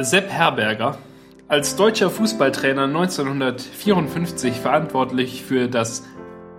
Sepp 0.00 0.28
Herberger, 0.28 0.98
als 1.46 1.76
deutscher 1.76 2.10
Fußballtrainer 2.10 2.84
1954 2.84 4.54
verantwortlich 4.54 5.44
für 5.44 5.68
das 5.68 6.04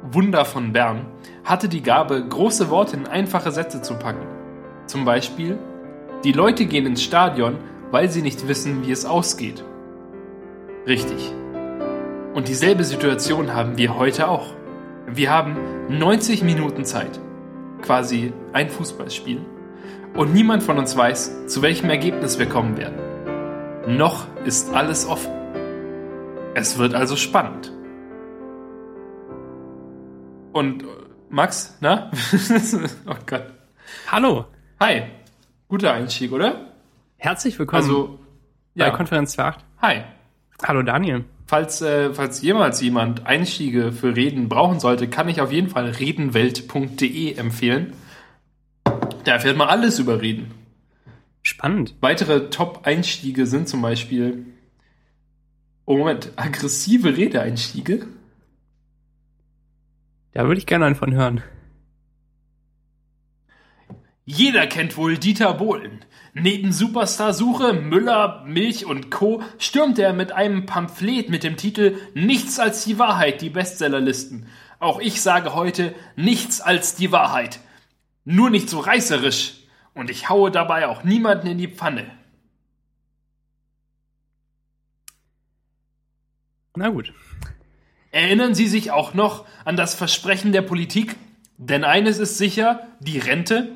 Wunder 0.04 0.46
von 0.46 0.72
Bern, 0.72 1.06
hatte 1.44 1.68
die 1.68 1.84
Gabe, 1.84 2.24
große 2.26 2.70
Worte 2.70 2.96
in 2.96 3.08
einfache 3.08 3.52
Sätze 3.52 3.82
zu 3.82 3.96
packen. 3.96 4.26
Zum 4.86 5.04
Beispiel, 5.04 5.58
die 6.24 6.32
Leute 6.32 6.66
gehen 6.66 6.86
ins 6.86 7.04
Stadion, 7.04 7.58
weil 7.92 8.10
sie 8.10 8.22
nicht 8.22 8.48
wissen, 8.48 8.86
wie 8.86 8.92
es 8.92 9.06
ausgeht. 9.06 9.64
Richtig. 10.88 11.34
Und 12.34 12.48
dieselbe 12.48 12.86
Situation 12.86 13.54
haben 13.54 13.78
wir 13.78 13.98
heute 13.98 14.30
auch. 14.30 14.54
Wir 15.08 15.30
haben 15.30 15.58
90 15.90 16.44
Minuten 16.44 16.86
Zeit. 16.86 17.20
Quasi 17.82 18.32
ein 18.54 18.70
Fußballspiel. 18.70 19.42
Und 20.14 20.34
niemand 20.34 20.64
von 20.64 20.78
uns 20.78 20.96
weiß, 20.96 21.48
zu 21.48 21.62
welchem 21.62 21.90
Ergebnis 21.90 22.40
wir 22.40 22.46
kommen 22.46 22.78
werden. 22.78 23.05
Noch 23.88 24.26
ist 24.46 24.74
alles 24.74 25.06
offen. 25.06 25.32
Es 26.56 26.80
wird 26.80 26.96
also 26.96 27.16
spannend. 27.16 27.72
Und 30.54 30.82
äh, 30.82 30.86
Max, 31.30 31.78
na? 31.82 32.10
oh 33.06 33.16
Gott. 33.28 33.46
Hallo, 34.12 34.46
Hi. 34.80 35.04
Guter 35.68 35.94
Einstieg, 35.94 36.32
oder? 36.32 36.72
herzlich 37.18 37.58
willkommen 37.60 37.84
Also, 37.84 38.20
bei 38.76 38.86
ja. 38.86 38.90
Konferenz 38.92 39.38
8. 39.38 39.64
Hi. 39.82 40.02
Hallo 40.64 40.82
Daniel. 40.82 41.24
Falls, 41.46 41.82
äh, 41.82 42.12
falls 42.12 42.42
jemals 42.42 42.82
jemand 42.82 43.28
Einstiege 43.28 43.92
für 43.92 44.16
Reden 44.16 44.50
brauchen 44.50 44.80
sollte, 44.80 45.08
kann 45.08 45.30
ich 45.30 45.42
auf 45.42 45.52
jeden 45.52 45.70
Fall 45.70 45.86
redenwelt.de 45.90 47.36
empfehlen. 47.36 47.94
Da 49.24 49.34
erfährt 49.34 49.58
man 49.58 49.68
alles 49.68 50.00
über 50.00 50.22
Reden. 50.22 50.52
Spannend. 51.46 51.94
Weitere 52.02 52.50
Top-Einstiege 52.50 53.46
sind 53.46 53.70
zum 53.70 53.80
Beispiel, 53.84 54.48
oh 55.86 55.96
Moment, 55.96 56.32
aggressive 56.38 57.16
Redeeinstiege. 57.16 58.08
Da 60.32 60.48
würde 60.48 60.58
ich 60.58 60.66
gerne 60.66 60.86
einen 60.88 60.96
von 60.96 61.14
hören. 61.14 61.44
Jeder 64.26 64.66
kennt 64.66 64.98
wohl 64.98 65.20
Dieter 65.20 65.54
Bohlen. 65.54 66.04
Neben 66.34 66.72
Superstar-Suche, 66.74 67.74
Müller, 67.74 68.44
Milch 68.48 68.88
und 68.88 69.12
Co. 69.12 69.44
stürmt 69.60 70.00
er 70.00 70.14
mit 70.14 70.32
einem 70.32 70.66
Pamphlet 70.66 71.30
mit 71.30 71.44
dem 71.44 71.58
Titel 71.58 71.96
Nichts 72.16 72.60
als 72.60 72.86
die 72.86 72.98
Wahrheit 72.98 73.44
die 73.44 73.52
Bestsellerlisten. 73.52 74.48
Auch 74.80 75.00
ich 75.00 75.22
sage 75.22 75.54
heute 75.54 75.94
Nichts 76.16 76.60
als 76.60 76.96
die 76.96 77.12
Wahrheit. 77.12 77.60
Nur 78.24 78.50
nicht 78.50 78.68
so 78.68 78.80
reißerisch. 78.80 79.65
Und 79.96 80.12
ich 80.12 80.30
haue 80.30 80.52
dabei 80.52 80.88
auch 80.88 81.04
niemanden 81.04 81.48
in 81.48 81.58
die 81.58 81.70
Pfanne. 81.70 82.06
Na 86.76 86.90
gut. 86.90 87.14
Erinnern 88.12 88.54
Sie 88.54 88.68
sich 88.68 88.92
auch 88.92 89.14
noch 89.14 89.48
an 89.64 89.78
das 89.78 89.96
Versprechen 89.96 90.52
der 90.52 90.62
Politik? 90.62 91.16
Denn 91.58 91.84
eines 91.84 92.20
ist 92.20 92.38
sicher, 92.38 92.88
die 93.00 93.18
Rente. 93.18 93.72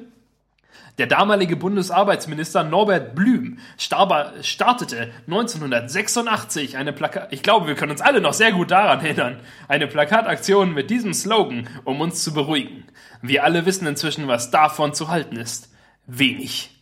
Der 0.98 1.08
damalige 1.08 1.56
Bundesarbeitsminister 1.56 2.66
Norbert 2.66 3.16
Blüm 3.16 3.60
startete 3.78 5.12
1986 5.28 6.76
eine 6.76 6.92
Plakat, 6.92 7.32
ich 7.32 7.42
glaube, 7.42 7.68
wir 7.68 7.76
können 7.76 7.94
uns 7.94 8.02
alle 8.02 8.20
noch 8.20 8.34
sehr 8.34 8.52
gut 8.52 8.72
daran 8.72 9.00
erinnern, 9.00 9.40
eine 9.70 9.88
Plakataktion 9.88 10.74
mit 10.74 10.90
diesem 10.90 11.14
Slogan, 11.14 11.70
um 11.86 12.02
uns 12.02 12.22
zu 12.22 12.34
beruhigen. 12.34 12.84
Wir 13.22 13.46
alle 13.46 13.66
wissen 13.66 13.88
inzwischen, 13.88 14.28
was 14.28 14.52
davon 14.52 14.94
zu 14.94 15.08
halten 15.08 15.38
ist. 15.38 15.70
Wenig. 16.10 16.82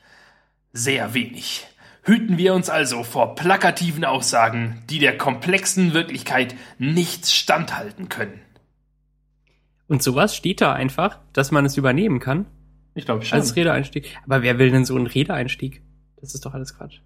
Sehr 0.73 1.13
wenig. 1.13 1.67
Hüten 2.03 2.37
wir 2.37 2.53
uns 2.53 2.69
also 2.69 3.03
vor 3.03 3.35
plakativen 3.35 4.05
Aussagen, 4.05 4.81
die 4.89 4.99
der 4.99 5.17
komplexen 5.17 5.93
Wirklichkeit 5.93 6.55
nicht 6.77 7.27
standhalten 7.27 8.07
können. 8.07 8.39
Und 9.87 10.01
sowas 10.01 10.35
steht 10.35 10.61
da 10.61 10.71
einfach, 10.71 11.19
dass 11.33 11.51
man 11.51 11.65
es 11.65 11.75
übernehmen 11.75 12.19
kann 12.19 12.45
Ich 12.95 13.03
glaube 13.05 13.25
schon. 13.25 13.37
als 13.37 13.55
Redeeinstieg. 13.57 14.17
Aber 14.23 14.41
wer 14.41 14.59
will 14.59 14.71
denn 14.71 14.85
so 14.85 14.95
einen 14.95 15.07
Redeeinstieg? 15.07 15.81
Das 16.21 16.33
ist 16.33 16.45
doch 16.45 16.53
alles 16.53 16.77
Quatsch. 16.77 16.99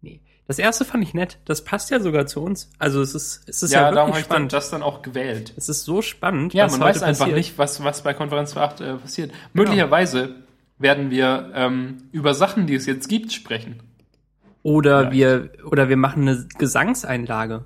Nee. 0.00 0.20
Das 0.46 0.58
erste 0.58 0.84
fand 0.84 1.02
ich 1.02 1.14
nett. 1.14 1.38
Das 1.44 1.64
passt 1.64 1.90
ja 1.90 1.98
sogar 1.98 2.26
zu 2.26 2.42
uns. 2.42 2.70
Also 2.78 3.00
es 3.02 3.14
ist, 3.14 3.48
es 3.48 3.62
ist 3.62 3.72
ja, 3.72 3.82
ja, 3.82 3.90
darum 3.92 4.10
habe 4.10 4.20
ich 4.20 4.26
dann 4.26 4.34
spannend. 4.34 4.52
das 4.52 4.70
dann 4.70 4.82
auch 4.82 5.02
gewählt. 5.02 5.52
Es 5.56 5.68
ist 5.68 5.84
so 5.84 6.02
spannend. 6.02 6.54
Ja, 6.54 6.68
man 6.68 6.80
weiß 6.80 7.02
einfach 7.02 7.20
passiert. 7.26 7.38
nicht, 7.38 7.58
was, 7.58 7.82
was 7.82 8.02
bei 8.02 8.14
Konferenz 8.14 8.52
für 8.52 8.60
8 8.60 8.80
äh, 8.80 8.94
passiert. 8.94 9.32
Möglicherweise 9.52 10.41
werden 10.82 11.10
wir 11.10 11.50
ähm, 11.54 12.04
über 12.12 12.34
Sachen, 12.34 12.66
die 12.66 12.74
es 12.74 12.86
jetzt 12.86 13.08
gibt, 13.08 13.32
sprechen. 13.32 13.80
Oder 14.62 15.10
Vielleicht. 15.10 15.12
wir, 15.62 15.66
oder 15.70 15.88
wir 15.88 15.96
machen 15.96 16.28
eine 16.28 16.46
Gesangseinlage. 16.58 17.64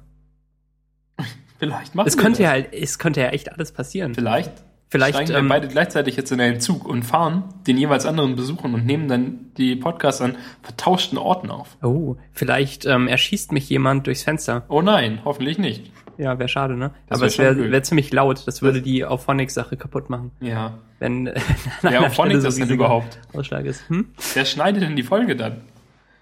Vielleicht 1.58 1.94
machen 1.94 2.06
Es 2.08 2.16
wir 2.16 2.22
könnte 2.22 2.38
das. 2.38 2.44
ja, 2.44 2.50
halt- 2.50 2.72
es 2.72 2.98
könnte 2.98 3.20
ja 3.20 3.28
echt 3.28 3.52
alles 3.52 3.72
passieren. 3.72 4.14
Vielleicht, 4.14 4.52
Vielleicht, 4.88 5.16
steigen 5.16 5.32
ähm, 5.34 5.44
wir 5.46 5.48
beide 5.48 5.68
gleichzeitig 5.68 6.16
jetzt 6.16 6.30
in 6.30 6.40
einen 6.40 6.60
Zug 6.60 6.86
und 6.86 7.02
fahren 7.02 7.44
den 7.66 7.76
jeweils 7.76 8.06
anderen 8.06 8.36
besuchen 8.36 8.72
und 8.74 8.86
nehmen 8.86 9.08
dann 9.08 9.50
die 9.56 9.74
Podcasts 9.76 10.20
an 10.20 10.36
vertauschten 10.62 11.18
Orten 11.18 11.50
auf. 11.50 11.76
Oh, 11.82 12.16
vielleicht 12.32 12.86
ähm, 12.86 13.08
erschießt 13.08 13.52
mich 13.52 13.68
jemand 13.68 14.06
durchs 14.06 14.22
Fenster. 14.22 14.64
Oh 14.68 14.82
nein, 14.82 15.20
hoffentlich 15.24 15.58
nicht. 15.58 15.90
Ja, 16.18 16.38
wäre 16.38 16.48
schade, 16.48 16.76
ne? 16.76 16.92
Das 17.08 17.16
Aber 17.18 17.22
wär 17.22 17.26
es 17.28 17.38
wäre 17.38 17.54
blöd. 17.54 17.72
wär 17.72 17.82
ziemlich 17.82 18.12
laut. 18.12 18.46
Das 18.46 18.62
würde 18.62 18.80
die 18.82 19.04
Auphonics-Sache 19.04 19.76
kaputt 19.76 20.08
machen. 20.10 20.30
Ja. 20.40 20.78
Wenn 20.98 21.26
Wer 21.82 22.10
Phonics 22.10 22.42
das 22.42 22.56
denn 22.56 22.70
überhaupt? 22.70 23.20
Ausschlag 23.34 23.64
ist. 23.66 23.88
Hm? 23.88 24.06
Wer 24.34 24.44
schneidet 24.44 24.82
denn 24.82 24.96
die 24.96 25.02
Folge 25.02 25.36
dann? 25.36 25.60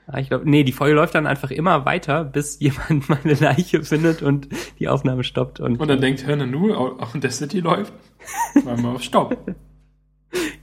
Ah, 0.06 0.18
ich 0.18 0.28
glaube, 0.28 0.48
nee, 0.48 0.64
die 0.64 0.72
Folge 0.72 0.94
läuft 0.96 1.14
dann 1.14 1.26
einfach 1.26 1.50
immer 1.50 1.84
weiter, 1.86 2.24
bis 2.24 2.58
jemand 2.60 3.08
mal 3.08 3.18
eine 3.24 3.34
Leiche 3.34 3.82
findet 3.84 4.20
und 4.22 4.48
die 4.78 4.88
Aufnahme 4.88 5.24
stoppt. 5.24 5.60
Und, 5.60 5.80
Und 5.80 5.88
dann 5.88 6.00
denkt 6.00 6.26
Hörner 6.26 6.46
Nu, 6.46 6.74
auch 6.74 7.14
in 7.14 7.20
der 7.20 7.30
City 7.30 7.60
läuft. 7.60 7.92
Mal 8.64 8.76
mal 8.76 8.96
auf 8.96 9.02
Stopp. 9.02 9.36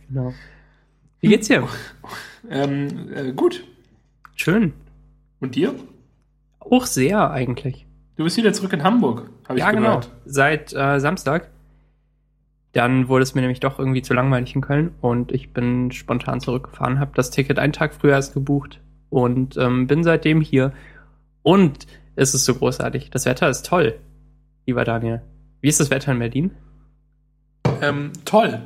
genau. 0.07 0.33
Wie 1.19 1.27
geht's 1.27 1.47
dir? 1.47 1.67
Ähm, 2.49 3.13
äh, 3.13 3.31
gut. 3.33 3.63
Schön. 4.35 4.73
Und 5.39 5.55
dir? 5.55 5.75
Auch 6.59 6.85
sehr 6.85 7.29
eigentlich. 7.31 7.85
Du 8.21 8.25
bist 8.25 8.37
wieder 8.37 8.53
zurück 8.53 8.71
in 8.71 8.83
Hamburg, 8.83 9.31
habe 9.49 9.57
ich 9.57 9.65
ja, 9.65 9.71
genau. 9.71 9.87
gehört. 9.87 10.11
Seit 10.25 10.73
äh, 10.73 10.99
Samstag. 10.99 11.49
Dann 12.71 13.07
wurde 13.07 13.23
es 13.23 13.33
mir 13.33 13.41
nämlich 13.41 13.61
doch 13.61 13.79
irgendwie 13.79 14.03
zu 14.03 14.13
langweilig 14.13 14.53
in 14.53 14.61
Köln 14.61 14.93
und 15.01 15.31
ich 15.31 15.53
bin 15.53 15.91
spontan 15.91 16.39
zurückgefahren, 16.39 16.99
habe 16.99 17.13
das 17.15 17.31
Ticket 17.31 17.57
einen 17.57 17.73
Tag 17.73 17.95
früher 17.95 18.11
erst 18.11 18.35
gebucht 18.35 18.79
und 19.09 19.57
ähm, 19.57 19.87
bin 19.87 20.03
seitdem 20.03 20.39
hier. 20.39 20.71
Und 21.41 21.87
es 22.15 22.35
ist 22.35 22.45
so 22.45 22.53
großartig. 22.53 23.09
Das 23.09 23.25
Wetter 23.25 23.49
ist 23.49 23.65
toll, 23.65 23.97
lieber 24.67 24.85
Daniel. 24.85 25.23
Wie 25.61 25.69
ist 25.69 25.79
das 25.79 25.89
Wetter 25.89 26.11
in 26.11 26.19
Berlin? 26.19 26.51
Ähm, 27.81 28.11
toll. 28.23 28.61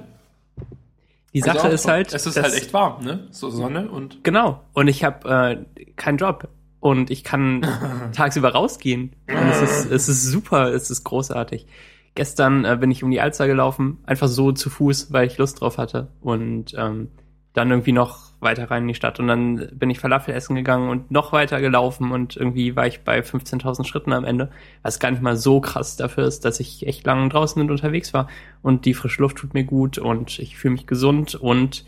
Die 1.33 1.41
Also 1.41 1.57
Sache 1.57 1.69
auch 1.69 1.73
ist 1.73 1.87
halt, 1.87 2.13
Es 2.13 2.25
ist 2.25 2.35
halt 2.35 2.53
echt 2.55 2.73
warm, 2.73 3.05
ne? 3.05 3.27
So 3.31 3.49
Sonne 3.49 3.89
und. 3.89 4.21
Genau. 4.25 4.63
Und 4.73 4.89
ich 4.89 5.05
habe 5.05 5.65
äh, 5.79 5.91
keinen 5.95 6.17
Job. 6.17 6.49
Und 6.85 7.09
ich 7.09 7.23
kann 7.23 7.65
tagsüber 8.13 8.49
rausgehen. 8.49 9.15
Und 9.27 9.49
es 9.49 9.59
ist, 9.59 9.91
es 9.91 10.07
ist 10.07 10.25
super, 10.25 10.71
es 10.71 10.91
ist 10.91 11.03
großartig. 11.03 11.65
Gestern 12.13 12.63
äh, 12.63 12.77
bin 12.79 12.91
ich 12.91 13.03
um 13.03 13.09
die 13.09 13.19
Alster 13.19 13.47
gelaufen, 13.47 13.97
einfach 14.05 14.27
so 14.27 14.51
zu 14.51 14.69
Fuß, 14.69 15.11
weil 15.11 15.25
ich 15.25 15.39
Lust 15.39 15.61
drauf 15.61 15.79
hatte. 15.79 16.09
Und 16.21 16.75
ähm, 16.77 17.09
dann 17.53 17.71
irgendwie 17.71 17.91
noch 17.91 18.33
weiter 18.39 18.69
rein 18.69 18.83
in 18.83 18.89
die 18.89 18.93
Stadt. 18.93 19.19
Und 19.19 19.25
dann 19.25 19.67
bin 19.73 19.89
ich 19.89 19.99
Falafel 19.99 20.35
essen 20.35 20.55
gegangen 20.55 20.89
und 20.89 21.09
noch 21.09 21.31
weiter 21.31 21.59
gelaufen. 21.59 22.11
Und 22.11 22.37
irgendwie 22.37 22.75
war 22.75 22.85
ich 22.85 22.99
bei 22.99 23.19
15.000 23.21 23.87
Schritten 23.87 24.13
am 24.13 24.23
Ende. 24.23 24.51
Was 24.83 24.99
gar 24.99 25.09
nicht 25.09 25.23
mal 25.23 25.37
so 25.37 25.61
krass 25.61 25.97
dafür 25.97 26.27
ist, 26.27 26.45
dass 26.45 26.59
ich 26.59 26.85
echt 26.85 27.03
lang 27.03 27.31
draußen 27.31 27.59
und 27.59 27.71
unterwegs 27.71 28.13
war. 28.13 28.27
Und 28.61 28.85
die 28.85 28.93
frische 28.93 29.23
Luft 29.23 29.37
tut 29.37 29.55
mir 29.55 29.63
gut 29.63 29.97
und 29.97 30.37
ich 30.37 30.55
fühle 30.55 30.73
mich 30.73 30.85
gesund. 30.85 31.33
Und 31.33 31.83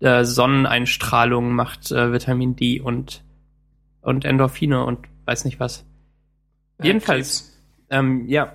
äh, 0.00 0.24
Sonneneinstrahlung 0.24 1.52
macht 1.52 1.92
äh, 1.92 2.10
Vitamin 2.10 2.56
D 2.56 2.80
und, 2.80 3.22
und 4.02 4.24
Endorphine 4.24 4.84
und 4.84 5.06
weiß 5.26 5.44
nicht 5.44 5.60
was. 5.60 5.84
Jedenfalls, 6.82 7.60
ähm, 7.90 8.26
ja. 8.28 8.54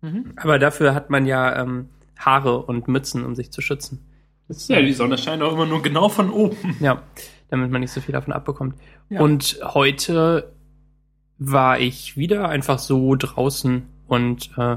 Mhm. 0.00 0.32
Aber 0.36 0.58
dafür 0.58 0.94
hat 0.94 1.10
man 1.10 1.26
ja 1.26 1.62
ähm, 1.62 1.88
Haare 2.18 2.62
und 2.62 2.88
Mützen, 2.88 3.24
um 3.24 3.34
sich 3.34 3.50
zu 3.50 3.60
schützen. 3.60 4.04
Das, 4.48 4.68
Ja, 4.68 4.82
die 4.82 4.92
Sonne 4.92 5.18
scheint 5.18 5.42
auch 5.42 5.52
immer 5.52 5.66
nur 5.66 5.82
genau 5.82 6.08
von 6.08 6.30
oben. 6.30 6.76
ja, 6.80 7.02
damit 7.48 7.70
man 7.70 7.80
nicht 7.80 7.92
so 7.92 8.00
viel 8.00 8.12
davon 8.12 8.32
abbekommt. 8.32 8.74
Ja. 9.08 9.20
Und 9.20 9.60
heute 9.62 10.52
war 11.38 11.78
ich 11.78 12.16
wieder 12.16 12.48
einfach 12.48 12.78
so 12.78 13.14
draußen 13.14 13.86
und, 14.06 14.50
äh, 14.58 14.76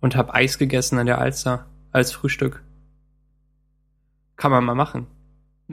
und 0.00 0.16
habe 0.16 0.34
Eis 0.34 0.58
gegessen 0.58 0.98
an 0.98 1.06
der 1.06 1.18
Alster 1.18 1.66
als 1.92 2.12
Frühstück. 2.12 2.62
Kann 4.36 4.50
man 4.50 4.64
mal 4.64 4.74
machen. 4.74 5.06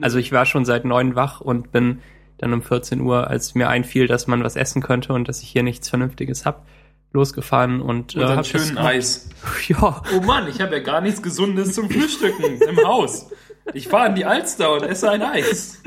Also 0.00 0.18
ich 0.18 0.32
war 0.32 0.46
schon 0.46 0.64
seit 0.64 0.84
neun 0.84 1.14
wach 1.14 1.40
und 1.40 1.72
bin 1.72 2.00
dann 2.38 2.52
um 2.52 2.62
14 2.62 3.00
Uhr, 3.00 3.28
als 3.28 3.54
mir 3.54 3.68
einfiel, 3.68 4.06
dass 4.06 4.26
man 4.26 4.42
was 4.42 4.56
essen 4.56 4.82
könnte 4.82 5.12
und 5.12 5.28
dass 5.28 5.42
ich 5.42 5.48
hier 5.48 5.62
nichts 5.62 5.88
Vernünftiges 5.88 6.46
hab, 6.46 6.66
losgefahren 7.12 7.80
und, 7.80 8.14
Und 8.14 8.22
dann 8.22 8.38
hab 8.38 8.46
schönen. 8.46 8.78
Eis. 8.78 9.28
Ja, 9.68 10.02
Oh 10.16 10.20
Mann, 10.20 10.48
ich 10.48 10.60
habe 10.60 10.76
ja 10.76 10.82
gar 10.82 11.00
nichts 11.00 11.22
Gesundes 11.22 11.74
zum 11.74 11.90
Frühstücken 11.90 12.60
im 12.60 12.84
Haus. 12.84 13.30
Ich 13.74 13.88
fahre 13.88 14.08
in 14.08 14.14
die 14.14 14.24
Alster 14.24 14.72
und 14.74 14.82
esse 14.82 15.10
ein 15.10 15.22
Eis. 15.22 15.82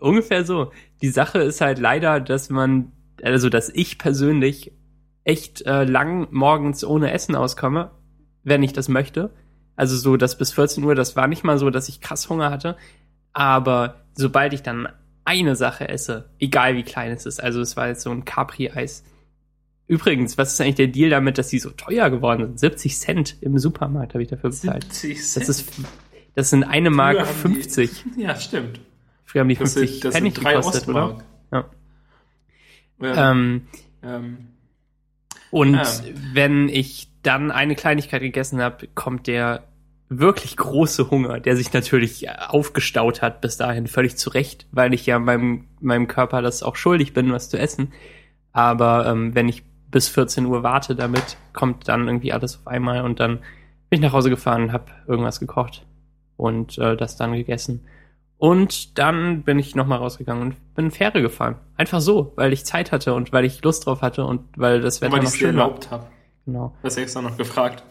ungefähr 0.00 0.44
so. 0.44 0.72
Die 1.00 1.08
Sache 1.10 1.38
ist 1.38 1.60
halt 1.60 1.78
leider, 1.78 2.20
dass 2.20 2.50
man, 2.50 2.92
also 3.22 3.48
dass 3.48 3.68
ich 3.68 3.98
persönlich 3.98 4.72
echt 5.24 5.62
äh, 5.66 5.84
lang 5.84 6.28
morgens 6.30 6.84
ohne 6.84 7.12
Essen 7.12 7.34
auskomme, 7.36 7.90
wenn 8.42 8.62
ich 8.62 8.72
das 8.72 8.88
möchte. 8.88 9.30
Also 9.76 9.96
so, 9.96 10.16
dass 10.16 10.36
bis 10.36 10.52
14 10.52 10.84
Uhr, 10.84 10.94
das 10.94 11.16
war 11.16 11.26
nicht 11.26 11.44
mal 11.44 11.58
so, 11.58 11.70
dass 11.70 11.88
ich 11.88 12.00
krass 12.00 12.28
Hunger 12.28 12.50
hatte. 12.50 12.76
Aber 13.32 14.02
sobald 14.14 14.52
ich 14.52 14.62
dann 14.62 14.88
eine 15.24 15.56
Sache 15.56 15.88
esse, 15.88 16.28
egal 16.38 16.76
wie 16.76 16.82
klein 16.82 17.12
es 17.12 17.26
ist, 17.26 17.42
also 17.42 17.60
es 17.60 17.76
war 17.76 17.88
jetzt 17.88 18.02
so 18.02 18.10
ein 18.10 18.24
Capri-Eis. 18.24 19.04
Übrigens, 19.86 20.38
was 20.38 20.52
ist 20.54 20.60
eigentlich 20.60 20.76
der 20.76 20.86
Deal 20.88 21.10
damit, 21.10 21.38
dass 21.38 21.48
die 21.48 21.58
so 21.58 21.70
teuer 21.70 22.08
geworden 22.10 22.46
sind? 22.46 22.60
70 22.60 22.98
Cent 22.98 23.36
im 23.40 23.58
Supermarkt 23.58 24.14
habe 24.14 24.22
ich 24.22 24.28
dafür 24.30 24.50
bezahlt. 24.50 24.84
70 24.92 25.22
Cent. 25.22 25.48
Das 25.48 25.48
ist, 25.48 25.72
das 26.34 26.50
sind 26.50 26.64
eine 26.64 26.90
Mark 26.90 27.16
Früher 27.18 27.26
haben 27.26 27.54
50. 27.54 28.04
Die, 28.16 28.20
ja, 28.22 28.36
stimmt. 28.36 28.80
Früher 29.24 29.40
haben 29.40 29.48
die 29.48 29.56
Das 29.56 29.74
50 29.74 29.90
sind, 29.90 30.04
das 30.04 30.14
Pfennig 30.14 30.34
sind 30.34 30.44
drei 30.44 30.54
gekostet, 30.54 30.88
oder? 30.88 31.18
Ja. 31.52 31.64
Ja. 33.00 33.30
Ähm, 33.30 33.66
Ähm, 34.02 34.38
Und 35.50 35.74
Ja. 35.74 35.92
wenn 36.32 36.68
ich 36.68 37.08
dann 37.22 37.50
eine 37.50 37.74
Kleinigkeit 37.76 38.22
gegessen 38.22 38.60
habe, 38.60 38.88
kommt 38.94 39.26
der 39.26 39.64
wirklich 40.18 40.56
große 40.56 41.10
Hunger, 41.10 41.40
der 41.40 41.56
sich 41.56 41.72
natürlich 41.72 42.28
aufgestaut 42.30 43.22
hat 43.22 43.40
bis 43.40 43.56
dahin, 43.56 43.86
völlig 43.86 44.16
zurecht, 44.16 44.66
weil 44.72 44.94
ich 44.94 45.06
ja 45.06 45.18
meinem, 45.18 45.64
meinem 45.80 46.08
Körper 46.08 46.42
das 46.42 46.62
auch 46.62 46.76
schuldig 46.76 47.12
bin, 47.12 47.32
was 47.32 47.48
zu 47.48 47.58
essen. 47.58 47.92
Aber 48.52 49.06
ähm, 49.06 49.34
wenn 49.34 49.48
ich 49.48 49.64
bis 49.90 50.08
14 50.08 50.46
Uhr 50.46 50.62
warte 50.62 50.94
damit, 50.94 51.36
kommt 51.52 51.88
dann 51.88 52.06
irgendwie 52.06 52.32
alles 52.32 52.56
auf 52.56 52.66
einmal 52.66 53.02
und 53.02 53.20
dann 53.20 53.38
bin 53.90 53.98
ich 53.98 54.00
nach 54.00 54.12
Hause 54.12 54.30
gefahren 54.30 54.64
und 54.64 54.72
habe 54.72 54.86
irgendwas 55.06 55.40
gekocht 55.40 55.84
und 56.36 56.78
äh, 56.78 56.96
das 56.96 57.16
dann 57.16 57.32
gegessen. 57.32 57.86
Und 58.38 58.98
dann 58.98 59.42
bin 59.42 59.58
ich 59.58 59.76
nochmal 59.76 59.98
rausgegangen 59.98 60.42
und 60.42 60.74
bin 60.74 60.90
Fähre 60.90 61.22
gefahren. 61.22 61.56
Einfach 61.76 62.00
so, 62.00 62.32
weil 62.34 62.52
ich 62.52 62.64
Zeit 62.64 62.90
hatte 62.90 63.14
und 63.14 63.32
weil 63.32 63.44
ich 63.44 63.62
Lust 63.62 63.86
drauf 63.86 64.02
hatte 64.02 64.24
und 64.24 64.42
weil 64.56 64.80
das 64.80 65.00
Wetter 65.00 65.12
weil 65.12 65.22
noch 65.22 65.30
schön 65.32 65.56
war. 65.56 65.64
erlaubt 65.64 65.90
habe. 65.90 66.06
Genau. 66.44 66.74
Das 66.82 66.96
extra 66.96 67.22
noch 67.22 67.36
gefragt. 67.36 67.84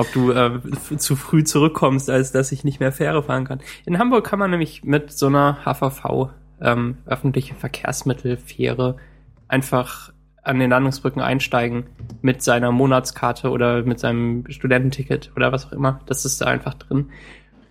Ob 0.00 0.12
du 0.12 0.32
äh, 0.32 0.60
zu 0.96 1.14
früh 1.14 1.44
zurückkommst, 1.44 2.08
als 2.08 2.32
dass 2.32 2.52
ich 2.52 2.64
nicht 2.64 2.80
mehr 2.80 2.92
Fähre 2.92 3.22
fahren 3.22 3.44
kann. 3.44 3.60
In 3.84 3.98
Hamburg 3.98 4.26
kann 4.26 4.38
man 4.38 4.50
nämlich 4.50 4.82
mit 4.82 5.12
so 5.12 5.26
einer 5.26 5.58
HVV, 5.64 6.30
ähm, 6.62 6.98
öffentliche 7.06 7.54
Verkehrsmittelfähre, 7.54 8.96
einfach 9.48 10.12
an 10.42 10.58
den 10.58 10.70
Landungsbrücken 10.70 11.20
einsteigen 11.20 11.84
mit 12.22 12.42
seiner 12.42 12.72
Monatskarte 12.72 13.50
oder 13.50 13.82
mit 13.82 14.00
seinem 14.00 14.44
Studententicket 14.48 15.32
oder 15.36 15.52
was 15.52 15.66
auch 15.66 15.72
immer. 15.72 16.00
Das 16.06 16.24
ist 16.24 16.40
da 16.40 16.46
einfach 16.46 16.74
drin. 16.74 17.10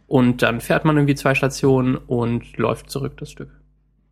Und 0.07 0.41
dann 0.41 0.61
fährt 0.61 0.85
man 0.85 0.95
irgendwie 0.95 1.15
zwei 1.15 1.35
Stationen 1.35 1.95
und 1.95 2.57
läuft 2.57 2.89
zurück 2.89 3.17
das 3.17 3.31
Stück. 3.31 3.49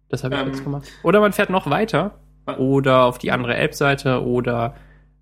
Das 0.10 0.24
habe 0.24 0.36
ich 0.36 0.42
Ähm, 0.42 0.48
jetzt 0.48 0.64
gemacht. 0.64 0.88
Oder 1.04 1.20
man 1.20 1.34
fährt 1.34 1.50
noch 1.50 1.70
weiter 1.70 2.20
oder 2.58 3.04
auf 3.04 3.18
die 3.18 3.32
andere 3.32 3.56
Elbseite 3.56 4.26
oder 4.26 4.76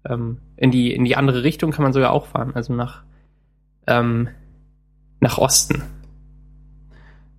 ähm, 0.05 0.39
in 0.57 0.71
die 0.71 0.93
in 0.93 1.05
die 1.05 1.15
andere 1.15 1.43
Richtung 1.43 1.71
kann 1.71 1.83
man 1.83 1.93
sogar 1.93 2.11
auch 2.11 2.27
fahren, 2.27 2.51
also 2.55 2.73
nach 2.73 3.03
ähm, 3.87 4.29
nach 5.19 5.37
Osten. 5.37 5.83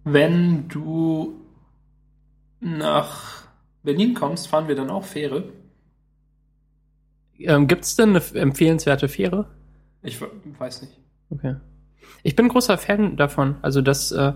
Wenn 0.04 0.68
du 0.68 1.34
nach 2.60 3.46
Berlin 3.82 4.14
kommst, 4.14 4.48
fahren 4.48 4.68
wir 4.68 4.74
dann 4.76 4.90
auch 4.90 5.04
Fähre. 5.04 5.52
Ähm, 7.38 7.66
Gibt 7.66 7.84
es 7.84 7.96
denn 7.96 8.10
eine 8.10 8.22
empfehlenswerte 8.34 9.08
Fähre? 9.08 9.46
Ich 10.02 10.20
we- 10.20 10.30
weiß 10.58 10.82
nicht. 10.82 10.98
Okay. 11.30 11.56
Ich 12.22 12.36
bin 12.36 12.48
großer 12.48 12.78
Fan 12.78 13.16
davon. 13.16 13.56
Also 13.62 13.82
das 13.82 14.12
äh, 14.12 14.32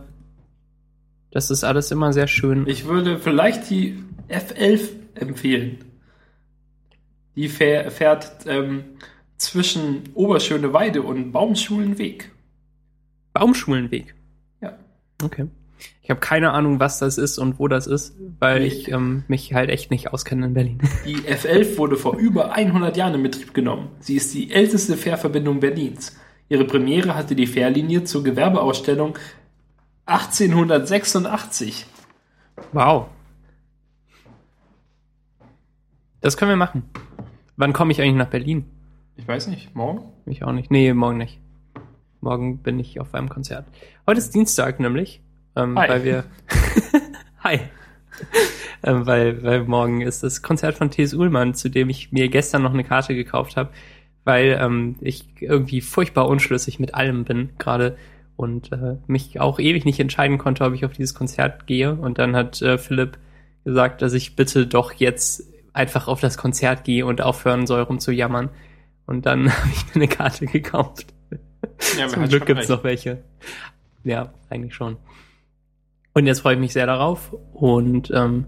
das 1.31 1.51
ist 1.51 1.63
alles 1.65 1.91
immer 1.93 2.13
sehr 2.13 2.27
schön. 2.27 2.67
Ich 2.67 2.87
würde 2.87 3.19
vielleicht 3.19 3.71
die 3.71 4.03
F11 4.29 4.89
empfehlen. 5.15 5.79
Die 7.41 7.49
fähr, 7.49 7.91
fährt 7.91 8.45
ähm, 8.47 8.85
zwischen 9.39 10.11
Oberschöneweide 10.13 11.01
und 11.01 11.33
Baumschulenweg. 11.33 12.31
Baumschulenweg. 13.33 14.15
Ja. 14.61 14.77
Okay. 15.25 15.47
Ich 16.03 16.11
habe 16.11 16.21
keine 16.21 16.51
Ahnung, 16.51 16.81
was 16.81 16.99
das 16.99 17.17
ist 17.17 17.39
und 17.39 17.59
wo 17.59 17.67
das 17.67 17.87
ist, 17.87 18.15
weil 18.41 18.61
Nee. 18.61 18.67
ich 18.67 18.91
ähm, 18.91 19.25
mich 19.27 19.55
halt 19.55 19.71
echt 19.71 19.91
nicht 19.91 20.13
auskenne 20.13 20.45
in 20.45 20.53
Berlin. 20.53 20.81
Die 21.07 21.17
F11 21.17 21.79
wurde 21.79 21.97
vor 21.97 22.19
über 22.19 22.53
100 22.53 22.95
Jahren 22.99 23.15
in 23.15 23.23
Betrieb 23.23 23.55
genommen. 23.55 23.89
Sie 24.01 24.17
ist 24.17 24.35
die 24.35 24.51
älteste 24.51 24.99
Fährverbindung 24.99 25.61
Berlins. 25.61 26.19
Ihre 26.51 26.67
Premiere 26.67 27.15
hatte 27.15 27.35
die 27.35 27.47
Fährlinie 27.47 28.05
zur 28.05 28.23
Gewerbeausstellung 28.23 29.17
1886. 30.05 31.87
Wow. 32.73 33.07
Das 36.21 36.37
können 36.37 36.51
wir 36.51 36.57
machen. 36.57 36.83
Wann 37.61 37.75
komme 37.75 37.93
ich 37.93 38.01
eigentlich 38.01 38.15
nach 38.15 38.31
Berlin? 38.31 38.65
Ich 39.17 39.29
weiß 39.29 39.49
nicht, 39.49 39.77
morgen? 39.77 40.01
Ich 40.25 40.43
auch 40.45 40.53
nicht. 40.53 40.71
Nee, 40.71 40.95
morgen 40.95 41.19
nicht. 41.19 41.39
Morgen 42.23 42.57
bin 42.63 42.79
ich 42.79 42.99
auf 43.01 43.13
einem 43.13 43.29
Konzert. 43.29 43.67
Heute 44.07 44.17
ist 44.17 44.35
Dienstag 44.35 44.81
nämlich, 44.81 45.21
ähm, 45.55 45.79
Hi. 45.79 45.91
weil 45.91 46.05
wir. 46.05 46.25
Hi. 47.45 47.61
ähm, 48.83 49.07
weil, 49.07 49.43
weil 49.43 49.65
morgen 49.65 50.01
ist 50.01 50.23
das 50.23 50.41
Konzert 50.41 50.79
von 50.79 50.91
T.S. 50.91 51.13
Ullmann, 51.13 51.53
zu 51.53 51.69
dem 51.69 51.91
ich 51.91 52.13
mir 52.13 52.31
gestern 52.31 52.63
noch 52.63 52.73
eine 52.73 52.83
Karte 52.83 53.15
gekauft 53.15 53.59
habe, 53.59 53.69
weil 54.25 54.59
ähm, 54.59 54.97
ich 55.03 55.27
irgendwie 55.41 55.83
furchtbar 55.83 56.29
unschlüssig 56.29 56.79
mit 56.79 56.95
allem 56.95 57.25
bin 57.25 57.51
gerade 57.59 57.99
und 58.37 58.73
äh, 58.73 58.97
mich 59.07 59.39
auch 59.39 59.59
ewig 59.61 59.85
nicht 59.85 60.01
entscheiden 60.01 60.39
konnte, 60.39 60.65
ob 60.65 60.73
ich 60.73 60.87
auf 60.87 60.95
dieses 60.95 61.15
Konzert 61.15 61.67
gehe. 61.67 61.93
Und 61.95 62.17
dann 62.17 62.35
hat 62.35 62.63
äh, 62.63 62.79
Philipp 62.79 63.19
gesagt, 63.67 64.01
dass 64.01 64.15
ich 64.15 64.35
bitte 64.35 64.67
doch 64.67 64.95
jetzt 64.95 65.51
einfach 65.73 66.09
auf 66.09 66.21
das 66.21 66.39
Konzert 66.39 66.85
gehe 66.85 67.07
und 67.07 67.21
aufhören 67.21 67.67
soll, 67.67 67.83
rumzujammern. 67.83 68.51
Und 69.07 69.27
dann 69.27 69.53
habe 69.57 69.69
ich 69.73 69.87
mir 69.87 69.95
eine 69.95 70.09
Karte 70.09 70.47
gekauft. 70.47 71.15
Ja, 71.99 72.09
Zum 72.09 72.29
Glück 72.29 72.47
gibt's 72.47 72.69
noch 72.69 72.85
welche. 72.85 73.23
Ja, 74.05 74.33
eigentlich 74.49 74.75
schon. 74.75 74.97
Und 76.13 76.27
jetzt 76.27 76.41
freue 76.41 76.55
ich 76.55 76.61
mich 76.61 76.73
sehr 76.73 76.87
darauf 76.87 77.33
und 77.53 78.11
ähm, 78.11 78.47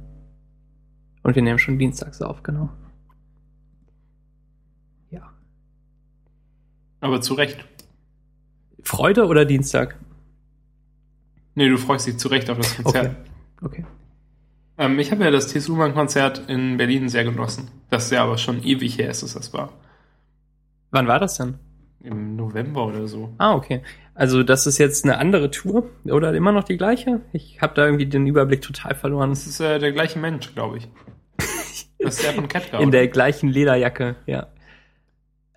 und 1.23 1.37
wir 1.37 1.43
nehmen 1.43 1.59
schon 1.59 1.79
dienstags 1.79 2.21
auf, 2.21 2.43
genau. 2.43 2.69
Ja. 5.11 5.33
Aber 7.01 7.21
zu 7.21 7.35
Recht. 7.35 7.65
Freude 8.83 9.27
oder 9.27 9.45
Dienstag? 9.45 9.97
Nee, 11.55 11.69
du 11.69 11.79
freust 11.79 12.07
dich 12.07 12.19
zu 12.19 12.29
Recht 12.29 12.51
auf 12.51 12.59
das 12.59 12.77
Konzert. 12.77 13.17
Okay. 13.61 13.85
Ähm, 14.79 14.99
ich 14.99 15.11
habe 15.11 15.25
ja 15.25 15.31
das 15.31 15.49
T.S. 15.49 15.69
Ullmann-Konzert 15.69 16.49
in 16.49 16.77
Berlin 16.77 17.09
sehr 17.09 17.25
genossen. 17.25 17.71
Das 17.91 18.07
ist 18.07 18.11
ja 18.13 18.23
aber 18.23 18.39
schon 18.39 18.63
ewig 18.65 18.99
her, 18.99 19.11
ist 19.11 19.23
es 19.23 19.35
das 19.35 19.53
war. 19.53 19.73
Wann 20.91 21.07
war 21.07 21.19
das 21.19 21.37
denn? 21.37 21.55
Im 22.01 22.37
November 22.37 22.87
oder 22.87 23.07
so. 23.07 23.33
Ah, 23.39 23.55
okay. 23.55 23.83
Also 24.15 24.43
das 24.43 24.67
ist 24.67 24.79
jetzt 24.79 25.05
eine 25.05 25.19
andere 25.19 25.51
Tour 25.51 25.89
oder 26.05 26.35
immer 26.35 26.53
noch 26.53 26.65
die 26.65 26.77
gleiche? 26.77 27.21
Ich 27.33 27.63
habe 27.63 27.75
da 27.75 27.85
irgendwie 27.87 28.07
den 28.07 28.27
Überblick 28.27 28.61
total 28.61 28.95
verloren. 28.95 29.31
Das 29.31 29.47
ist 29.47 29.61
äh, 29.61 29.79
der 29.79 29.93
gleiche 29.93 30.19
Mensch, 30.19 30.53
glaube 30.55 30.79
ich. 30.79 30.89
Das 31.99 32.17
ist 32.17 32.25
der 32.25 32.33
von 32.33 32.49
Ketka. 32.49 32.81
In 32.81 32.91
der 32.91 33.07
gleichen 33.07 33.49
Lederjacke, 33.49 34.17
ja. 34.27 34.49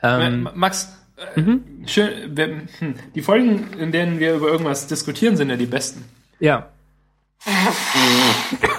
Ähm, 0.04 0.44
Ma- 0.44 0.52
Max, 0.54 0.96
äh, 1.36 1.42
mhm. 1.42 1.64
schön, 1.88 2.38
wir, 2.38 2.62
hm, 2.78 2.94
die 3.16 3.22
Folgen, 3.24 3.74
in 3.80 3.92
denen 3.92 4.20
wir 4.20 4.36
über 4.36 4.50
irgendwas 4.50 4.86
diskutieren, 4.86 5.38
sind 5.38 5.50
ja 5.50 5.56
die 5.56 5.66
besten. 5.66 6.06
Ja, 6.40 6.70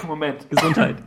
Moment. 0.07 0.49
Gesundheit. 0.49 0.97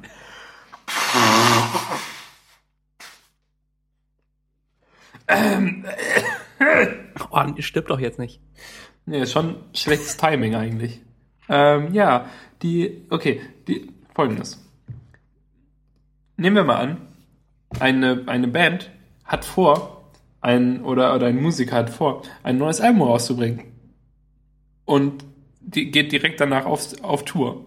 oh, 7.30 7.44
stirbt 7.58 7.90
doch 7.90 8.00
jetzt 8.00 8.18
nicht. 8.18 8.40
Nee, 9.06 9.22
ist 9.22 9.32
schon 9.32 9.56
schlechtes 9.74 10.16
Timing 10.16 10.54
eigentlich. 10.54 11.00
Ähm, 11.48 11.92
ja, 11.92 12.26
die, 12.62 13.06
okay, 13.10 13.40
die, 13.66 13.92
folgendes. 14.14 14.64
Nehmen 16.36 16.56
wir 16.56 16.64
mal 16.64 16.76
an, 16.76 17.08
eine, 17.78 18.24
eine 18.26 18.48
Band 18.48 18.90
hat 19.24 19.44
vor, 19.44 20.10
ein, 20.40 20.82
oder, 20.84 21.14
oder 21.14 21.26
ein 21.26 21.40
Musiker 21.40 21.76
hat 21.76 21.90
vor, 21.90 22.22
ein 22.42 22.58
neues 22.58 22.80
Album 22.80 23.02
rauszubringen. 23.02 23.64
Und 24.84 25.24
die 25.60 25.90
geht 25.90 26.12
direkt 26.12 26.40
danach 26.40 26.66
auf, 26.66 27.02
auf 27.02 27.24
Tour. 27.24 27.66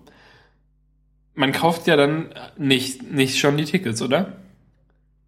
Man 1.36 1.52
kauft 1.52 1.88
ja 1.88 1.96
dann 1.96 2.34
nicht, 2.58 3.12
nicht 3.12 3.40
schon 3.40 3.58
die 3.58 3.66
Tickets, 3.66 4.02
oder? 4.02 4.38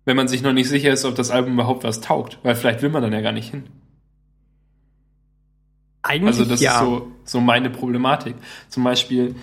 Wenn 0.06 0.18
man 0.18 0.28
sich 0.28 0.44
noch 0.44 0.54
nicht 0.54 0.70
sicher 0.70 0.92
ist, 0.92 1.06
ob 1.06 1.16
das 1.16 1.32
Album 1.32 1.54
überhaupt 1.54 1.84
was 1.84 2.02
taugt, 2.02 2.38
weil 2.44 2.56
vielleicht 2.56 2.82
will 2.82 2.90
man 2.90 3.02
dann 3.02 3.14
ja 3.14 3.22
gar 3.22 3.32
nicht 3.32 3.50
hin. 3.50 3.64
Eigentlich 6.04 6.28
Also 6.28 6.46
das 6.46 6.62
ja. 6.62 6.74
ist 6.74 6.80
so, 6.80 7.12
so 7.24 7.42
meine 7.42 7.72
Problematik. 7.72 8.36
Zum 8.70 8.84
Beispiel 8.84 9.36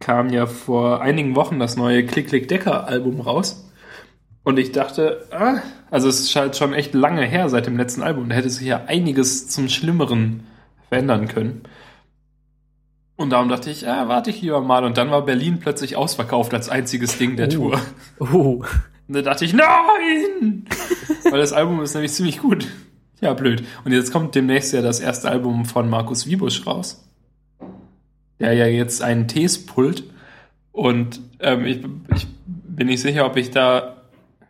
kam 0.00 0.28
ja 0.28 0.46
vor 0.46 1.00
einigen 1.00 1.34
Wochen 1.34 1.58
das 1.58 1.76
neue 1.76 2.04
Klick 2.04 2.28
Klick 2.28 2.48
Decker 2.48 2.86
Album 2.86 3.20
raus. 3.20 3.70
Und 4.44 4.58
ich 4.58 4.72
dachte, 4.72 5.26
ah, 5.30 5.62
also 5.90 6.08
es 6.08 6.20
ist 6.20 6.36
halt 6.36 6.56
schon 6.56 6.74
echt 6.74 6.94
lange 6.94 7.24
her 7.24 7.48
seit 7.48 7.66
dem 7.66 7.78
letzten 7.78 8.02
Album. 8.02 8.28
Da 8.28 8.34
hätte 8.34 8.50
sich 8.50 8.66
ja 8.66 8.84
einiges 8.86 9.48
zum 9.48 9.68
Schlimmeren 9.68 10.46
verändern 10.88 11.28
können. 11.28 11.62
Und 13.22 13.30
darum 13.30 13.48
dachte 13.48 13.70
ich, 13.70 13.88
ah, 13.88 14.08
warte 14.08 14.30
ich 14.30 14.42
lieber 14.42 14.60
mal. 14.60 14.84
Und 14.84 14.98
dann 14.98 15.10
war 15.10 15.24
Berlin 15.24 15.58
plötzlich 15.60 15.96
ausverkauft 15.96 16.52
als 16.54 16.68
einziges 16.68 17.18
Ding 17.18 17.36
der 17.36 17.46
Oh. 17.48 17.50
Tour. 17.50 17.80
Oh. 18.18 18.64
Und 19.08 19.14
da 19.14 19.22
dachte 19.22 19.44
ich, 19.44 19.52
nein! 19.52 20.66
Weil 21.30 21.40
das 21.40 21.52
Album 21.52 21.80
ist 21.82 21.94
nämlich 21.94 22.12
ziemlich 22.12 22.38
gut. 22.38 22.66
Ja, 23.20 23.34
blöd. 23.34 23.62
Und 23.84 23.92
jetzt 23.92 24.12
kommt 24.12 24.34
demnächst 24.34 24.72
ja 24.72 24.82
das 24.82 25.00
erste 25.00 25.30
Album 25.30 25.64
von 25.64 25.88
Markus 25.88 26.26
Wiebusch 26.26 26.66
raus. 26.66 27.08
Der 28.40 28.52
ja 28.54 28.66
jetzt 28.66 29.02
einen 29.02 29.28
Tees 29.28 29.64
pullt. 29.64 30.04
Und 30.72 31.20
ähm, 31.40 31.64
ich, 31.64 31.80
ich 32.16 32.26
bin 32.46 32.88
nicht 32.88 33.00
sicher, 33.00 33.26
ob 33.26 33.36
ich 33.36 33.50
da 33.50 34.02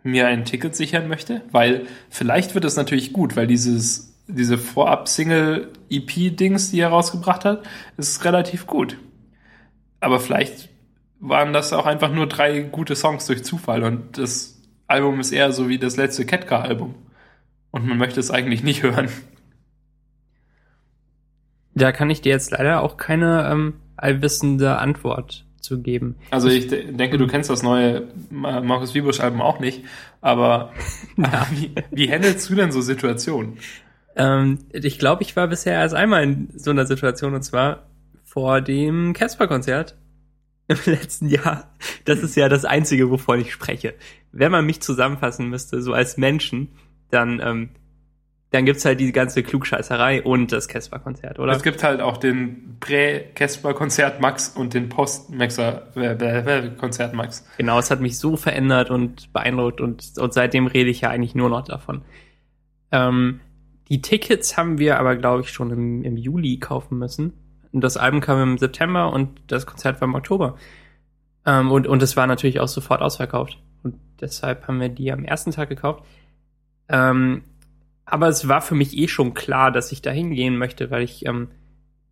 mir 0.03 0.27
ein 0.27 0.45
Ticket 0.45 0.75
sichern 0.75 1.09
möchte, 1.09 1.43
weil 1.51 1.87
vielleicht 2.09 2.55
wird 2.55 2.65
es 2.65 2.77
natürlich 2.77 3.13
gut, 3.13 3.37
weil 3.37 3.47
dieses, 3.47 4.15
diese 4.27 4.57
Vorab-Single-EP-Dings, 6.01 6.71
die 6.71 6.81
er 6.81 6.89
rausgebracht 6.89 7.45
hat, 7.45 7.63
ist 7.97 8.25
relativ 8.25 8.67
gut. 8.67 8.97
Aber 10.01 10.21
vielleicht 10.21 10.69
waren 11.21 11.53
das 11.53 11.73
auch 11.73 11.87
einfach 11.87 12.13
nur 12.13 12.27
drei 12.27 12.61
gute 12.61 12.97
Songs 12.97 13.27
durch 13.27 13.45
Zufall 13.45 13.85
und 13.85 14.19
das 14.19 14.61
Album 14.89 15.21
ist 15.21 15.33
eher 15.33 15.53
so 15.53 15.69
wie 15.69 15.79
das 15.79 15.97
letzte 15.97 16.27
Ketka-Album. 16.27 16.95
Und 17.71 17.87
man 17.87 17.99
möchte 17.99 18.21
es 18.21 18.31
eigentlich 18.31 18.63
nicht 18.63 18.83
hören. 18.83 19.09
Da 21.75 21.93
kann 21.93 22.11
ich 22.11 22.21
dir 22.21 22.31
jetzt 22.31 22.51
leider 22.51 22.83
auch 22.83 22.97
keine 22.97 23.49
ähm, 23.51 23.75
allwissende 23.97 24.79
Antwort 24.79 25.47
zu 25.61 25.81
geben. 25.81 26.17
Also 26.31 26.49
ich 26.49 26.67
de- 26.67 26.93
denke, 26.93 27.17
du 27.17 27.27
kennst 27.27 27.49
das 27.49 27.63
neue 27.63 28.09
Ma- 28.31 28.61
Markus 28.61 28.95
Wiebusch-Album 28.95 29.41
auch 29.41 29.59
nicht, 29.61 29.85
aber 30.21 30.73
wie, 31.53 31.71
wie 31.91 32.11
handelst 32.13 32.51
du 32.51 32.57
denn 32.57 32.73
so 32.73 32.81
Situationen? 32.83 33.57
Ähm, 34.17 34.59
ich 34.73 34.99
glaube, 34.99 35.23
ich 35.23 35.37
war 35.37 35.49
bisher 35.49 35.75
erst 35.75 35.95
einmal 35.95 36.23
in 36.23 36.49
so 36.57 36.71
einer 36.71 36.87
Situation 36.87 37.35
und 37.35 37.43
zwar 37.43 37.87
vor 38.25 38.61
dem 38.61 39.13
Casper-Konzert 39.13 39.97
im 40.69 40.79
letzten 40.87 41.29
Jahr. 41.29 41.73
Das 42.05 42.21
ist 42.21 42.37
ja 42.37 42.49
das 42.49 42.65
Einzige, 42.65 43.11
wovon 43.11 43.41
ich 43.41 43.53
spreche. 43.53 43.95
Wenn 44.33 44.53
man 44.53 44.65
mich 44.65 44.81
zusammenfassen 44.81 45.49
müsste, 45.49 45.83
so 45.83 45.93
als 45.93 46.17
Menschen, 46.17 46.69
dann, 47.11 47.41
ähm, 47.45 47.71
dann 48.51 48.65
gibt's 48.65 48.85
halt 48.85 49.01
die 49.01 49.13
ganze 49.13 49.43
Klugscheißerei 49.43 50.23
und 50.23 50.53
das 50.53 50.69
Casper-Konzert, 50.69 51.39
oder? 51.39 51.53
Es 51.53 51.63
gibt 51.63 51.83
halt 51.83 52.01
auch 52.01 52.17
den 52.17 52.77
Prä-Casper-Konzert 52.81 54.21
Max 54.21 54.49
und 54.49 54.75
den 54.75 54.89
Post-Konzert 54.89 57.15
Max. 57.15 57.47
Genau, 57.57 57.79
es 57.79 57.91
hat 57.91 58.01
mich 58.01 58.19
so 58.19 58.37
verändert 58.37 58.91
und 58.91 59.33
beeindruckt 59.33 59.81
und, 59.81 60.13
und 60.19 60.35
seitdem 60.35 60.67
rede 60.67 60.91
ich 60.91 61.03
ja 61.03 61.11
eigentlich 61.11 61.35
nur 61.35 61.49
noch 61.49 61.65
davon. 61.65 62.03
Ähm, 62.91 63.41
die 63.89 64.03
Tickets 64.03 64.57
haben 64.57 64.79
wir 64.79 64.99
aber, 64.99 65.17
glaube 65.17 65.43
ich, 65.43 65.51
schon 65.51 65.71
im, 65.71 66.05
im 66.05 66.17
Juli 66.17 66.59
kaufen 66.59 66.99
müssen. 66.99 67.33
Und 67.73 67.83
das 67.83 67.97
Album 67.97 68.21
kam 68.21 68.41
im 68.43 68.59
September 68.59 69.13
und 69.13 69.41
das 69.47 69.67
Konzert 69.67 70.01
war 70.01 70.09
im 70.09 70.15
Oktober. 70.15 70.57
Ähm, 71.47 71.71
und, 71.71 71.87
und 71.87 72.03
es 72.03 72.17
war 72.17 72.27
natürlich 72.27 72.61
auch 72.61 72.69
sofort 72.69 73.03
ausverkauft. 73.03 73.59
Und 73.83 73.97
deshalb 74.21 74.69
haben 74.69 74.81
wir 74.81 74.89
die 74.89 75.13
am 75.13 75.25
ersten 75.25 75.51
Tag 75.51 75.69
gekauft. 75.69 76.05
Ähm, 76.89 77.43
aber 78.05 78.29
es 78.29 78.49
war 78.49 78.61
für 78.61 78.75
mich 78.75 78.97
eh 78.97 79.09
schon 79.09 79.35
klar, 79.35 79.71
dass 79.71 79.93
ich 79.93 80.03
da 80.03 80.11
hingehen 80.11 80.59
möchte, 80.59 80.91
weil 80.91 81.03
ich 81.03 81.25
ähm, 81.27 81.49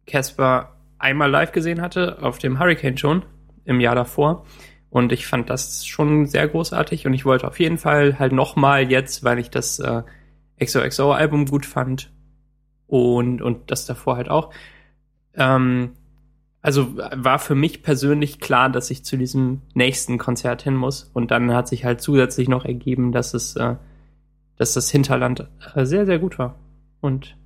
Casper 0.06 0.76
einmal 0.98 1.30
live 1.30 1.52
gesehen 1.52 1.80
hatte 1.80 2.22
auf 2.22 2.38
dem 2.38 2.58
Hurricane 2.58 2.96
schon 2.96 3.24
im 3.64 3.80
Jahr 3.80 3.94
davor. 3.94 4.44
Und 4.88 5.12
ich 5.12 5.26
fand 5.26 5.50
das 5.50 5.86
schon 5.86 6.26
sehr 6.26 6.48
großartig 6.48 7.06
und 7.06 7.14
ich 7.14 7.24
wollte 7.24 7.46
auf 7.46 7.60
jeden 7.60 7.78
Fall 7.78 8.18
halt 8.18 8.32
nochmal 8.32 8.90
jetzt, 8.90 9.22
weil 9.22 9.38
ich 9.38 9.50
das 9.50 9.78
äh, 9.78 10.02
XOXO-Album 10.62 11.46
gut 11.46 11.66
fand 11.66 12.12
und, 12.86 13.42
und 13.42 13.70
das 13.70 13.86
davor 13.86 14.16
halt 14.16 14.28
auch. 14.28 14.52
Ähm, 15.34 15.92
also 16.62 16.96
war 16.96 17.38
für 17.38 17.54
mich 17.54 17.82
persönlich 17.82 18.38
klar, 18.38 18.68
dass 18.68 18.90
ich 18.90 19.04
zu 19.04 19.16
diesem 19.16 19.62
nächsten 19.74 20.18
Konzert 20.18 20.62
hin 20.62 20.74
muss. 20.74 21.10
Und 21.14 21.30
dann 21.30 21.54
hat 21.54 21.68
sich 21.68 21.84
halt 21.84 22.02
zusätzlich 22.02 22.48
noch 22.48 22.64
ergeben, 22.64 23.12
dass 23.12 23.32
es, 23.32 23.56
äh, 23.56 23.76
dass 24.56 24.74
das 24.74 24.90
Hinterland 24.90 25.48
äh, 25.74 25.86
sehr, 25.86 26.04
sehr 26.04 26.18
gut 26.18 26.38
war. 26.38 26.58
Und, 27.00 27.36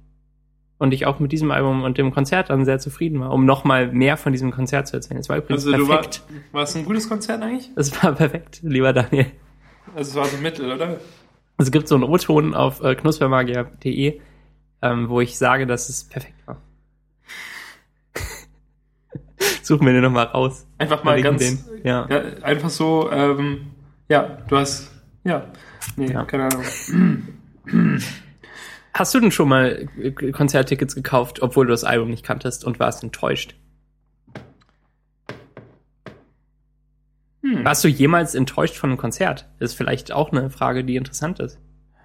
und 0.78 0.92
ich 0.92 1.06
auch 1.06 1.20
mit 1.20 1.30
diesem 1.30 1.52
Album 1.52 1.84
und 1.84 1.96
dem 1.96 2.10
Konzert 2.10 2.50
dann 2.50 2.64
sehr 2.64 2.80
zufrieden 2.80 3.20
war, 3.20 3.30
um 3.30 3.44
nochmal 3.44 3.92
mehr 3.92 4.16
von 4.16 4.32
diesem 4.32 4.50
Konzert 4.50 4.88
zu 4.88 4.96
erzählen. 4.96 5.20
Es 5.20 5.28
war 5.28 5.36
übrigens 5.36 5.64
Also 5.64 5.76
du 5.76 5.88
war, 5.88 5.98
perfekt. 5.98 6.22
war 6.50 6.64
es 6.64 6.74
ein 6.74 6.84
gutes 6.84 7.08
Konzert 7.08 7.40
eigentlich? 7.40 7.70
Es 7.76 8.02
war 8.02 8.12
perfekt, 8.14 8.60
lieber 8.62 8.92
Daniel. 8.92 9.26
Also 9.94 10.10
es 10.10 10.16
war 10.16 10.24
so 10.24 10.38
mittel, 10.38 10.72
oder? 10.72 10.98
Es 11.56 11.70
gibt 11.70 11.88
so 11.88 11.94
einen 11.94 12.04
O-Ton 12.04 12.54
auf 12.54 12.82
äh, 12.82 12.94
knuspermagier.de, 12.94 14.20
ähm, 14.82 15.08
wo 15.08 15.20
ich 15.20 15.38
sage, 15.38 15.66
dass 15.66 15.88
es 15.88 16.04
perfekt 16.04 16.34
war. 16.46 16.60
Suchen 19.62 19.86
wir 19.86 19.92
den 19.92 20.02
nochmal 20.02 20.26
raus. 20.26 20.66
Einfach 20.78 21.04
mal 21.04 21.20
ganz, 21.22 21.40
den. 21.40 21.58
Ja. 21.84 22.06
ja, 22.10 22.22
einfach 22.42 22.70
so, 22.70 23.10
ähm, 23.10 23.70
ja, 24.08 24.38
du 24.48 24.56
hast, 24.56 24.90
ja, 25.24 25.46
nee, 25.96 26.10
Ja. 26.12 26.24
keine 26.24 26.44
Ahnung. 26.44 26.64
Hast 28.92 29.14
du 29.14 29.20
denn 29.20 29.30
schon 29.30 29.48
mal 29.48 29.88
Konzerttickets 30.32 30.94
gekauft, 30.94 31.40
obwohl 31.42 31.66
du 31.66 31.70
das 31.70 31.84
Album 31.84 32.10
nicht 32.10 32.24
kanntest 32.24 32.64
und 32.64 32.78
warst 32.78 33.02
enttäuscht? 33.02 33.54
Hm. 37.44 37.62
Warst 37.64 37.84
du 37.84 37.88
jemals 37.88 38.34
enttäuscht 38.34 38.76
von 38.76 38.88
einem 38.90 38.96
Konzert? 38.98 39.46
Das 39.58 39.72
ist 39.72 39.76
vielleicht 39.76 40.12
auch 40.12 40.32
eine 40.32 40.48
Frage, 40.48 40.82
die 40.82 40.96
interessant 40.96 41.40
ist. 41.40 41.58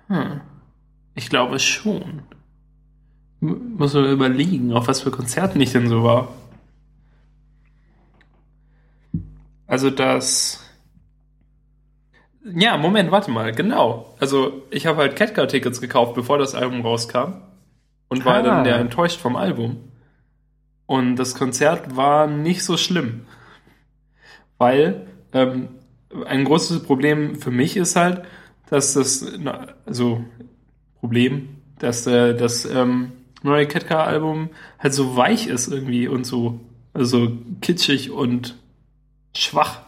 Hm. 0.07 0.41
Ich 1.15 1.29
glaube 1.29 1.59
schon. 1.59 2.23
M- 3.41 3.75
Muss 3.77 3.93
man 3.93 4.11
überlegen, 4.11 4.73
auf 4.73 4.87
was 4.89 5.01
für 5.01 5.11
Konzerten 5.11 5.61
ich 5.61 5.71
denn 5.71 5.87
so 5.87 6.03
war. 6.03 6.27
Also 9.67 9.89
das. 9.89 10.65
Ja, 12.43 12.77
Moment, 12.77 13.11
warte 13.11 13.31
mal, 13.31 13.51
genau. 13.53 14.15
Also 14.19 14.63
ich 14.71 14.85
habe 14.87 14.97
halt 14.97 15.15
Catcar-Tickets 15.15 15.81
gekauft, 15.81 16.15
bevor 16.15 16.37
das 16.37 16.55
Album 16.55 16.81
rauskam. 16.81 17.33
Und 18.07 18.25
war 18.25 18.37
Ah. 18.37 18.41
dann 18.41 18.63
der 18.63 18.77
enttäuscht 18.79 19.19
vom 19.19 19.35
Album. 19.35 19.77
Und 20.87 21.17
das 21.17 21.35
Konzert 21.35 21.95
war 21.95 22.25
nicht 22.25 22.63
so 22.63 22.75
schlimm. 22.75 23.25
Weil 24.57 25.05
ähm, 25.33 25.69
ein 26.25 26.43
großes 26.43 26.83
Problem 26.83 27.35
für 27.35 27.51
mich 27.51 27.77
ist 27.77 27.95
halt, 27.95 28.23
dass 28.69 28.93
das, 28.93 29.25
also 29.85 30.23
Problem, 30.99 31.49
dass 31.79 32.05
äh, 32.07 32.35
das 32.35 32.65
ähm, 32.65 33.11
neue 33.43 33.67
Ketka-Album 33.67 34.49
halt 34.79 34.93
so 34.93 35.15
weich 35.15 35.47
ist 35.47 35.71
irgendwie 35.71 36.07
und 36.07 36.25
so, 36.25 36.59
also 36.93 37.31
kitschig 37.61 38.11
und 38.11 38.55
schwach. 39.35 39.81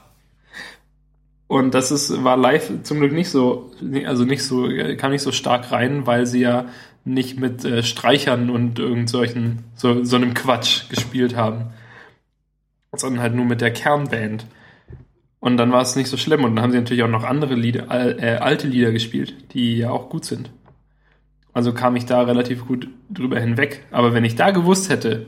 Und 1.48 1.74
das 1.74 1.92
ist, 1.92 2.24
war 2.24 2.38
live 2.38 2.72
zum 2.84 3.00
Glück 3.00 3.12
nicht 3.12 3.30
so, 3.30 3.72
also 4.06 4.24
nicht 4.24 4.44
so, 4.44 4.70
kam 4.98 5.12
nicht 5.12 5.22
so 5.22 5.34
stark 5.34 5.72
rein, 5.72 6.08
weil 6.08 6.26
sie 6.26 6.40
ja 6.40 6.68
nicht 7.04 7.40
mit 7.40 7.66
äh, 7.66 7.84
Streichern 7.84 8.50
und 8.50 8.80
irgend 8.80 9.10
solchen, 9.10 9.66
so, 9.76 10.04
so 10.04 10.16
einem 10.16 10.34
Quatsch 10.34 10.88
gespielt 10.90 11.36
haben. 11.36 11.72
Sondern 12.96 13.22
halt 13.22 13.36
nur 13.36 13.46
mit 13.46 13.60
der 13.60 13.72
Kernband. 13.72 14.46
Und 15.42 15.58
dann 15.58 15.72
war 15.72 15.82
es 15.82 15.96
nicht 15.96 16.08
so 16.08 16.18
schlimm. 16.18 16.44
Und 16.44 16.56
dann 16.56 16.64
haben 16.64 16.72
sie 16.72 16.78
natürlich 16.78 17.04
auch 17.04 17.10
noch 17.10 17.24
andere 17.24 17.56
Lieder, 17.56 17.88
äh, 17.90 18.38
alte 18.38 18.68
Lieder 18.68 18.92
gespielt, 18.92 19.54
die 19.54 19.80
ja 19.80 19.90
auch 19.90 20.08
gut 20.08 20.24
sind. 20.24 20.52
Also 21.52 21.74
kam 21.74 21.96
ich 21.96 22.06
da 22.06 22.22
relativ 22.22 22.68
gut 22.68 22.88
drüber 23.10 23.40
hinweg. 23.40 23.84
Aber 23.92 24.14
wenn 24.14 24.24
ich 24.24 24.36
da 24.36 24.52
gewusst 24.52 24.90
hätte, 24.90 25.26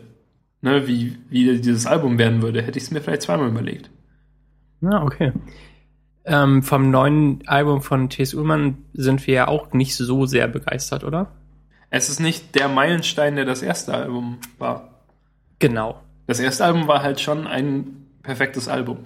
ne, 0.62 0.88
wie, 0.88 1.18
wie 1.30 1.60
dieses 1.60 1.88
Album 1.88 2.20
werden 2.20 2.44
würde, 2.44 2.62
hätte 2.62 2.78
ich 2.78 2.86
es 2.86 2.92
mir 2.92 3.02
vielleicht 3.02 3.24
zweimal 3.24 3.50
überlegt. 3.50 3.90
Ja, 4.82 5.02
okay. 5.02 5.34
Ähm, 6.26 6.62
vom 6.62 6.92
neuen 6.92 7.44
Album 7.48 7.82
von 7.82 8.10
T.S. 8.10 8.36
Ullmann 8.36 8.86
sind 8.94 9.26
wir 9.26 9.34
ja 9.34 9.48
auch 9.48 9.74
nicht 9.74 9.96
so 9.96 10.28
sehr 10.28 10.48
begeistert, 10.48 11.04
oder? 11.04 11.32
Es 11.90 12.10
ist 12.10 12.20
nicht 12.20 12.56
der 12.56 12.70
Meilenstein, 12.70 13.36
der 13.36 13.46
das 13.46 13.64
erste 13.64 13.94
Album 13.96 14.38
war. 14.60 15.02
Genau. 15.58 16.00
Das 16.28 16.40
erste 16.40 16.66
Album 16.66 16.88
war 16.88 17.02
halt 17.02 17.20
schon 17.20 17.48
ein 17.48 18.06
perfektes 18.22 18.68
Album. 18.68 19.00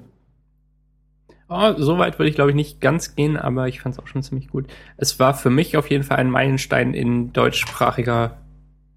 Oh, 1.50 1.74
so 1.78 1.98
weit 1.98 2.20
würde 2.20 2.30
ich, 2.30 2.36
glaube 2.36 2.50
ich, 2.52 2.56
nicht 2.56 2.82
ganz 2.82 3.16
gehen, 3.16 3.38
aber 3.38 3.68
ich 3.68 3.80
fand 3.80 3.96
es 3.96 4.00
auch 4.00 4.08
schon 4.08 4.22
ziemlich 4.22 4.50
gut. 4.50 4.66
Es 4.98 5.20
war 5.20 5.34
für 5.34 5.50
mich 5.50 5.78
auf 5.78 5.90
jeden 5.90 6.04
Fall 6.04 6.18
ein 6.18 6.30
Meilenstein 6.30 6.94
in 6.94 7.32
deutschsprachiger 7.32 8.38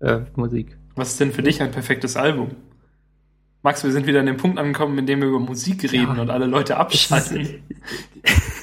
äh, 0.01 0.21
Musik. 0.35 0.77
Was 0.97 1.11
ist 1.13 1.21
denn 1.21 1.33
für 1.33 1.43
dich 1.43 1.63
ein 1.63 1.71
perfektes 1.71 2.17
Album? 2.17 2.51
Max, 3.63 3.85
wir 3.85 3.93
sind 3.93 4.07
wieder 4.07 4.21
an 4.21 4.27
dem 4.27 4.37
Punkt 4.39 4.59
angekommen, 4.59 4.99
in 4.99 5.07
dem 5.07 5.21
wir 5.21 5.29
über 5.29 5.39
Musik 5.39 5.83
reden 5.93 6.17
Ja. 6.17 6.23
und 6.23 6.31
alle 6.31 6.47
Leute 6.47 6.77
abschalten. 6.79 7.63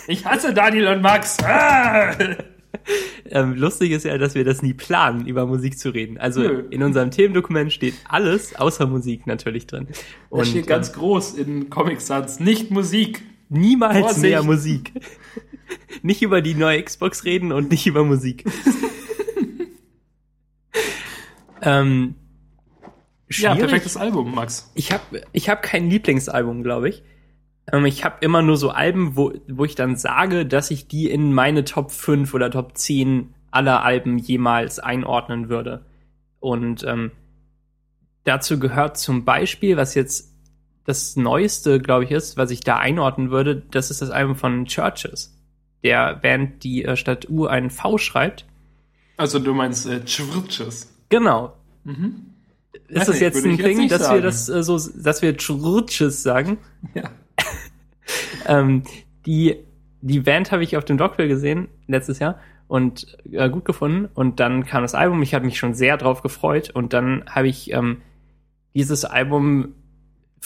ich 0.08 0.26
hasse 0.26 0.54
Daniel 0.54 0.88
und 0.88 1.02
Max. 1.02 1.38
Ah! 1.44 2.12
Ähm, 3.30 3.56
lustig 3.56 3.92
ist 3.92 4.06
ja, 4.06 4.18
dass 4.18 4.36
wir 4.36 4.46
das 4.46 4.62
nie 4.62 4.74
planen, 4.74 5.26
über 5.28 5.46
Musik 5.46 5.78
zu 5.78 5.90
reden. 5.90 6.18
Also 6.18 6.42
Nö. 6.42 6.64
in 6.70 6.84
unserem 6.84 7.12
Themendokument 7.12 7.74
steht 7.74 7.96
alles 8.08 8.56
außer 8.56 8.88
Musik 8.88 9.28
natürlich 9.28 9.68
drin. 9.68 9.88
Und 10.30 10.40
Und 10.40 10.46
steht 10.48 10.68
ganz 10.68 10.90
ähm, 10.90 10.96
groß 10.96 11.34
in 11.34 11.70
Comic 11.70 12.00
Sans, 12.00 12.40
nicht 12.40 12.72
Musik. 12.72 13.24
Niemals 13.50 14.00
Vorsicht. 14.00 14.22
mehr 14.22 14.44
Musik. 14.44 14.94
nicht 16.02 16.22
über 16.22 16.42
die 16.42 16.56
neue 16.56 16.82
Xbox 16.82 17.26
reden 17.26 17.52
und 17.52 17.72
nicht 17.72 17.88
über 17.88 18.04
Musik. 18.04 18.46
ähm, 21.62 22.16
Ja, 23.30 23.56
perfektes 23.56 23.98
Album, 23.98 24.34
Max. 24.34 24.72
Ich 24.76 24.92
habe 24.92 25.24
ich 25.34 25.50
hab 25.50 25.62
kein 25.62 25.90
Lieblingsalbum, 25.90 26.64
glaube 26.64 26.90
ich. 26.90 27.04
Ähm, 27.72 27.86
ich 27.86 28.06
habe 28.06 28.18
immer 28.22 28.42
nur 28.42 28.58
so 28.58 28.70
Alben, 28.70 29.18
wo, 29.18 29.34
wo 29.48 29.66
ich 29.66 29.76
dann 29.76 29.96
sage, 29.96 30.46
dass 30.46 30.72
ich 30.72 30.88
die 30.88 31.10
in 31.10 31.34
meine 31.34 31.66
Top 31.66 31.92
5 31.92 32.34
oder 32.34 32.52
Top 32.52 32.78
10 32.78 33.34
aller 33.52 33.84
Alben 33.84 34.18
jemals 34.18 34.80
einordnen 34.80 35.50
würde. 35.50 35.86
Und 36.40 36.84
ähm, 36.86 37.12
dazu 38.24 38.60
gehört 38.60 38.98
zum 38.98 39.26
Beispiel, 39.26 39.78
was 39.78 39.96
jetzt 39.96 40.34
das 40.88 41.18
Neueste, 41.18 41.82
glaube 41.82 42.06
ich, 42.06 42.12
ist, 42.12 42.38
was 42.38 42.50
ich 42.50 42.62
da 42.62 42.78
einordnen 42.78 43.30
würde, 43.30 43.62
das 43.72 43.92
ist 43.92 44.02
das 44.02 44.10
Album 44.10 44.38
von 44.38 44.66
Churches. 44.66 45.38
Der 45.84 46.16
Band, 46.16 46.64
die 46.64 46.86
äh, 46.86 46.96
statt 46.96 47.28
U 47.30 47.46
ein 47.46 47.70
V 47.70 47.98
schreibt. 47.98 48.46
Also 49.18 49.40
du 49.40 49.54
meinst 49.54 49.86
äh, 49.86 50.00
Chvrches. 50.06 50.90
Genau. 51.10 51.54
Mhm. 51.84 52.28
Ist 52.88 53.00
Weiß 53.02 53.08
das 53.08 53.16
nicht, 53.16 53.22
jetzt 53.22 53.44
ein 53.44 53.52
jetzt 53.52 53.66
Ding, 53.66 53.78
nicht 53.80 53.92
dass 53.92 54.02
wir 54.02 54.08
sagen. 54.08 54.24
das 54.24 54.48
äh, 54.48 54.64
so, 54.64 54.80
dass 54.96 55.22
wir 55.22 55.36
Churches 55.36 56.24
sagen? 56.24 56.58
Ja. 56.96 57.12
Ähm, 58.46 58.84
die, 59.26 59.58
die 60.00 60.22
Band 60.22 60.54
habe 60.54 60.64
ich 60.64 60.78
auf 60.78 60.86
dem 60.86 60.98
Dockville 60.98 61.28
gesehen 61.28 61.68
letztes 61.88 62.20
Jahr 62.20 62.40
und 62.70 63.18
äh, 63.30 63.50
gut 63.50 63.66
gefunden. 63.66 64.08
Und 64.14 64.40
dann 64.40 64.66
kam 64.66 64.84
das 64.84 64.96
Album. 64.96 65.22
Ich 65.22 65.34
habe 65.34 65.46
mich 65.46 65.58
schon 65.58 65.74
sehr 65.74 65.98
drauf 65.98 66.22
gefreut. 66.22 66.70
Und 66.70 66.94
dann 66.94 67.26
habe 67.28 67.50
ich 67.50 67.74
ähm, 67.74 68.02
dieses 68.74 69.04
Album 69.04 69.74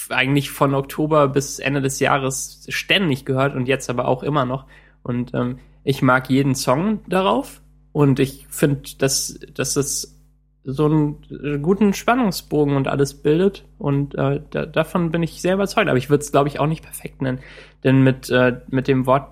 eigentlich 0.09 0.51
von 0.51 0.73
Oktober 0.73 1.27
bis 1.27 1.59
Ende 1.59 1.81
des 1.81 1.99
Jahres 1.99 2.65
ständig 2.69 3.25
gehört 3.25 3.55
und 3.55 3.67
jetzt 3.67 3.89
aber 3.89 4.07
auch 4.07 4.23
immer 4.23 4.45
noch. 4.45 4.65
Und 5.03 5.33
ähm, 5.33 5.59
ich 5.83 6.01
mag 6.01 6.29
jeden 6.29 6.55
Song 6.55 6.99
darauf. 7.07 7.61
Und 7.91 8.19
ich 8.19 8.47
finde, 8.49 8.81
dass, 8.97 9.39
dass 9.53 9.73
das 9.73 10.17
so 10.63 10.85
einen 10.85 11.61
guten 11.61 11.93
Spannungsbogen 11.93 12.75
und 12.75 12.87
alles 12.87 13.15
bildet. 13.15 13.65
Und 13.77 14.15
äh, 14.15 14.41
da, 14.49 14.65
davon 14.65 15.11
bin 15.11 15.23
ich 15.23 15.41
sehr 15.41 15.55
überzeugt. 15.55 15.89
Aber 15.89 15.97
ich 15.97 16.09
würde 16.09 16.23
es, 16.23 16.31
glaube 16.31 16.49
ich, 16.49 16.59
auch 16.59 16.67
nicht 16.67 16.83
perfekt 16.83 17.21
nennen. 17.21 17.39
Denn 17.83 18.03
mit, 18.03 18.29
äh, 18.29 18.61
mit 18.69 18.87
dem 18.87 19.05
Wort 19.05 19.29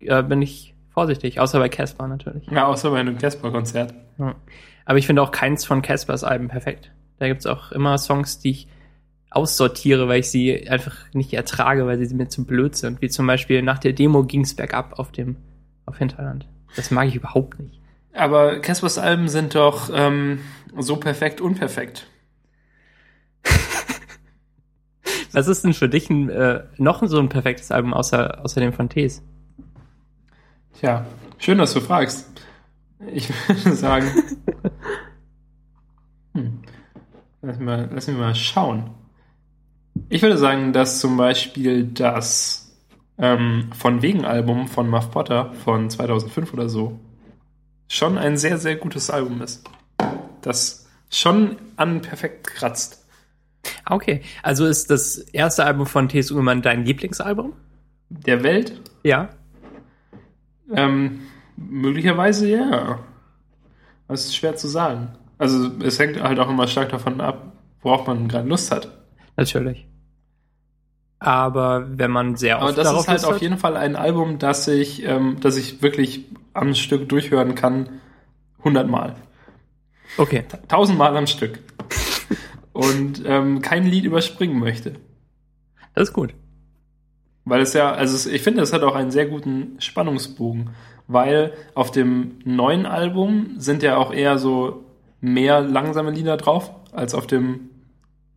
äh, 0.00 0.22
bin 0.22 0.42
ich 0.42 0.74
vorsichtig, 0.90 1.38
außer 1.38 1.58
bei 1.60 1.68
Casper 1.68 2.08
natürlich. 2.08 2.46
ja, 2.50 2.66
außer 2.66 2.90
bei 2.90 2.98
einem 2.98 3.18
Casper-Konzert. 3.18 3.94
Ja. 4.18 4.34
Aber 4.84 4.98
ich 4.98 5.06
finde 5.06 5.22
auch 5.22 5.30
keins 5.30 5.64
von 5.64 5.80
Caspers 5.80 6.24
Alben 6.24 6.48
perfekt. 6.48 6.90
Da 7.18 7.28
gibt's 7.28 7.46
auch 7.46 7.72
immer 7.72 7.98
Songs, 7.98 8.40
die 8.40 8.50
ich 8.50 8.68
aussortiere, 9.30 10.08
weil 10.08 10.20
ich 10.20 10.30
sie 10.30 10.68
einfach 10.68 10.96
nicht 11.12 11.32
ertrage, 11.34 11.86
weil 11.86 12.04
sie 12.04 12.14
mir 12.14 12.28
zu 12.28 12.44
blöd 12.44 12.76
sind. 12.76 13.02
Wie 13.02 13.08
zum 13.08 13.26
Beispiel 13.26 13.62
nach 13.62 13.78
der 13.78 13.92
Demo 13.92 14.24
ging's 14.24 14.54
bergab 14.54 14.98
auf 14.98 15.12
dem 15.12 15.36
auf 15.86 15.98
Hinterland. 15.98 16.46
Das 16.76 16.90
mag 16.90 17.08
ich 17.08 17.16
überhaupt 17.16 17.58
nicht. 17.58 17.80
Aber 18.12 18.60
Caspers 18.60 18.98
Alben 18.98 19.28
sind 19.28 19.54
doch 19.54 19.90
ähm, 19.92 20.40
so 20.76 20.96
perfekt 20.96 21.40
unperfekt. 21.40 22.06
Was 25.32 25.48
ist 25.48 25.64
denn 25.64 25.74
für 25.74 25.88
dich 25.88 26.10
ein, 26.10 26.28
äh, 26.30 26.64
noch 26.78 27.06
so 27.06 27.18
ein 27.18 27.28
perfektes 27.28 27.70
Album 27.70 27.94
außer, 27.94 28.44
außer 28.44 28.60
dem 28.60 28.72
von 28.72 28.88
Tees? 28.88 29.22
Tja, 30.78 31.06
schön, 31.38 31.58
dass 31.58 31.74
du 31.74 31.80
fragst. 31.80 32.28
Ich 33.12 33.28
würde 33.48 33.74
sagen. 33.74 34.10
Hm. 36.34 36.60
Lass, 37.40 37.58
mal, 37.58 37.88
lass 37.92 38.06
mich 38.06 38.16
mal 38.16 38.34
schauen. 38.34 38.90
Ich 40.10 40.22
würde 40.22 40.38
sagen, 40.38 40.72
dass 40.72 41.00
zum 41.00 41.16
Beispiel 41.18 41.84
das 41.84 42.74
ähm, 43.18 43.70
von 43.76 44.00
wegen 44.00 44.24
Album 44.24 44.66
von 44.66 44.88
Muff 44.88 45.10
Potter 45.10 45.52
von 45.64 45.90
2005 45.90 46.54
oder 46.54 46.68
so 46.68 46.98
schon 47.88 48.16
ein 48.16 48.36
sehr, 48.36 48.58
sehr 48.58 48.76
gutes 48.76 49.10
Album 49.10 49.42
ist. 49.42 49.68
Das 50.40 50.86
schon 51.10 51.56
an 51.76 52.00
perfekt 52.00 52.46
kratzt. 52.46 53.04
Ah, 53.84 53.96
Okay, 53.96 54.22
also 54.42 54.66
ist 54.66 54.90
das 54.90 55.18
erste 55.18 55.64
Album 55.64 55.86
von 55.86 56.08
T.S. 56.08 56.30
Ullmann 56.30 56.62
dein 56.62 56.84
Lieblingsalbum? 56.84 57.52
Der 58.08 58.42
Welt 58.42 58.80
Ja. 59.02 59.28
Ähm, 60.72 61.20
möglicherweise 61.56 62.48
ja. 62.48 62.98
Das 64.06 64.26
ist 64.26 64.36
schwer 64.36 64.56
zu 64.56 64.68
sagen. 64.68 65.08
Also 65.38 65.70
es 65.82 65.98
hängt 65.98 66.22
halt 66.22 66.38
auch 66.38 66.48
immer 66.48 66.66
stark 66.66 66.90
davon 66.90 67.20
ab, 67.20 67.52
worauf 67.82 68.06
man 68.06 68.28
gerade 68.28 68.48
Lust 68.48 68.70
hat. 68.70 68.90
Natürlich. 69.36 69.87
Aber 71.20 71.86
wenn 71.98 72.10
man 72.10 72.36
sehr 72.36 72.56
Aber 72.58 72.68
oft 72.68 72.78
das 72.78 72.84
darauf 72.84 73.00
ist 73.02 73.08
halt 73.08 73.24
auf 73.24 73.40
jeden 73.42 73.58
Fall 73.58 73.76
ein 73.76 73.96
Album, 73.96 74.38
das 74.38 74.68
ich, 74.68 75.04
ähm, 75.04 75.36
das 75.40 75.56
ich 75.56 75.82
wirklich 75.82 76.24
am 76.54 76.74
Stück 76.74 77.08
durchhören 77.08 77.54
kann, 77.54 77.88
hundertmal. 78.62 79.16
Okay. 80.16 80.44
Tausendmal 80.68 81.16
am 81.16 81.26
Stück. 81.26 81.58
Und 82.72 83.22
ähm, 83.26 83.60
kein 83.62 83.84
Lied 83.84 84.04
überspringen 84.04 84.58
möchte. 84.58 84.94
Das 85.94 86.08
ist 86.08 86.14
gut. 86.14 86.34
Weil 87.44 87.62
es 87.62 87.72
ja, 87.72 87.90
also 87.92 88.30
ich 88.30 88.42
finde, 88.42 88.62
es 88.62 88.72
hat 88.72 88.82
auch 88.82 88.94
einen 88.94 89.10
sehr 89.10 89.26
guten 89.26 89.76
Spannungsbogen, 89.80 90.70
weil 91.08 91.52
auf 91.74 91.90
dem 91.90 92.36
neuen 92.44 92.86
Album 92.86 93.54
sind 93.56 93.82
ja 93.82 93.96
auch 93.96 94.12
eher 94.12 94.38
so 94.38 94.84
mehr 95.20 95.60
langsame 95.62 96.10
Lieder 96.12 96.36
drauf 96.36 96.70
als 96.92 97.14
auf 97.14 97.26
dem 97.26 97.70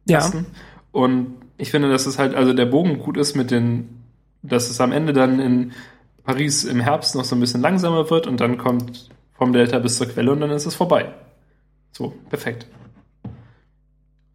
Ja. 0.08 0.18
ersten. 0.20 0.48
Und 0.92 1.36
ich 1.58 1.72
finde, 1.72 1.90
dass 1.90 2.06
es 2.06 2.18
halt, 2.18 2.36
also 2.36 2.54
der 2.54 2.66
Bogen 2.66 3.00
gut 3.00 3.18
ist 3.18 3.36
mit 3.36 3.52
den, 3.52 4.04
dass 4.42 4.70
es 4.70 4.82
am 4.82 4.92
Ende 4.92 5.14
dann 5.14 5.40
in 5.40 5.72
Paris 6.24 6.64
im 6.64 6.80
Herbst 6.80 7.16
noch 7.16 7.24
so 7.24 7.36
ein 7.36 7.40
bisschen 7.40 7.62
langsamer 7.62 8.10
wird 8.10 8.28
und 8.28 8.40
dann 8.40 8.58
kommt 8.58 9.10
vom 9.34 9.54
Delta 9.54 9.80
bis 9.80 9.98
zur 9.98 10.08
Quelle 10.08 10.32
und 10.32 10.42
dann 10.42 10.52
ist 10.52 10.66
es 10.66 10.76
vorbei. 10.76 11.14
So, 11.92 12.14
perfekt. 12.30 12.68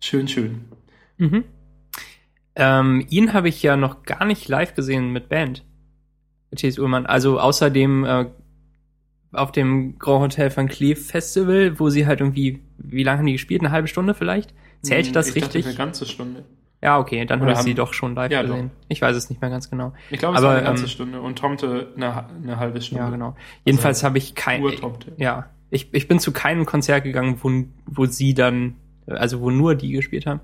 Schön, 0.01 0.29
schön. 0.29 0.65
Mhm. 1.19 1.45
Ähm, 2.55 3.07
ihn 3.11 3.33
habe 3.33 3.49
ich 3.49 3.63
ja 3.63 3.77
noch 3.77 4.03
gar 4.03 4.25
nicht 4.25 4.49
live 4.49 4.75
gesehen 4.75 5.13
mit 5.13 5.29
Band. 5.29 5.65
T.S. 6.55 6.79
Ullmann. 6.79 7.07
Also 7.07 7.39
außerdem 7.39 8.05
äh, 8.05 8.27
auf 9.33 9.53
dem 9.53 9.99
Grand 9.99 10.23
Hotel 10.23 10.57
Van 10.57 10.69
Cleef 10.69 11.09
Festival, 11.09 11.79
wo 11.79 11.91
sie 11.91 12.07
halt 12.07 12.21
irgendwie, 12.21 12.63
wie 12.79 13.03
lange 13.03 13.19
haben 13.19 13.27
die 13.27 13.33
gespielt? 13.33 13.61
Eine 13.61 13.73
halbe 13.73 13.89
Stunde 13.89 14.15
vielleicht? 14.15 14.55
Zählt 14.83 15.15
das 15.15 15.29
Hm, 15.29 15.37
ich 15.37 15.43
dachte, 15.43 15.55
richtig? 15.55 15.67
eine 15.67 15.75
ganze 15.75 16.07
Stunde. 16.07 16.45
Ja, 16.87 17.01
okay, 17.01 17.25
dann 17.27 17.41
habe 17.41 17.51
ich 17.51 17.59
sie 17.59 17.71
haben- 17.71 17.77
doch 17.77 17.93
schon 17.93 18.15
live 18.15 18.31
Ja, 18.31 18.43
gesehen. 18.43 18.71
Ich 18.87 19.03
weiß 19.03 19.17
es 19.17 19.29
nicht 19.29 19.41
mehr 19.41 19.51
ganz 19.51 19.69
genau. 19.69 19.93
Ich 20.09 20.21
glaube, 20.21 20.37
es 20.37 20.39
Aber, 20.43 20.51
war 20.53 20.57
eine 20.59 20.67
ganze 20.67 20.85
ähm, 20.85 20.89
Stunde 20.89 21.21
und 21.21 21.37
Tomte 21.37 21.89
eine, 21.97 22.27
eine 22.29 22.59
halbe 22.61 22.81
Stunde. 22.81 23.03
Ja, 23.03 23.11
genau. 23.11 23.35
Jedenfalls 23.65 24.05
habe 24.05 24.19
ich 24.19 24.37
kein. 24.37 24.63
Ja, 25.17 25.47
ich, 25.71 25.93
ich 25.93 26.07
bin 26.07 26.21
zu 26.21 26.31
keinem 26.31 26.65
Konzert 26.65 27.03
gegangen, 27.03 27.41
wo, 27.43 27.51
wo 27.87 28.07
sie 28.07 28.35
dann, 28.35 28.77
also 29.09 29.41
wo 29.41 29.51
nur 29.51 29.75
die 29.75 29.91
gespielt 29.91 30.27
haben. 30.27 30.39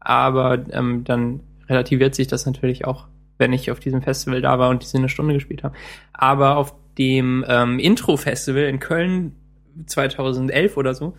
Aber 0.00 0.64
ähm, 0.70 1.04
dann 1.04 1.40
relativiert 1.68 2.14
sich 2.14 2.28
das 2.28 2.46
natürlich 2.46 2.86
auch, 2.86 3.06
wenn 3.36 3.52
ich 3.52 3.70
auf 3.70 3.78
diesem 3.78 4.00
Festival 4.00 4.40
da 4.40 4.58
war 4.58 4.70
und 4.70 4.82
diese 4.82 4.96
eine 4.96 5.10
Stunde 5.10 5.34
gespielt 5.34 5.64
habe. 5.64 5.74
Aber 6.14 6.56
auf 6.56 6.74
dem 6.96 7.44
ähm, 7.46 7.78
Intro-Festival 7.78 8.62
in 8.62 8.80
Köln 8.80 9.36
2011 9.84 10.78
oder 10.78 10.94
so, 10.94 11.14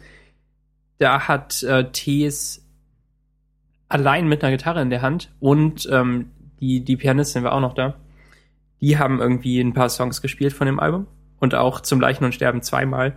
da 0.97 1.27
hat 1.27 1.61
äh, 1.61 1.91
Tees 1.91 2.64
allein 3.87 4.27
mit 4.27 4.43
einer 4.43 4.55
Gitarre 4.55 4.81
in 4.81 4.89
der 4.89 5.01
Hand 5.01 5.31
und 5.39 5.87
ähm, 5.91 6.31
die, 6.59 6.83
die 6.83 6.97
Pianistin 6.97 7.43
war 7.43 7.53
auch 7.53 7.61
noch 7.61 7.73
da. 7.73 7.95
Die 8.81 8.97
haben 8.97 9.19
irgendwie 9.19 9.59
ein 9.59 9.73
paar 9.73 9.89
Songs 9.89 10.21
gespielt 10.21 10.53
von 10.53 10.67
dem 10.67 10.79
Album 10.79 11.07
und 11.39 11.55
auch 11.55 11.81
zum 11.81 11.99
Leichen 12.01 12.25
und 12.25 12.33
Sterben 12.33 12.61
zweimal. 12.61 13.15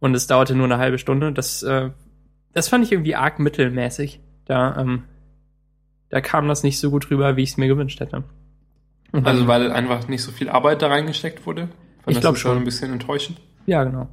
Und 0.00 0.14
es 0.14 0.26
dauerte 0.26 0.54
nur 0.54 0.66
eine 0.66 0.78
halbe 0.78 0.98
Stunde. 0.98 1.32
Das, 1.32 1.62
äh, 1.62 1.90
das 2.52 2.68
fand 2.68 2.84
ich 2.84 2.92
irgendwie 2.92 3.16
arg 3.16 3.38
mittelmäßig. 3.38 4.20
Da, 4.44 4.76
ähm, 4.78 5.04
da 6.08 6.20
kam 6.20 6.48
das 6.48 6.62
nicht 6.62 6.78
so 6.78 6.90
gut 6.90 7.10
rüber, 7.10 7.36
wie 7.36 7.42
ich 7.42 7.50
es 7.50 7.56
mir 7.56 7.68
gewünscht 7.68 8.00
hätte. 8.00 8.24
Und 9.12 9.26
Also 9.26 9.46
weil 9.46 9.72
einfach 9.72 10.08
nicht 10.08 10.22
so 10.22 10.30
viel 10.30 10.48
Arbeit 10.48 10.82
da 10.82 10.88
reingesteckt 10.88 11.46
wurde. 11.46 11.68
Ich 12.06 12.14
das 12.14 12.20
glaub 12.20 12.34
ist 12.34 12.40
schon. 12.40 12.56
ein 12.58 12.64
bisschen 12.64 12.92
enttäuschend. 12.92 13.40
ja, 13.66 13.84
genau. 13.84 14.08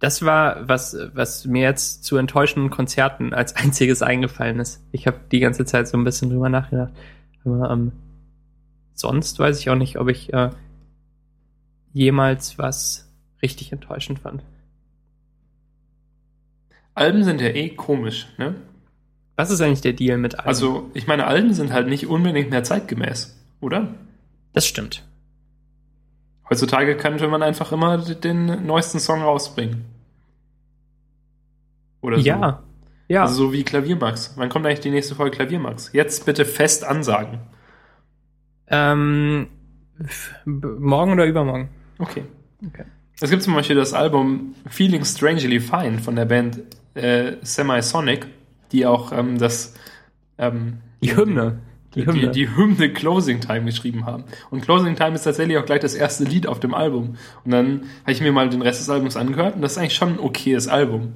Das 0.00 0.24
war, 0.24 0.68
was, 0.68 0.96
was 1.14 1.46
mir 1.46 1.62
jetzt 1.62 2.04
zu 2.04 2.16
enttäuschenden 2.16 2.70
Konzerten 2.70 3.32
als 3.32 3.54
einziges 3.56 4.02
eingefallen 4.02 4.58
ist. 4.58 4.82
Ich 4.92 5.06
habe 5.06 5.20
die 5.30 5.40
ganze 5.40 5.64
Zeit 5.64 5.86
so 5.88 5.96
ein 5.96 6.04
bisschen 6.04 6.30
drüber 6.30 6.48
nachgedacht. 6.48 6.92
Aber 7.44 7.70
ähm, 7.70 7.92
sonst 8.94 9.38
weiß 9.38 9.60
ich 9.60 9.70
auch 9.70 9.76
nicht, 9.76 9.98
ob 9.98 10.08
ich 10.08 10.32
äh, 10.32 10.50
jemals 11.92 12.58
was 12.58 13.08
richtig 13.42 13.72
enttäuschend 13.72 14.18
fand. 14.18 14.42
Alben 16.94 17.24
sind 17.24 17.40
ja 17.40 17.48
eh 17.48 17.70
komisch, 17.70 18.26
ne? 18.36 18.56
Was 19.36 19.50
ist 19.50 19.62
eigentlich 19.62 19.80
der 19.80 19.94
Deal 19.94 20.18
mit 20.18 20.34
Alben? 20.34 20.48
Also, 20.48 20.90
ich 20.92 21.06
meine, 21.06 21.26
Alben 21.26 21.54
sind 21.54 21.72
halt 21.72 21.88
nicht 21.88 22.06
unbedingt 22.08 22.50
mehr 22.50 22.62
zeitgemäß, 22.62 23.38
oder? 23.60 23.94
das 24.52 24.66
stimmt. 24.66 25.04
Heutzutage 26.48 26.96
könnte 26.96 27.28
man 27.28 27.42
einfach 27.42 27.72
immer 27.72 27.98
den 27.98 28.66
neuesten 28.66 28.98
Song 28.98 29.22
rausbringen. 29.22 29.84
Oder 32.02 32.18
so. 32.18 32.24
Ja, 32.26 32.62
ja. 33.08 33.22
Also 33.22 33.34
so 33.34 33.52
wie 33.52 33.62
Klaviermax. 33.64 34.34
Wann 34.36 34.48
kommt 34.48 34.66
eigentlich 34.66 34.80
die 34.80 34.90
nächste 34.90 35.14
Folge 35.14 35.36
Klaviermax? 35.36 35.90
Jetzt 35.92 36.26
bitte 36.26 36.44
fest 36.44 36.84
ansagen. 36.84 37.40
ähm, 38.68 39.48
morgen 40.44 41.12
oder 41.12 41.26
übermorgen? 41.26 41.68
Okay. 41.98 42.24
Okay. 42.66 42.84
Es 43.20 43.30
gibt 43.30 43.42
zum 43.42 43.54
Beispiel 43.54 43.76
das 43.76 43.92
Album 43.92 44.54
Feeling 44.68 45.04
Strangely 45.04 45.60
Fine 45.60 45.98
von 45.98 46.16
der 46.16 46.24
Band 46.24 46.60
äh, 46.94 47.32
Semisonic. 47.42 48.26
die 48.72 48.86
auch 48.86 49.12
ähm, 49.12 49.38
das 49.38 49.74
ähm, 50.38 50.78
Die 51.02 51.14
Hymne. 51.16 51.58
Die 51.94 52.00
die, 52.00 52.06
Hymne. 52.06 52.20
die, 52.20 52.30
die 52.30 52.56
Hymne 52.56 52.92
Closing 52.92 53.40
Time 53.40 53.64
geschrieben 53.64 54.06
haben. 54.06 54.24
Und 54.50 54.62
Closing 54.62 54.94
Time 54.96 55.14
ist 55.14 55.24
tatsächlich 55.24 55.58
auch 55.58 55.66
gleich 55.66 55.80
das 55.80 55.94
erste 55.94 56.24
Lied 56.24 56.46
auf 56.46 56.60
dem 56.60 56.72
Album. 56.72 57.16
Und 57.44 57.50
dann 57.50 57.82
habe 58.02 58.12
ich 58.12 58.20
mir 58.20 58.32
mal 58.32 58.48
den 58.48 58.62
Rest 58.62 58.80
des 58.80 58.88
Albums 58.88 59.16
angehört 59.16 59.56
und 59.56 59.62
das 59.62 59.72
ist 59.72 59.78
eigentlich 59.78 59.94
schon 59.96 60.10
ein 60.14 60.18
okayes 60.20 60.68
Album. 60.68 61.14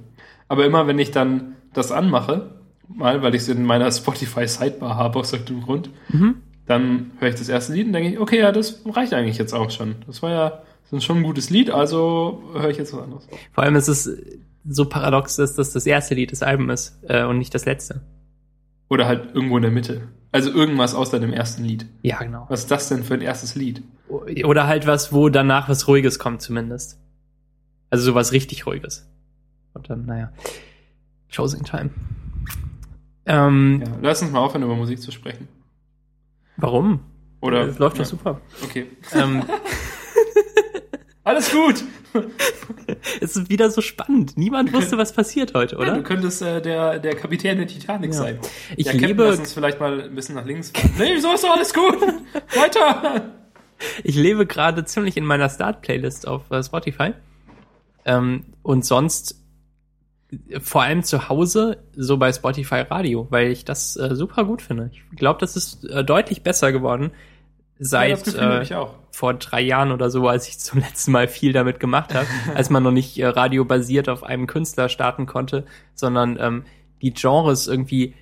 Aber 0.54 0.64
immer 0.66 0.86
wenn 0.86 1.00
ich 1.00 1.10
dann 1.10 1.56
das 1.72 1.90
anmache, 1.90 2.52
mal, 2.88 3.22
weil 3.22 3.34
ich 3.34 3.42
es 3.42 3.48
in 3.48 3.64
meiner 3.64 3.90
Spotify 4.00 4.46
Sidebar 4.46 4.94
habe 4.94 5.18
aus 5.18 5.32
irgendeinem 5.32 5.62
Grund, 5.62 5.90
Mhm. 6.10 6.36
dann 6.66 7.10
höre 7.18 7.30
ich 7.30 7.34
das 7.34 7.48
erste 7.48 7.72
Lied 7.72 7.88
und 7.88 7.92
denke 7.92 8.10
ich, 8.10 8.20
okay, 8.20 8.38
ja, 8.38 8.52
das 8.52 8.82
reicht 8.86 9.12
eigentlich 9.14 9.36
jetzt 9.38 9.52
auch 9.52 9.70
schon. 9.72 9.96
Das 10.06 10.22
war 10.22 10.30
ja 10.30 10.62
das 10.84 10.92
ist 10.92 11.04
schon 11.04 11.16
ein 11.16 11.22
gutes 11.24 11.50
Lied, 11.50 11.70
also 11.70 12.42
höre 12.52 12.68
ich 12.70 12.76
jetzt 12.76 12.92
was 12.92 13.02
anderes. 13.02 13.26
Vor 13.52 13.64
allem 13.64 13.74
ist 13.74 13.88
es 13.88 14.08
so 14.68 14.84
paradox, 14.84 15.34
dass 15.34 15.56
das 15.56 15.72
das 15.72 15.86
erste 15.86 16.14
Lied 16.14 16.30
des 16.30 16.42
Albums 16.44 16.98
ist 17.02 17.10
äh, 17.10 17.24
und 17.24 17.38
nicht 17.38 17.52
das 17.52 17.64
letzte. 17.64 18.02
Oder 18.88 19.06
halt 19.08 19.34
irgendwo 19.34 19.56
in 19.56 19.62
der 19.62 19.72
Mitte. 19.72 20.02
Also 20.30 20.50
irgendwas 20.52 20.94
außer 20.94 21.18
dem 21.18 21.32
ersten 21.32 21.64
Lied. 21.64 21.86
Ja, 22.02 22.18
genau. 22.22 22.46
Was 22.48 22.60
ist 22.60 22.70
das 22.70 22.88
denn 22.90 23.02
für 23.02 23.14
ein 23.14 23.22
erstes 23.22 23.56
Lied? 23.56 23.82
Oder 24.08 24.66
halt 24.68 24.86
was, 24.86 25.12
wo 25.12 25.28
danach 25.30 25.68
was 25.68 25.88
Ruhiges 25.88 26.18
kommt 26.20 26.42
zumindest. 26.42 27.00
Also 27.90 28.04
sowas 28.04 28.30
richtig 28.32 28.66
Ruhiges. 28.66 29.08
Und 29.74 29.90
dann, 29.90 30.06
naja. 30.06 30.32
Closing 31.30 31.64
Time. 31.64 31.90
Ähm, 33.26 33.82
Ja, 33.84 33.92
lass 34.02 34.22
uns 34.22 34.30
mal 34.30 34.38
aufhören, 34.40 34.62
über 34.62 34.74
Musik 34.76 35.00
zu 35.00 35.10
sprechen. 35.10 35.48
Warum? 36.56 37.00
Oder 37.40 37.62
Es 37.68 37.78
läuft 37.78 37.96
ja, 37.98 38.04
doch 38.04 38.10
super. 38.10 38.40
Okay. 38.62 38.86
ähm, 39.12 39.42
Alles 41.24 41.50
gut. 41.50 41.82
es 43.20 43.34
ist 43.36 43.48
wieder 43.48 43.70
so 43.70 43.80
spannend. 43.80 44.36
Niemand 44.36 44.72
wusste, 44.74 44.98
was 44.98 45.12
passiert 45.12 45.54
heute, 45.54 45.76
Ja, 45.76 45.84
du 45.84 45.90
oder? 45.92 46.02
könntest 46.02 46.42
äh, 46.42 46.60
der, 46.60 46.98
der 46.98 47.16
Kapitän 47.16 47.56
der 47.56 47.66
Titanic 47.66 48.12
Ja. 48.12 48.18
sein. 48.18 48.38
Ich 48.76 48.86
ja, 48.86 48.92
lebe- 48.92 49.24
lass 49.24 49.38
uns 49.38 49.52
vielleicht 49.54 49.80
mal 49.80 50.02
ein 50.02 50.14
bisschen 50.14 50.34
nach 50.34 50.44
links. 50.44 50.72
Nee, 50.98 51.18
so 51.18 51.32
ist 51.32 51.42
doch 51.44 51.54
alles 51.56 51.72
gut. 51.72 51.96
Weiter. 52.54 53.32
Ich 54.04 54.14
lebe 54.16 54.46
gerade 54.46 54.84
ziemlich 54.84 55.16
in 55.16 55.24
meiner 55.24 55.48
Start-Playlist 55.48 56.28
auf 56.28 56.50
äh, 56.50 56.62
Spotify. 56.62 57.14
Ähm, 58.04 58.44
und 58.62 58.84
sonst 58.84 59.40
vor 60.60 60.82
allem 60.82 61.02
zu 61.02 61.28
Hause 61.28 61.78
so 61.96 62.16
bei 62.16 62.32
Spotify 62.32 62.82
Radio, 62.88 63.26
weil 63.30 63.50
ich 63.50 63.64
das 63.64 63.96
äh, 63.96 64.14
super 64.14 64.44
gut 64.44 64.62
finde. 64.62 64.90
Ich 64.92 65.02
glaube, 65.16 65.40
das 65.40 65.56
ist 65.56 65.84
äh, 65.84 66.04
deutlich 66.04 66.42
besser 66.42 66.72
geworden 66.72 67.12
ja, 67.78 67.86
seit 67.86 68.26
das 68.26 68.38
hab 68.38 68.70
äh, 68.70 68.86
vor 69.10 69.34
drei 69.34 69.60
Jahren 69.60 69.92
oder 69.92 70.10
so, 70.10 70.28
als 70.28 70.48
ich 70.48 70.58
zum 70.60 70.80
letzten 70.80 71.12
Mal 71.12 71.28
viel 71.28 71.52
damit 71.52 71.80
gemacht 71.80 72.14
habe, 72.14 72.26
als 72.54 72.70
man 72.70 72.82
noch 72.82 72.92
nicht 72.92 73.18
äh, 73.18 73.26
radiobasiert 73.26 74.08
auf 74.08 74.22
einem 74.22 74.46
Künstler 74.46 74.88
starten 74.88 75.26
konnte, 75.26 75.64
sondern 75.94 76.36
ähm, 76.40 76.64
die 77.02 77.12
Genres 77.12 77.66
irgendwie 77.66 78.14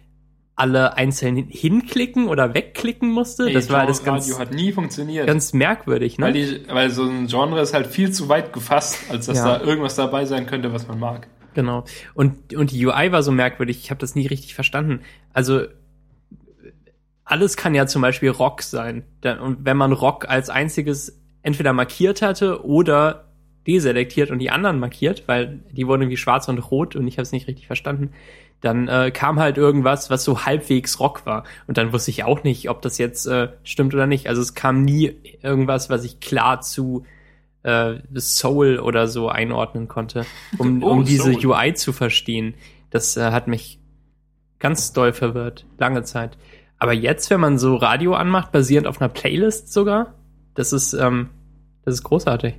alle 0.55 0.97
einzeln 0.97 1.37
hinklicken 1.37 2.29
oder 2.29 2.55
wegklicken 2.55 3.11
musste. 3.11 3.47
Ey, 3.47 3.55
das 3.55 3.71
war 3.71 3.81
alles 3.81 4.05
Genre 4.05 4.17
ganz, 4.17 4.27
Radio 4.27 4.39
hat 4.39 4.53
nie 4.53 4.73
funktioniert. 4.73 5.27
ganz 5.27 5.53
merkwürdig, 5.55 6.19
ne? 6.19 6.27
weil, 6.27 6.33
die, 6.35 6.61
weil 6.69 6.91
so 6.91 7.05
ein 7.05 7.27
Genre 7.27 7.61
ist 7.61 7.73
halt 7.73 7.87
viel 7.87 8.13
zu 8.13 8.29
weit 8.29 8.53
gefasst, 8.53 8.99
als 9.11 9.27
dass 9.27 9.39
Ja. 9.39 9.59
da 9.59 9.65
irgendwas 9.65 9.97
dabei 9.97 10.27
sein 10.27 10.47
könnte, 10.47 10.73
was 10.73 10.87
man 10.87 11.01
mag. 11.01 11.27
Genau. 11.55 11.85
Und, 12.15 12.55
und 12.55 12.71
die 12.71 12.87
UI 12.87 13.13
war 13.13 13.23
so 13.23 13.33
merkwürdig, 13.33 13.79
ich 13.83 13.91
habe 13.91 14.01
das 14.01 14.15
nie 14.15 14.27
richtig 14.27 14.55
verstanden. 14.55 15.01
Also 15.33 15.63
alles 17.25 17.57
kann 17.57 17.75
ja 17.75 17.87
zum 17.87 18.03
Beispiel 18.03 18.31
Rock 18.31 18.63
sein. 18.63 19.05
Und 19.41 19.65
wenn 19.65 19.77
man 19.77 19.93
Rock 19.93 20.29
als 20.29 20.51
einziges 20.51 21.21
entweder 21.43 21.73
markiert 21.73 22.23
hatte 22.23 22.65
oder 22.65 23.29
deselektiert 23.67 24.31
und 24.31 24.39
die 24.39 24.51
anderen 24.51 24.81
markiert, 24.81 25.25
weil 25.27 25.61
die 25.71 25.87
wurden 25.87 26.03
irgendwie 26.03 26.17
schwarz 26.17 26.49
und 26.49 26.59
rot 26.59 26.97
und 26.97 27.07
ich 27.07 27.15
habe 27.15 27.23
es 27.23 27.33
nicht 27.33 27.47
richtig 27.47 27.67
verstanden, 27.67 28.11
dann 28.61 28.89
äh, 28.89 29.11
kam 29.11 29.41
halt 29.41 29.57
irgendwas, 29.57 30.11
was 30.11 30.25
so 30.25 30.45
halbwegs 30.45 31.01
Rock 31.01 31.27
war. 31.27 31.45
Und 31.67 31.79
dann 31.79 31.93
wusste 31.93 32.11
ich 32.11 32.25
auch 32.25 32.45
nicht, 32.45 32.71
ob 32.71 32.81
das 32.83 32.99
jetzt 32.99 33.27
äh, 33.27 33.49
stimmt 33.65 33.93
oder 33.95 34.07
nicht. 34.07 34.29
Also 34.29 34.41
es 34.41 34.55
kam 34.55 34.83
nie 34.83 35.17
irgendwas, 35.43 35.91
was 35.91 36.05
ich 36.05 36.21
klar 36.21 36.61
zu 36.61 37.05
äh, 37.63 37.95
Soul 38.17 38.79
oder 38.79 39.09
so 39.09 39.29
einordnen 39.29 39.89
konnte, 39.89 40.27
um, 40.59 40.83
Oh, 40.83 40.91
um 40.91 41.05
diese 41.05 41.33
Soul. 41.33 41.47
UI 41.47 41.75
zu 41.75 41.93
verstehen. 41.93 42.55
Das 42.91 43.17
äh, 43.17 43.31
hat 43.31 43.49
mich 43.49 43.81
ganz 44.59 44.93
doll 44.93 45.13
verwirrt, 45.13 45.67
lange 45.79 46.03
Zeit. 46.03 46.39
Aber 46.79 46.93
jetzt, 46.93 47.31
wenn 47.31 47.41
man 47.41 47.59
so 47.59 47.77
Radio 47.77 48.15
anmacht, 48.15 48.53
basierend 48.53 48.87
auf 48.87 49.01
einer 49.01 49.09
Playlist 49.09 49.73
sogar, 49.73 50.15
das 50.55 50.73
ist, 50.73 50.93
ähm, 50.93 51.31
das 51.85 51.95
ist 51.95 52.03
großartig. 52.03 52.55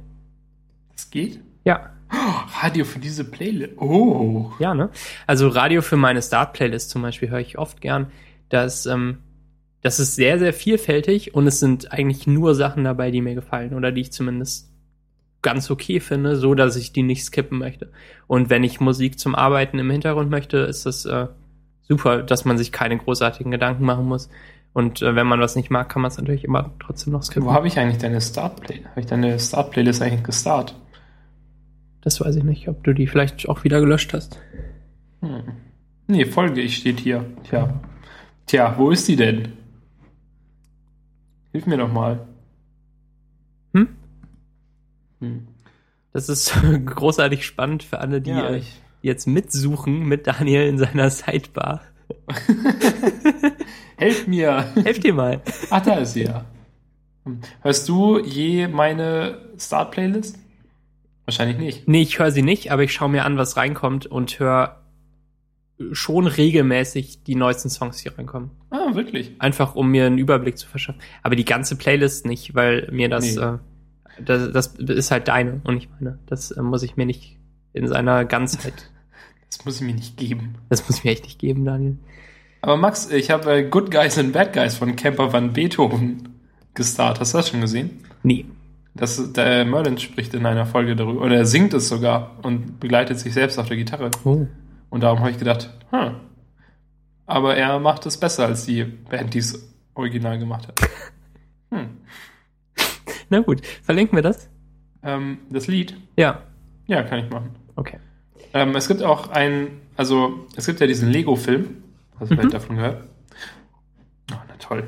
Das 0.96 1.10
geht? 1.10 1.40
Ja, 1.66 1.90
Oh, 2.16 2.62
Radio 2.62 2.86
für 2.86 3.00
diese 3.00 3.24
Playlist. 3.24 3.74
Oh. 3.78 4.52
ja, 4.60 4.76
ne? 4.76 4.92
Also 5.26 5.48
Radio 5.48 5.82
für 5.82 5.98
meine 5.98 6.22
Start-Playlist 6.22 6.92
zum 6.92 7.02
Beispiel 7.02 7.30
höre 7.32 7.40
ich 7.40 7.58
oft 7.58 7.82
gern. 7.82 8.12
Das, 8.50 8.86
ähm, 8.86 9.18
das 9.82 10.00
ist 10.00 10.16
sehr, 10.16 10.38
sehr 10.38 10.54
vielfältig 10.54 11.34
und 11.34 11.48
es 11.48 11.60
sind 11.60 11.92
eigentlich 11.92 12.28
nur 12.28 12.54
Sachen 12.54 12.84
dabei, 12.84 13.10
die 13.10 13.22
mir 13.22 13.34
gefallen 13.34 13.74
oder 13.74 13.92
die 13.92 14.02
ich 14.02 14.12
zumindest 14.12 14.72
ganz 15.44 15.70
okay 15.70 16.00
finde, 16.00 16.36
so 16.36 16.56
dass 16.56 16.76
ich 16.76 16.92
die 16.92 17.04
nicht 17.04 17.24
skippen 17.24 17.60
möchte. 17.60 17.92
Und 18.26 18.50
wenn 18.50 18.64
ich 18.64 18.80
Musik 18.80 19.20
zum 19.20 19.36
Arbeiten 19.36 19.78
im 19.78 19.92
Hintergrund 19.92 20.32
möchte, 20.32 20.58
ist 20.58 20.88
das 20.88 21.06
äh, 21.06 21.28
super, 21.84 22.24
dass 22.24 22.46
man 22.46 22.58
sich 22.58 22.72
keine 22.72 22.98
großartigen 22.98 23.52
Gedanken 23.52 23.86
machen 23.86 24.06
muss. 24.06 24.30
Und 24.74 25.04
äh, 25.04 25.16
wenn 25.16 25.28
man 25.28 25.40
was 25.40 25.56
nicht 25.56 25.70
mag, 25.70 25.90
kann 25.90 26.02
man 26.02 26.10
es 26.10 26.18
natürlich 26.18 26.44
immer 26.44 26.72
trotzdem 26.80 27.14
noch 27.14 27.22
skippen. 27.22 27.46
Wo 27.48 27.54
habe 27.54 27.68
ich 27.68 27.78
eigentlich 27.78 28.00
deine 28.00 28.20
Start-Playlist? 28.20 28.90
Habe 28.90 29.00
ich 29.02 29.06
deine 29.06 29.40
Start-Playlist 29.40 30.02
eigentlich 30.02 30.24
gestartet? 30.24 30.76
Das 32.02 32.20
weiß 32.20 32.36
ich 32.38 32.44
nicht, 32.44 32.68
ob 32.68 32.84
du 32.84 32.94
die 32.94 33.08
vielleicht 33.08 33.48
auch 33.48 33.64
wieder 33.64 33.80
gelöscht 33.80 34.14
hast. 34.14 34.40
Hm. 35.22 35.44
Nee, 36.08 36.26
Folge, 36.26 36.62
ich 36.62 36.78
steht 36.78 37.00
hier. 37.00 37.26
Tja. 37.44 37.80
Tja, 38.46 38.76
wo 38.78 38.92
ist 38.92 39.08
die 39.08 39.16
denn? 39.16 39.54
Hilf 41.52 41.66
mir 41.66 41.78
doch 41.78 41.92
mal. 41.92 42.28
Hm? 45.24 45.48
Das 46.12 46.30
ist 46.30 46.54
großartig 46.86 47.46
spannend 47.46 47.84
für 47.84 48.00
alle, 48.00 48.22
die, 48.22 48.30
Ja, 48.32 48.50
äh, 48.50 48.62
jetzt 49.02 49.26
mitsuchen 49.28 50.00
mit 50.06 50.28
Daniel 50.28 50.68
in 50.68 50.78
seiner 50.78 51.10
Sidebar. 51.10 51.82
Helf 53.98 54.28
mir. 54.28 54.66
Helft 54.84 55.04
dir 55.04 55.14
mal. 55.14 55.42
Ach, 55.70 55.82
da 55.82 55.96
ist 55.96 56.14
sie 56.14 56.24
ja. 56.24 56.46
Hm. 57.26 57.40
Hörst 57.62 57.88
du 57.90 58.20
je 58.20 58.68
meine 58.68 59.40
Start-Playlist? 59.58 60.38
Wahrscheinlich 61.26 61.58
nicht. 61.58 61.88
Nee, 61.88 62.02
ich 62.02 62.20
höre 62.20 62.32
sie 62.32 62.42
nicht, 62.42 62.72
aber 62.72 62.84
ich 62.84 62.92
schaue 62.94 63.10
mir 63.10 63.24
an, 63.26 63.38
was 63.38 63.56
reinkommt 63.56 64.06
und 64.06 64.40
höre 64.40 64.82
schon 65.92 66.28
regelmäßig 66.28 67.24
die 67.24 67.36
neuesten 67.36 67.70
Songs, 67.70 68.04
die 68.04 68.10
reinkommen. 68.10 68.52
Ah, 68.70 68.94
wirklich? 68.94 69.32
Einfach, 69.40 69.76
um 69.76 69.90
mir 69.90 70.06
einen 70.06 70.18
Überblick 70.18 70.58
zu 70.58 70.68
verschaffen. 70.68 71.02
Aber 71.24 71.36
die 71.36 71.46
ganze 71.46 71.78
Playlist 71.78 72.26
nicht, 72.26 72.56
weil 72.56 72.90
mir 72.92 73.10
das, 73.10 73.36
Nee. 73.36 73.42
äh, 73.42 73.58
das, 74.20 74.52
das 74.52 74.76
ist 74.78 75.12
halt 75.12 75.28
deine 75.28 75.62
und 75.64 75.76
nicht 75.76 75.90
meine. 76.00 76.20
Das 76.26 76.52
äh, 76.52 76.62
muss 76.62 76.84
ich 76.84 76.98
mir 76.98 77.06
nicht 77.06 77.38
in 77.74 77.88
seiner 77.88 78.26
Ganzheit, 78.26 78.90
Das 79.50 79.66
muss 79.66 79.76
ich 79.76 79.82
mir 79.82 79.94
nicht 79.94 80.18
geben. 80.18 80.56
das 80.70 80.88
muss 80.88 80.98
ich 80.98 81.04
mir 81.04 81.12
echt 81.12 81.26
nicht 81.26 81.40
geben, 81.40 81.64
Daniel. 81.64 81.98
Aber 82.62 82.78
Max, 82.78 83.12
ich 83.12 83.30
habe 83.30 83.54
äh, 83.54 83.64
Good 83.70 83.92
Guys 83.92 84.18
and 84.18 84.34
Bad 84.34 84.54
Guys 84.54 84.78
von 84.78 84.96
Camper 84.96 85.32
van 85.32 85.54
Beethoven 85.54 86.30
gestartet. 86.74 87.22
Hast 87.22 87.34
du 87.34 87.38
das 87.38 87.50
schon 87.50 87.62
gesehen? 87.62 88.04
Nee. 88.24 88.46
Das, 88.96 89.34
der 89.34 89.66
Merlin 89.66 89.98
spricht 89.98 90.34
in 90.34 90.46
einer 90.46 90.66
Folge 90.66 90.96
darüber, 90.96 91.22
oder 91.26 91.36
er 91.36 91.46
singt 91.46 91.74
es 91.74 91.90
sogar 91.90 92.38
und 92.44 92.80
begleitet 92.80 93.20
sich 93.20 93.34
selbst 93.34 93.60
auf 93.60 93.68
der 93.68 93.78
Gitarre. 93.78 94.12
Oh. 94.24 94.48
Und 94.90 95.02
darum 95.02 95.20
habe 95.20 95.32
ich 95.32 95.40
gedacht, 95.40 95.72
hm. 95.92 96.16
Aber 97.26 97.56
er 97.56 97.80
macht 97.80 98.06
es 98.06 98.18
besser 98.18 98.46
als 98.46 98.66
die 98.66 98.84
Band, 98.84 99.34
die 99.34 99.40
es 99.40 99.72
original 99.94 100.40
gemacht 100.40 100.68
hat. 100.68 100.80
Hm. 101.72 101.90
Na 103.34 103.40
gut, 103.40 103.66
verlinken 103.82 104.16
wir 104.16 104.22
das? 104.22 104.48
Ähm, 105.02 105.40
das 105.50 105.66
Lied, 105.66 105.98
Ja. 106.18 106.44
ja, 106.86 107.02
kann 107.02 107.18
ich 107.18 107.32
machen. 107.32 107.50
Okay. 107.76 107.98
Ähm, 108.54 108.76
es 108.76 108.88
gibt 108.88 109.02
auch 109.02 109.32
ein, 109.32 109.70
also 109.98 110.46
es 110.56 110.68
gibt 110.68 110.80
ja 110.80 110.86
diesen 110.86 111.10
Lego-Film. 111.10 111.78
Hast 112.20 112.30
du 112.30 112.36
Mhm. 112.36 112.40
vielleicht 112.40 112.54
davon 112.54 112.76
gehört? 112.76 113.04
Oh, 114.32 114.36
na 114.48 114.54
toll. 114.60 114.84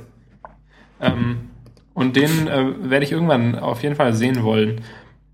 Ähm, 1.01 1.49
und 1.95 2.15
den 2.15 2.47
äh, 2.47 2.89
werde 2.91 3.03
ich 3.03 3.11
irgendwann 3.13 3.55
auf 3.57 3.81
jeden 3.81 3.95
Fall 3.95 4.13
sehen 4.13 4.43
wollen. 4.43 4.81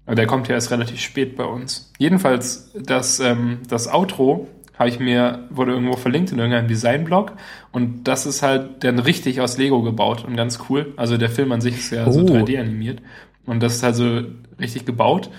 Aber 0.06 0.15
Der 0.15 0.26
kommt 0.26 0.47
ja 0.47 0.56
erst 0.56 0.71
relativ 0.71 1.02
spät 1.02 1.36
bei 1.36 1.43
uns. 1.43 1.91
Jedenfalls, 1.97 2.71
das, 2.74 3.19
ähm, 3.19 3.60
das 3.67 3.89
Outro 3.93 4.47
habe 4.82 4.89
ich 4.89 5.00
mir, 5.00 5.48
wurde 5.52 5.74
irgendwo 5.74 5.96
verlinkt 5.96 6.32
in 6.32 6.39
irgendeinem 6.39 6.67
Designblog. 6.67 7.34
Und 7.72 8.06
das 8.06 8.26
ist 8.26 8.41
halt 8.41 8.84
dann 8.84 8.98
richtig 8.98 9.39
aus 9.39 9.60
Lego 9.60 9.84
gebaut 9.84 10.26
und 10.26 10.36
ganz 10.36 10.60
cool. 10.70 10.94
Also 10.98 11.17
der 11.17 11.30
Film 11.30 11.52
an 11.52 11.62
sich 11.62 11.76
ist 11.76 11.91
ja 11.91 12.12
so 12.12 12.22
Oh. 12.22 12.26
3D 12.26 12.60
animiert. 12.60 13.00
Und 13.46 13.62
das 13.62 13.76
ist 13.76 13.84
also 13.84 14.24
richtig 14.60 14.86
gebaut. 14.86 15.30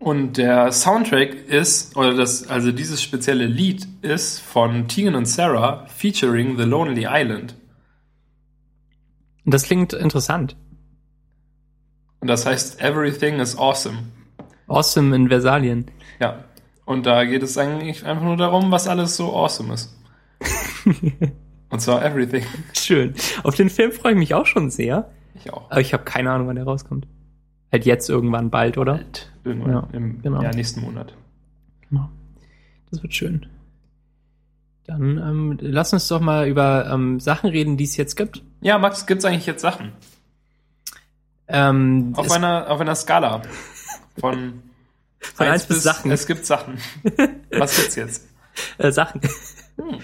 Und 0.00 0.38
der 0.38 0.72
Soundtrack 0.72 1.34
ist, 1.46 1.96
oder 1.96 2.14
das, 2.14 2.48
also 2.48 2.72
dieses 2.72 3.00
spezielle 3.00 3.46
Lied 3.46 3.86
ist 4.02 4.40
von 4.40 4.88
Tegan 4.88 5.14
und 5.14 5.26
Sarah 5.26 5.86
featuring 5.86 6.58
The 6.58 6.64
Lonely 6.64 7.06
Island. 7.08 7.54
Das 9.44 9.62
klingt 9.62 9.92
interessant. 9.92 10.56
Und 12.18 12.26
das 12.26 12.44
heißt 12.44 12.80
Everything 12.80 13.38
is 13.38 13.56
Awesome. 13.56 13.98
Awesome 14.66 15.14
in 15.14 15.28
Versalien. 15.28 15.86
Ja. 16.18 16.42
Und 16.90 17.06
da 17.06 17.24
geht 17.24 17.44
es 17.44 17.56
eigentlich 17.56 18.04
einfach 18.04 18.24
nur 18.24 18.36
darum, 18.36 18.72
was 18.72 18.88
alles 18.88 19.16
so 19.16 19.32
awesome 19.32 19.74
ist. 19.74 19.96
Und 21.70 21.80
zwar 21.80 22.04
everything. 22.04 22.42
Schön. 22.72 23.14
Auf 23.44 23.54
den 23.54 23.70
Film 23.70 23.92
freue 23.92 24.14
ich 24.14 24.18
mich 24.18 24.34
auch 24.34 24.44
schon 24.44 24.70
sehr. 24.70 25.08
Ich 25.36 25.52
auch. 25.52 25.70
Aber 25.70 25.80
ich 25.80 25.92
habe 25.92 26.02
keine 26.02 26.32
Ahnung, 26.32 26.48
wann 26.48 26.56
der 26.56 26.64
rauskommt. 26.64 27.06
Halt 27.70 27.86
jetzt 27.86 28.10
irgendwann 28.10 28.50
bald, 28.50 28.76
oder? 28.76 28.94
Bald. 28.94 29.30
Irgendwann 29.44 29.72
Ja, 29.72 29.88
im 29.92 30.20
genau. 30.20 30.42
ja, 30.42 30.50
nächsten 30.50 30.80
Monat. 30.80 31.14
Genau. 31.88 32.08
Das 32.90 33.00
wird 33.04 33.14
schön. 33.14 33.46
Dann 34.82 35.18
ähm, 35.18 35.58
lass 35.60 35.92
uns 35.92 36.08
doch 36.08 36.20
mal 36.20 36.48
über 36.48 36.90
ähm, 36.92 37.20
Sachen 37.20 37.50
reden, 37.50 37.76
die 37.76 37.84
es 37.84 37.96
jetzt 37.96 38.16
gibt. 38.16 38.42
Ja, 38.62 38.78
Max, 38.78 39.06
gibt's 39.06 39.24
eigentlich 39.24 39.46
jetzt 39.46 39.62
Sachen? 39.62 39.92
Ähm, 41.46 42.14
Auf 42.16 42.26
es, 42.26 42.32
einer, 42.32 42.68
auf 42.68 42.80
einer 42.80 42.96
Skala 42.96 43.42
von, 44.18 44.54
Von 45.20 45.46
eins 45.46 45.66
bis 45.66 45.82
Sachen. 45.82 46.10
Es 46.10 46.26
gibt 46.26 46.46
Sachen. 46.46 46.78
Was 47.50 47.76
gibt's 47.76 47.96
jetzt? 47.96 48.26
äh, 48.78 48.90
Sachen. 48.90 49.20
Hm. 49.76 49.98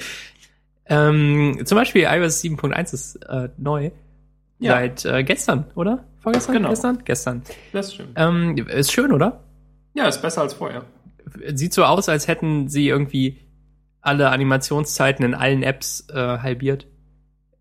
ähm, 0.87 1.63
zum 1.65 1.77
Beispiel 1.77 2.03
iOS 2.03 2.43
7.1 2.43 2.95
ist 2.95 3.17
äh, 3.29 3.49
neu. 3.57 3.91
Ja. 4.59 4.73
Seit 4.73 5.05
äh, 5.05 5.23
gestern, 5.25 5.65
oder? 5.75 6.05
Vorgestern? 6.21 6.55
Genau. 6.57 6.71
Gestern? 6.71 7.05
Gestern. 7.05 7.43
Das 7.73 7.93
stimmt. 7.95 8.13
Ähm, 8.17 8.57
ist 8.69 8.93
schön, 8.93 9.13
oder? 9.13 9.43
Ja, 9.95 10.07
ist 10.09 10.23
besser 10.23 10.43
als 10.43 10.55
vorher. 10.55 10.85
Sieht 11.55 11.75
so 11.75 11.85
aus, 11.85 12.09
als 12.09 12.27
hätten 12.29 12.69
sie 12.69 12.89
irgendwie 12.89 13.39
alle 14.01 14.31
Animationszeiten 14.31 15.25
in 15.25 15.35
allen 15.35 15.63
Apps 15.63 16.07
äh, 16.11 16.15
halbiert. 16.15 16.87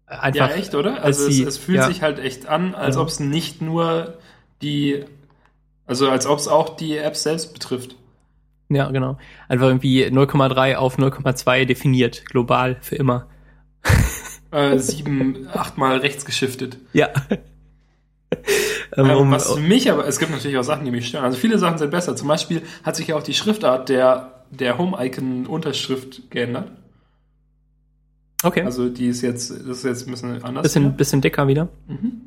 Einfach, 0.06 0.50
ja, 0.50 0.56
echt, 0.56 0.76
oder? 0.76 0.96
als 1.04 1.18
Also 1.18 1.28
es, 1.30 1.36
sie- 1.36 1.44
es 1.44 1.58
fühlt 1.58 1.80
ja. 1.80 1.88
sich 1.88 2.02
halt 2.02 2.20
echt 2.20 2.46
an, 2.48 2.76
als 2.76 2.96
Ja. 2.96 3.02
ob 3.02 3.08
es 3.08 3.20
nicht 3.20 3.62
nur 3.62 4.20
die, 4.62 5.04
also 5.86 6.10
als 6.10 6.26
ob 6.26 6.40
es 6.40 6.48
auch 6.48 6.76
die 6.76 6.98
App 6.98 7.16
selbst 7.16 7.54
betrifft. 7.54 7.96
Ja, 8.70 8.90
genau. 8.90 9.18
Einfach 9.48 9.68
irgendwie 9.68 10.06
0,3 10.06 10.76
auf 10.76 10.98
0,2 10.98 11.66
definiert, 11.66 12.26
global, 12.26 12.78
für 12.82 12.96
immer. 12.96 13.28
Äh, 14.52 14.80
sieben, 14.80 15.50
achtmal 15.52 15.98
rechts 15.98 16.24
geschiftet. 16.24 16.78
Ja. 16.94 17.10
ähm, 18.96 19.06
Ähm, 19.10 19.32
was 19.32 19.58
mich 19.58 19.92
aber, 19.92 20.08
es 20.08 20.18
gibt 20.18 20.32
natürlich 20.32 20.58
auch 20.58 20.64
Sachen, 20.64 20.86
die 20.86 20.92
mich 20.92 21.08
stören. 21.08 21.26
Also 21.26 21.38
viele 21.38 21.60
Sachen 21.60 21.78
sind 21.78 21.92
besser. 21.92 22.16
Zum 22.16 22.30
Beispiel 22.30 22.62
hat 22.84 22.96
sich 22.96 23.08
ja 23.08 23.18
auch 23.18 23.24
die 23.24 23.34
Schriftart 23.34 23.90
der, 23.90 24.46
der 24.52 24.78
Home-Icon-Unterschrift 24.78 26.32
geändert. 26.32 26.72
okay. 28.44 28.62
Also 28.62 28.88
die 28.88 29.08
ist 29.08 29.24
jetzt, 29.24 29.50
das 29.50 29.80
ist 29.80 29.84
jetzt 29.84 30.08
ein 30.08 30.12
bisschen 30.12 30.44
anders. 30.44 30.64
bisschen, 30.64 30.96
bisschen 30.96 31.20
dicker 31.20 31.50
wieder. 31.50 31.68
Mhm. 31.88 32.22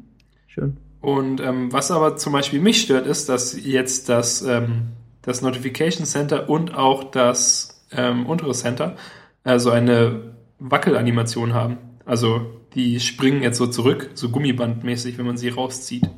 Schön. 0.48 0.76
Und 1.08 1.40
ähm, 1.40 1.72
was 1.72 1.90
aber 1.90 2.16
zum 2.16 2.34
Beispiel 2.34 2.60
mich 2.60 2.82
stört, 2.82 3.06
ist, 3.06 3.30
dass 3.30 3.64
jetzt 3.64 4.10
das, 4.10 4.42
ähm, 4.42 4.88
das 5.22 5.40
Notification 5.40 6.04
Center 6.04 6.50
und 6.50 6.74
auch 6.74 7.04
das 7.04 7.86
ähm, 7.92 8.26
untere 8.26 8.52
Center 8.52 8.94
also 9.42 9.70
eine 9.70 10.34
Wackelanimation 10.58 11.54
haben. 11.54 11.78
Also 12.04 12.42
die 12.74 13.00
springen 13.00 13.42
jetzt 13.42 13.56
so 13.56 13.66
zurück, 13.66 14.10
so 14.12 14.28
gummibandmäßig, 14.28 15.16
wenn 15.16 15.24
man 15.24 15.38
sie 15.38 15.48
rauszieht. 15.48 16.10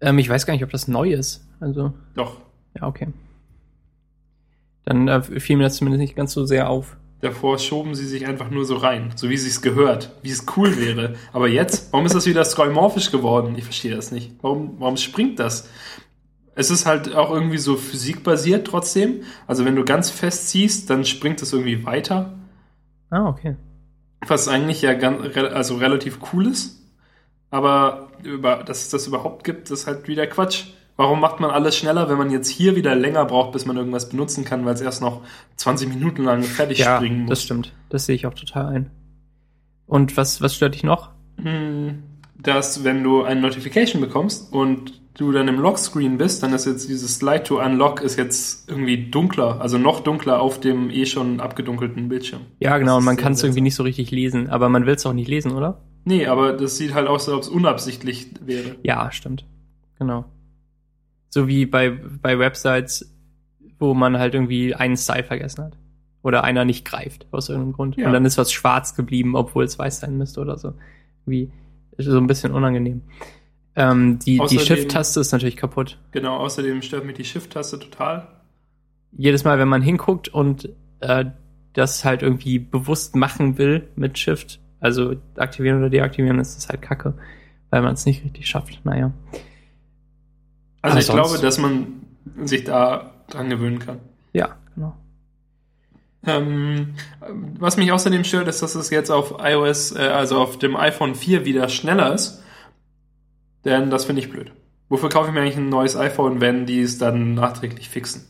Ähm, 0.00 0.18
ich 0.18 0.30
weiß 0.30 0.46
gar 0.46 0.54
nicht, 0.54 0.64
ob 0.64 0.70
das 0.70 0.88
neu 0.88 1.12
ist. 1.12 1.46
Also, 1.60 1.92
Doch. 2.14 2.40
ja, 2.74 2.86
okay. 2.86 3.08
Dann 4.86 5.08
äh, 5.08 5.22
fiel 5.22 5.58
mir 5.58 5.64
das 5.64 5.76
zumindest 5.76 6.00
nicht 6.00 6.16
ganz 6.16 6.32
so 6.32 6.46
sehr 6.46 6.70
auf. 6.70 6.96
Davor 7.22 7.60
schoben 7.60 7.94
sie 7.94 8.04
sich 8.04 8.26
einfach 8.26 8.50
nur 8.50 8.64
so 8.64 8.76
rein, 8.76 9.12
so 9.14 9.30
wie 9.30 9.36
sie 9.36 9.48
es 9.48 9.62
gehört, 9.62 10.10
wie 10.22 10.30
es 10.30 10.44
cool 10.56 10.76
wäre. 10.76 11.14
Aber 11.32 11.46
jetzt, 11.46 11.92
warum 11.92 12.04
ist 12.04 12.16
das 12.16 12.26
wieder 12.26 12.44
skeuomorphisch 12.44 13.12
geworden? 13.12 13.54
Ich 13.56 13.62
verstehe 13.62 13.94
das 13.94 14.10
nicht. 14.10 14.32
Warum, 14.42 14.74
warum 14.80 14.96
springt 14.96 15.38
das? 15.38 15.68
Es 16.56 16.72
ist 16.72 16.84
halt 16.84 17.14
auch 17.14 17.30
irgendwie 17.30 17.58
so 17.58 17.76
physikbasiert 17.76 18.66
trotzdem. 18.66 19.22
Also 19.46 19.64
wenn 19.64 19.76
du 19.76 19.84
ganz 19.84 20.10
fest 20.10 20.48
ziehst, 20.48 20.90
dann 20.90 21.04
springt 21.04 21.40
es 21.40 21.52
irgendwie 21.52 21.86
weiter. 21.86 22.36
Ah, 23.10 23.28
okay. 23.28 23.54
Was 24.26 24.48
eigentlich 24.48 24.82
ja 24.82 24.94
ganz, 24.94 25.36
also 25.36 25.76
relativ 25.76 26.18
cool 26.32 26.48
ist. 26.48 26.80
Aber 27.50 28.10
über, 28.24 28.64
dass 28.64 28.82
es 28.82 28.88
das 28.88 29.06
überhaupt 29.06 29.44
gibt, 29.44 29.70
ist 29.70 29.86
halt 29.86 30.08
wieder 30.08 30.26
Quatsch. 30.26 30.64
Warum 30.96 31.20
macht 31.20 31.40
man 31.40 31.50
alles 31.50 31.76
schneller, 31.76 32.08
wenn 32.08 32.18
man 32.18 32.30
jetzt 32.30 32.48
hier 32.48 32.76
wieder 32.76 32.94
länger 32.94 33.24
braucht, 33.24 33.52
bis 33.52 33.64
man 33.66 33.76
irgendwas 33.76 34.08
benutzen 34.10 34.44
kann, 34.44 34.64
weil 34.64 34.74
es 34.74 34.80
erst 34.80 35.00
noch 35.02 35.22
20 35.56 35.88
Minuten 35.88 36.24
lang 36.24 36.42
fertig 36.42 36.78
Ja, 36.78 36.96
springen 36.96 37.20
muss? 37.22 37.30
das 37.30 37.42
stimmt. 37.42 37.72
Das 37.88 38.06
sehe 38.06 38.14
ich 38.14 38.26
auch 38.26 38.34
total 38.34 38.66
ein. 38.66 38.90
Und 39.86 40.16
was, 40.16 40.40
was 40.42 40.54
stört 40.54 40.74
dich 40.74 40.84
noch? 40.84 41.10
Hm, 41.42 42.02
dass 42.38 42.84
wenn 42.84 43.02
du 43.02 43.22
eine 43.22 43.40
Notification 43.40 44.00
bekommst 44.00 44.52
und 44.52 45.00
du 45.14 45.30
dann 45.32 45.48
im 45.48 45.58
Lockscreen 45.60 46.16
bist, 46.18 46.42
dann 46.42 46.52
ist 46.54 46.66
jetzt 46.66 46.88
dieses 46.88 47.16
Slide 47.16 47.42
to 47.42 47.60
Unlock 47.60 48.00
ist 48.00 48.16
jetzt 48.16 48.68
irgendwie 48.68 49.10
dunkler, 49.10 49.60
also 49.60 49.76
noch 49.78 50.00
dunkler 50.00 50.40
auf 50.40 50.60
dem 50.60 50.88
eh 50.90 51.04
schon 51.06 51.40
abgedunkelten 51.40 52.08
Bildschirm. 52.08 52.40
Ja, 52.60 52.78
genau, 52.78 52.96
und 52.98 53.04
man 53.04 53.16
kann 53.18 53.32
es 53.34 53.42
irgendwie 53.42 53.60
nicht 53.60 53.74
so 53.74 53.82
richtig 53.82 54.10
lesen, 54.10 54.48
aber 54.48 54.68
man 54.70 54.86
will 54.86 54.94
es 54.94 55.04
auch 55.04 55.12
nicht 55.12 55.28
lesen, 55.28 55.52
oder? 55.52 55.82
Nee, 56.04 56.26
aber 56.26 56.52
das 56.54 56.76
sieht 56.78 56.94
halt 56.94 57.08
aus, 57.08 57.28
als 57.28 57.36
ob 57.36 57.42
es 57.42 57.48
unabsichtlich 57.48 58.28
wäre. 58.44 58.76
Ja, 58.82 59.10
stimmt. 59.12 59.44
Genau. 59.98 60.24
So 61.32 61.48
wie 61.48 61.64
bei, 61.64 61.90
bei 61.90 62.38
Websites, 62.38 63.10
wo 63.78 63.94
man 63.94 64.18
halt 64.18 64.34
irgendwie 64.34 64.74
einen 64.74 64.98
Style 64.98 65.24
vergessen 65.24 65.64
hat. 65.64 65.78
Oder 66.22 66.44
einer 66.44 66.64
nicht 66.64 66.84
greift, 66.84 67.26
aus 67.32 67.48
irgendeinem 67.48 67.72
Grund. 67.72 67.96
Ja. 67.96 68.06
Und 68.06 68.12
dann 68.12 68.24
ist 68.26 68.36
was 68.36 68.52
schwarz 68.52 68.94
geblieben, 68.94 69.34
obwohl 69.34 69.64
es 69.64 69.78
weiß 69.78 70.00
sein 70.00 70.18
müsste 70.18 70.40
oder 70.40 70.58
so. 70.58 70.74
Wie, 71.24 71.50
so 71.96 72.18
ein 72.18 72.26
bisschen 72.26 72.52
unangenehm. 72.52 73.02
Ähm, 73.74 74.18
die, 74.18 74.38
die 74.50 74.58
Shift-Taste 74.58 75.20
ist 75.20 75.32
natürlich 75.32 75.56
kaputt. 75.56 75.98
Genau, 76.10 76.36
außerdem 76.36 76.82
stört 76.82 77.06
mich 77.06 77.16
die 77.16 77.24
Shift-Taste 77.24 77.78
total. 77.78 78.28
Jedes 79.12 79.44
Mal, 79.44 79.58
wenn 79.58 79.68
man 79.68 79.82
hinguckt 79.82 80.28
und 80.28 80.68
äh, 81.00 81.24
das 81.72 82.04
halt 82.04 82.22
irgendwie 82.22 82.58
bewusst 82.58 83.16
machen 83.16 83.56
will 83.56 83.88
mit 83.96 84.18
Shift, 84.18 84.60
also 84.80 85.16
aktivieren 85.36 85.78
oder 85.78 85.88
deaktivieren, 85.88 86.38
ist 86.38 86.56
das 86.56 86.68
halt 86.68 86.82
kacke, 86.82 87.14
weil 87.70 87.80
man 87.82 87.94
es 87.94 88.04
nicht 88.04 88.22
richtig 88.22 88.46
schafft. 88.46 88.84
Naja. 88.84 89.12
Also 90.82 90.98
ich 90.98 91.08
glaube, 91.08 91.38
dass 91.38 91.58
man 91.58 92.02
sich 92.44 92.64
da 92.64 93.12
dran 93.30 93.48
gewöhnen 93.48 93.78
kann. 93.78 94.00
Ja, 94.32 94.56
genau. 94.74 94.96
Ähm, 96.24 96.94
was 97.58 97.76
mich 97.76 97.90
außerdem 97.90 98.24
stört, 98.24 98.48
ist, 98.48 98.62
dass 98.62 98.74
es 98.74 98.90
jetzt 98.90 99.10
auf 99.10 99.36
iOS, 99.42 99.92
äh, 99.96 100.00
also 100.00 100.38
auf 100.38 100.58
dem 100.58 100.76
iPhone 100.76 101.14
4 101.14 101.44
wieder 101.44 101.68
schneller 101.68 102.14
ist. 102.14 102.42
Denn 103.64 103.90
das 103.90 104.04
finde 104.04 104.22
ich 104.22 104.30
blöd. 104.30 104.52
Wofür 104.88 105.08
kaufe 105.08 105.28
ich 105.28 105.34
mir 105.34 105.40
eigentlich 105.40 105.56
ein 105.56 105.68
neues 105.68 105.96
iPhone, 105.96 106.40
wenn 106.40 106.66
die 106.66 106.80
es 106.80 106.98
dann 106.98 107.34
nachträglich 107.34 107.88
fixen? 107.88 108.26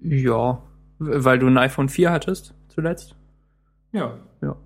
Ja, 0.00 0.62
weil 0.98 1.38
du 1.38 1.46
ein 1.46 1.58
iPhone 1.58 1.88
4 1.88 2.10
hattest 2.10 2.54
zuletzt. 2.68 3.14
Ja. 3.92 4.16
Ja. 4.40 4.56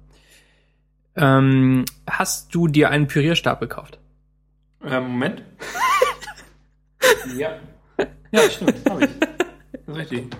Ähm, 1.17 1.85
hast 2.09 2.55
du 2.55 2.69
dir 2.69 2.91
einen 2.91 3.07
Pürierstab 3.07 3.61
gekauft? 3.61 3.99
Äh, 4.85 5.01
Moment. 5.01 5.43
ja. 7.37 7.59
Ja, 8.33 8.41
stimmt, 8.51 8.75
habe 8.89 9.05
ich. 9.05 9.11
Das 9.73 9.81
ist 9.89 9.97
richtig. 9.97 10.37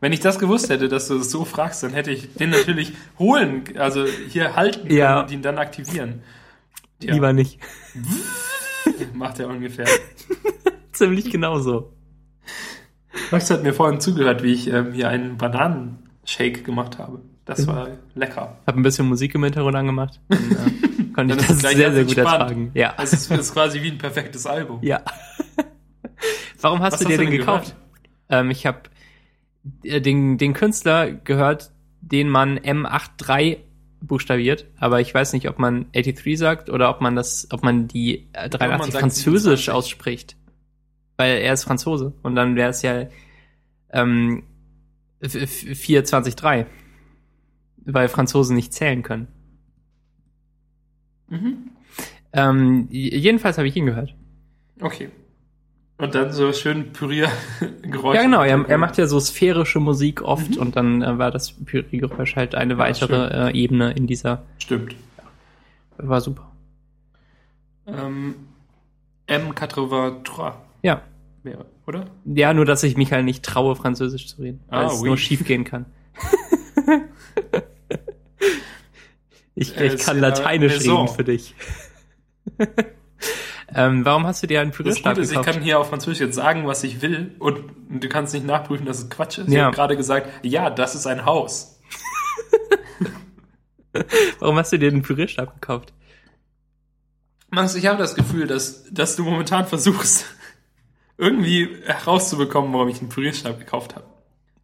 Wenn 0.00 0.12
ich 0.12 0.20
das 0.20 0.38
gewusst 0.38 0.68
hätte, 0.70 0.88
dass 0.88 1.08
du 1.08 1.18
es 1.18 1.30
so 1.30 1.44
fragst, 1.44 1.82
dann 1.82 1.92
hätte 1.92 2.10
ich 2.10 2.34
den 2.34 2.50
natürlich 2.50 2.92
holen, 3.18 3.64
also 3.78 4.04
hier 4.04 4.56
halten 4.56 4.92
Ja. 4.92 5.20
und 5.20 5.30
ihn 5.30 5.42
dann 5.42 5.58
aktivieren. 5.58 6.22
Ja, 7.00 7.14
Lieber 7.14 7.32
nicht. 7.32 7.58
macht 9.14 9.38
er 9.38 9.48
ungefähr. 9.48 9.86
Ziemlich 10.92 11.30
genauso. 11.30 11.92
Max 13.30 13.50
hat 13.50 13.62
mir 13.62 13.72
vorhin 13.72 14.00
zugehört, 14.00 14.42
wie 14.42 14.52
ich 14.52 14.68
ähm, 14.68 14.92
hier 14.92 15.08
einen 15.08 15.36
Bananenshake 15.36 16.62
gemacht 16.62 16.98
habe. 16.98 17.20
Das 17.44 17.66
war 17.66 17.88
lecker. 18.14 18.58
Hab 18.66 18.76
ein 18.76 18.82
bisschen 18.82 19.06
Musik 19.08 19.34
im 19.34 19.44
Hintergrund 19.44 19.74
angemacht. 19.76 20.20
Dann, 20.28 20.50
äh, 20.50 20.88
konnte 21.12 21.34
ich 21.34 21.46
das 21.46 21.60
sehr, 21.60 21.92
sehr 21.92 22.04
gut 22.04 22.16
entspannt. 22.16 22.40
ertragen. 22.40 22.70
Ja. 22.74 22.94
Es 22.98 23.12
ist, 23.12 23.30
es 23.30 23.40
ist 23.40 23.52
quasi 23.52 23.82
wie 23.82 23.90
ein 23.90 23.98
perfektes 23.98 24.46
Album. 24.46 24.78
Ja. 24.82 25.02
Warum 26.60 26.80
hast 26.80 26.94
Was 26.94 27.00
du 27.00 27.08
dir 27.08 27.18
den 27.18 27.30
gekauft? 27.30 27.74
Ähm, 28.28 28.50
ich 28.50 28.66
habe 28.66 28.82
den, 29.62 30.38
den 30.38 30.54
Künstler 30.54 31.10
gehört, 31.10 31.70
den 32.00 32.28
man 32.28 32.58
M83 32.58 33.58
buchstabiert, 34.00 34.66
aber 34.78 35.00
ich 35.00 35.14
weiß 35.14 35.32
nicht, 35.32 35.48
ob 35.48 35.58
man 35.58 35.86
83 35.92 36.38
sagt 36.38 36.70
oder 36.70 36.90
ob 36.90 37.00
man 37.00 37.14
das, 37.14 37.46
ob 37.50 37.62
man 37.62 37.88
die 37.88 38.28
äh, 38.32 38.48
83 38.48 38.92
sagt 38.92 39.00
französisch 39.00 39.66
27. 39.66 39.70
ausspricht. 39.70 40.36
Weil 41.16 41.38
er 41.38 41.52
ist 41.52 41.64
Franzose 41.64 42.14
und 42.22 42.34
dann 42.34 42.56
wäre 42.56 42.70
es 42.70 42.82
ja 42.82 43.06
ähm, 43.92 44.44
423, 45.22 46.66
weil 47.84 48.08
Franzosen 48.08 48.56
nicht 48.56 48.72
zählen 48.72 49.02
können. 49.02 49.28
Mhm. 51.32 51.70
Ähm, 52.34 52.88
jedenfalls 52.90 53.58
habe 53.58 53.68
ich 53.68 53.76
ihn 53.76 53.86
gehört. 53.86 54.14
Okay. 54.80 55.08
Und 55.98 56.14
dann 56.14 56.32
so 56.32 56.52
schön 56.52 56.92
Püriergeräusche. 56.92 58.14
Ja, 58.16 58.22
genau. 58.22 58.42
Er, 58.42 58.68
er 58.68 58.78
macht 58.78 58.98
ja 58.98 59.06
so 59.06 59.20
sphärische 59.20 59.78
Musik 59.80 60.22
oft 60.22 60.50
Mhm. 60.52 60.56
und 60.58 60.76
dann 60.76 61.02
äh, 61.02 61.18
war 61.18 61.30
das 61.30 61.52
Pyriegeräusch 61.52 62.36
halt 62.36 62.54
eine 62.54 62.74
Ja, 62.74 62.78
weitere 62.78 63.50
äh, 63.50 63.56
Ebene 63.56 63.92
in 63.92 64.06
dieser. 64.06 64.42
Stimmt. 64.58 64.94
War 65.98 66.20
super. 66.20 66.50
Ähm, 67.86 68.34
M83. 69.28 70.52
Ja. 70.82 71.02
Wäre, 71.44 71.66
oder? 71.86 72.06
Ja, 72.24 72.54
nur 72.54 72.64
dass 72.64 72.82
ich 72.82 72.96
mich 72.96 73.12
halt 73.12 73.24
nicht 73.24 73.44
traue, 73.44 73.76
Französisch 73.76 74.26
zu 74.28 74.42
reden. 74.42 74.60
Weil 74.68 74.84
Ah, 74.84 74.86
es 74.86 75.00
oui. 75.00 75.08
nur 75.08 75.18
schief 75.18 75.44
gehen 75.44 75.64
kann. 75.64 75.86
ich, 79.54 79.76
Äh, 79.76 79.94
ich 79.94 80.00
kann 80.02 80.18
Lateinisch 80.18 80.72
la 80.72 80.78
maison. 80.78 81.02
reden 81.06 81.14
für 81.14 81.24
dich. 81.24 81.54
ähm, 83.74 84.04
warum 84.04 84.26
hast 84.26 84.42
du 84.42 84.46
dir 84.46 84.60
einen 84.60 84.70
Pürierstab 84.72 85.16
ist, 85.18 85.30
ich 85.30 85.36
gekauft? 85.38 85.52
kann 85.54 85.62
hier 85.62 85.78
auf 85.78 85.88
Französisch 85.88 86.20
jetzt 86.20 86.34
sagen, 86.34 86.66
was 86.66 86.82
ich 86.84 87.02
will 87.02 87.34
und 87.38 87.64
du 87.88 88.08
kannst 88.08 88.34
nicht 88.34 88.46
nachprüfen, 88.46 88.86
dass 88.86 88.98
es 88.98 89.10
Quatsch 89.10 89.38
ist. 89.38 89.48
Ich 89.48 89.54
Ja. 89.54 89.64
habe 89.66 89.76
gerade 89.76 89.96
gesagt, 89.96 90.28
ja, 90.42 90.70
das 90.70 90.94
ist 90.94 91.06
ein 91.06 91.24
Haus. 91.24 91.80
Warum 94.38 94.56
hast 94.56 94.72
du 94.72 94.78
dir 94.78 94.90
den 94.90 95.02
Pürierstab 95.02 95.54
gekauft? 95.60 95.92
Max, 97.50 97.74
ich 97.74 97.86
habe 97.86 97.98
das 97.98 98.14
Gefühl, 98.14 98.46
dass, 98.46 98.84
dass 98.90 99.16
du 99.16 99.24
momentan 99.24 99.66
versuchst, 99.66 100.24
irgendwie 101.18 101.68
herauszubekommen, 101.84 102.72
warum 102.72 102.88
ich 102.88 103.00
einen 103.00 103.10
Pürierstab 103.10 103.58
gekauft 103.58 103.94
habe. 103.94 104.06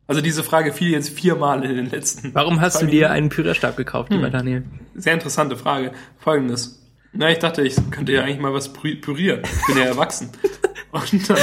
Also 0.08 0.20
diese 0.22 0.42
Frage 0.42 0.72
fiel 0.72 0.90
jetzt 0.90 1.10
viermal 1.10 1.62
in 1.64 1.76
den 1.76 1.90
letzten. 1.90 2.34
Warum 2.34 2.60
hast 2.62 2.80
du 2.82 2.86
dir 2.86 3.10
einen 3.10 3.28
Pürierstab 3.28 3.76
gekauft, 3.76 4.10
lieber 4.10 4.30
Daniel? 4.30 4.64
Sehr 4.94 5.12
interessante 5.12 5.54
Frage. 5.56 5.92
Folgendes. 6.18 6.82
Na, 7.12 7.30
ich 7.30 7.38
dachte, 7.38 7.62
ich 7.62 7.76
könnte 7.90 8.12
ja 8.12 8.22
eigentlich 8.22 8.40
mal 8.40 8.52
was 8.54 8.74
pü- 8.74 9.00
pürieren. 9.00 9.42
Ich 9.44 9.66
bin 9.66 9.76
ja 9.76 9.84
erwachsen. 9.84 10.30
Und 10.90 11.28
dann, 11.28 11.38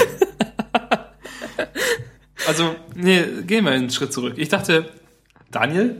also, 2.48 2.76
nee, 2.96 3.24
gehen 3.46 3.66
wir 3.66 3.72
einen 3.72 3.90
Schritt 3.92 4.12
zurück. 4.14 4.34
Ich 4.38 4.50
dachte, 4.50 4.90
Daniel, 5.52 5.96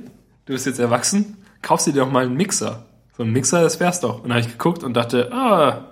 du 0.46 0.54
bist 0.54 0.66
jetzt 0.66 0.80
erwachsen, 0.80 1.38
kaufst 1.62 1.88
dir 1.88 1.94
doch 1.94 2.12
mal 2.12 2.26
einen 2.26 2.36
Mixer. 2.36 2.86
So 3.18 3.24
ein 3.24 3.32
Mixer, 3.32 3.62
das 3.62 3.80
wär's 3.80 4.00
doch. 4.00 4.18
Und 4.18 4.30
dann 4.30 4.34
habe 4.34 4.42
ich 4.42 4.52
geguckt 4.52 4.84
und 4.84 4.94
dachte, 4.96 5.32
ah, 5.32 5.90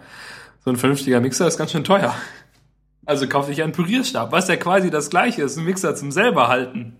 so 0.65 0.71
ein 0.71 0.77
vernünftiger 0.77 1.19
Mixer 1.21 1.47
ist 1.47 1.57
ganz 1.57 1.71
schön 1.71 1.83
teuer. 1.83 2.15
Also 3.05 3.27
kaufte 3.27 3.51
ich 3.51 3.61
einen 3.61 3.73
Pürierstab, 3.73 4.31
was 4.31 4.47
ja 4.47 4.55
quasi 4.55 4.89
das 4.89 5.09
gleiche 5.09 5.43
ist, 5.43 5.57
ein 5.57 5.65
Mixer 5.65 5.95
zum 5.95 6.11
selber 6.11 6.47
halten. 6.47 6.95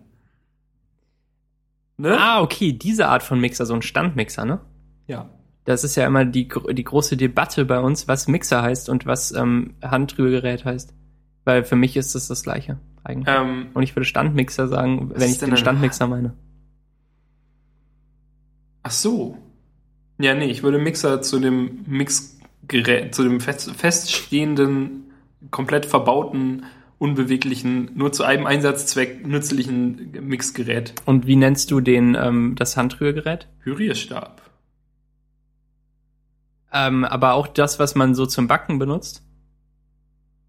Ne? 1.98 2.18
Ah, 2.20 2.42
okay, 2.42 2.74
diese 2.74 3.08
Art 3.08 3.24
von 3.24 3.40
Mixer, 3.40 3.66
so 3.66 3.74
ein 3.74 3.82
Standmixer, 3.82 4.46
ne? 4.46 4.60
Ja. 5.08 5.30
Das 5.66 5.84
ist 5.84 5.96
ja 5.96 6.06
immer 6.06 6.26
die, 6.26 6.50
die 6.72 6.84
große 6.84 7.16
Debatte 7.16 7.64
bei 7.66 7.80
uns, 7.80 8.08
was 8.08 8.28
Mixer 8.28 8.62
heißt 8.62 8.90
und 8.90 9.06
was 9.06 9.32
ähm, 9.32 9.76
Handrührgerät 9.82 10.66
heißt. 10.66 10.94
Weil 11.46 11.64
für 11.64 11.76
mich 11.76 11.96
ist 11.96 12.16
das 12.16 12.28
das 12.28 12.44
Gleiche 12.44 12.80
eigentlich. 13.04 13.34
Ähm, 13.34 13.68
Und 13.74 13.84
ich 13.84 13.96
würde 13.96 14.06
Standmixer 14.06 14.68
sagen, 14.68 15.12
wenn 15.14 15.30
ich 15.30 15.40
den 15.40 15.56
Standmixer 15.56 16.08
meine. 16.08 16.34
Ach 18.82 18.92
so. 18.92 19.38
Ja, 20.20 20.36
nee, 20.36 20.46
ich 20.46 20.64
würde 20.64 20.78
Mixer 20.80 21.22
zu 21.22 21.40
dem 21.40 21.84
Mixgerät, 21.88 23.16
zu 23.16 23.24
dem 23.24 23.40
fest, 23.40 23.72
feststehenden, 23.72 25.13
komplett 25.52 25.86
verbauten, 25.86 26.66
unbeweglichen, 27.00 27.92
nur 27.96 28.12
zu 28.12 28.24
einem 28.24 28.46
Einsatzzweck 28.46 29.26
nützlichen 29.28 30.12
Mixgerät. 30.22 30.94
Und 31.06 31.28
wie 31.28 31.36
nennst 31.36 31.72
du 31.72 31.82
den 31.82 32.16
ähm, 32.16 32.56
das 32.58 32.78
Handrührgerät? 32.78 33.48
Pürierstab. 33.64 34.42
Ähm, 36.72 37.06
aber 37.06 37.34
auch 37.34 37.48
das, 37.48 37.78
was 37.80 37.94
man 37.96 38.16
so 38.16 38.26
zum 38.26 38.48
Backen 38.48 38.80
benutzt, 38.80 39.22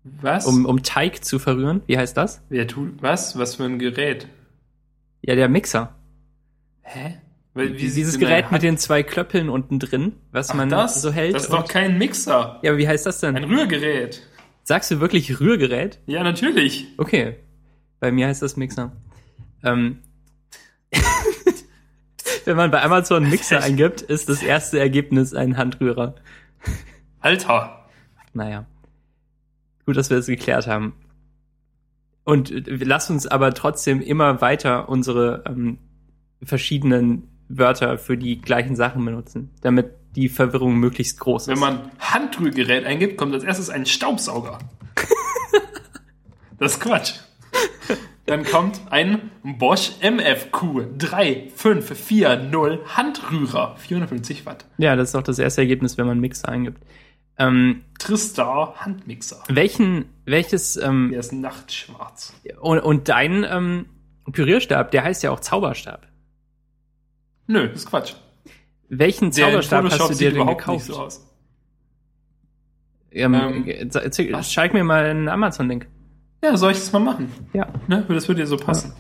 Was? 0.05 0.47
um, 0.47 0.65
um 0.65 0.83
Teig 0.83 1.25
zu 1.25 1.39
verrühren. 1.39 1.83
Wie 1.87 1.99
heißt 1.99 2.17
das? 2.17 2.41
Wer 2.49 2.67
tut 2.67 3.03
was? 3.03 3.37
Was 3.39 3.57
für 3.57 3.65
ein 3.65 3.79
Gerät? 3.79 4.29
Ja, 5.23 5.35
der 5.35 5.49
Mixer. 5.49 5.95
Hä? 6.83 7.19
Weil, 7.53 7.75
wie 7.75 7.79
Dieses 7.79 8.19
Gerät 8.19 8.51
mit 8.51 8.63
den 8.63 8.79
zwei 8.79 9.03
Klöppeln 9.03 9.49
unten 9.49 9.79
drin, 9.79 10.13
was 10.33 10.51
Ach, 10.51 10.55
man 10.55 10.69
das? 10.69 11.01
so 11.01 11.13
hält. 11.13 11.35
Das 11.35 11.45
ist 11.45 11.53
doch 11.53 11.69
kein 11.69 11.99
Mixer. 11.99 12.59
ja, 12.63 12.71
aber 12.71 12.79
wie 12.79 12.89
heißt 12.89 13.07
das 13.07 13.21
denn? 13.21 13.37
Ein 13.37 13.45
Rührgerät. 13.45 14.23
Sagst 14.65 14.91
du 14.91 14.99
wirklich 14.99 15.41
Rührgerät? 15.41 16.01
Ja, 16.07 16.25
natürlich. 16.25 16.87
Okay. 16.97 17.37
Bei 18.01 18.11
mir 18.11 18.27
heißt 18.27 18.41
das 18.41 18.57
Mixer. 18.57 18.93
Ähm, 19.63 19.99
wenn 22.47 22.57
man 22.57 22.71
bei 22.71 22.83
Amazon 22.83 23.29
Mixer 23.29 23.63
eingibt, 23.63 24.01
ist 24.01 24.31
das 24.31 24.43
erste 24.43 24.81
Ergebnis 24.81 25.35
ein 25.35 25.59
Handrührer. 25.59 26.15
Alter. 27.21 27.87
Naja. 28.33 28.65
Gut, 29.85 29.99
dass 29.99 30.09
wir 30.09 30.17
das 30.17 30.27
geklärt 30.27 30.67
haben. 30.67 30.95
Und 32.25 32.51
äh, 32.51 32.63
lass 32.67 33.11
uns 33.11 33.27
aber 33.27 33.53
trotzdem 33.53 34.01
immer 34.01 34.41
weiter 34.41 34.89
unsere 34.89 35.45
ähm, 35.47 35.79
verschiedenen 36.43 37.29
Wörter 37.49 37.99
für 37.99 38.17
die 38.17 38.41
gleichen 38.41 38.77
Sachen 38.77 39.05
benutzen, 39.05 39.51
damit 39.61 39.91
die 40.17 40.29
Verwirrung 40.29 40.77
möglichst 40.77 41.21
groß 41.21 41.43
ist. 41.43 41.49
Wenn 41.49 41.59
man 41.59 41.91
Handrührgerät 41.99 42.85
eingibt, 42.85 43.17
kommt 43.17 43.35
als 43.35 43.45
erstes 43.45 43.71
ein 43.71 43.87
Staubsauger. 43.87 44.59
das 46.59 46.75
ist 46.75 46.81
Quatsch. 46.81 47.15
Dann 48.27 48.45
kommt 48.45 48.81
ein 48.91 49.31
Bosch 49.43 49.93
MFQ 50.01 50.97
3540 50.97 52.97
Handrührer. 52.97 53.77
450 53.77 54.47
Watt. 54.47 54.65
ja, 54.79 54.97
das 54.97 55.11
ist 55.11 55.15
auch 55.15 55.23
das 55.23 55.39
erste 55.39 55.61
Ergebnis, 55.61 55.99
wenn 55.99 56.07
man 56.07 56.21
Mixer 56.21 56.49
eingibt. 56.49 56.83
Ähm, 57.37 57.83
Tristar 57.99 58.77
Handmixer. 58.79 59.43
welchen, 59.49 60.07
welches, 60.25 60.77
ähm, 60.77 61.11
Der 61.11 61.21
ist 61.21 61.33
nachtschwarz. 61.33 62.33
und, 62.61 62.79
und 62.79 63.09
dein 63.09 63.45
ähm, 63.45 63.87
Pürierstab, 64.31 64.93
der 64.93 65.05
heißt 65.05 65.23
ja 65.25 65.31
auch 65.31 65.41
Zauberstab. 65.41 66.07
Nö, 67.47 67.69
das 67.69 67.81
ist 67.81 67.91
Quatsch. 67.91 68.15
Welchen 68.89 69.31
Der 69.31 69.47
Zauberstab 69.49 69.85
hast 69.91 70.11
du 70.11 70.15
dir 70.15 70.33
denn 70.33 70.47
gekauft? 70.47 70.87
so 70.87 70.97
aus. 70.99 71.27
Ähm, 73.11 73.35
äh, 73.67 73.87
erzähl- 73.95 74.35
zeig 74.43 74.75
mir 74.75 74.85
mal 74.85 75.05
einen 75.05 75.29
Amazon-Link. 75.29 75.87
Ja, 76.43 76.57
soll 76.57 76.73
ich 76.73 76.79
das 76.79 76.93
mal 76.93 76.99
machen? 76.99 77.33
Ja. 77.53 77.69
Ne? 77.87 78.05
Das 78.09 78.29
würde 78.29 78.43
dir 78.43 78.47
so 78.47 78.57
passen. 78.57 78.93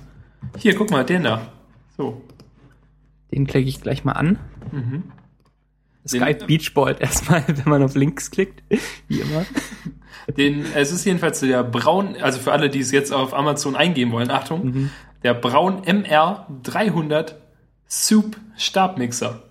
Hier, 0.59 0.75
guck 0.77 0.91
mal, 0.91 1.05
den 1.05 1.25
da. 1.25 1.49
So. 1.97 2.23
Den 3.33 3.47
klicke 3.47 3.69
ich 3.69 3.81
gleich 3.81 4.05
mal 4.05 4.13
an. 4.13 4.39
Mhm. 4.73 5.03
Skype 6.07 6.47
Beachboard 6.47 7.01
erstmal, 7.03 7.43
wenn 7.49 7.69
man 7.69 7.83
auf 7.83 7.95
Links 7.95 8.31
klickt, 8.31 8.63
wie 9.09 9.21
immer. 9.21 9.45
Den, 10.39 10.65
es 10.75 10.91
ist 10.91 11.05
jedenfalls 11.05 11.41
der 11.41 11.63
Braun, 11.65 12.17
also 12.21 12.39
für 12.39 12.53
alle, 12.53 12.71
die 12.71 12.81
es 12.81 12.93
jetzt 12.93 13.13
auf 13.13 13.35
Amazon 13.35 13.77
eingeben 13.77 14.11
wollen, 14.13 14.31
Achtung, 14.31 14.65
Mhm. 14.65 14.91
der 15.23 15.35
Braun 15.35 15.83
MR 15.85 16.47
300 16.63 17.37
Soup 17.87 18.37
Stabmixer. 18.57 19.43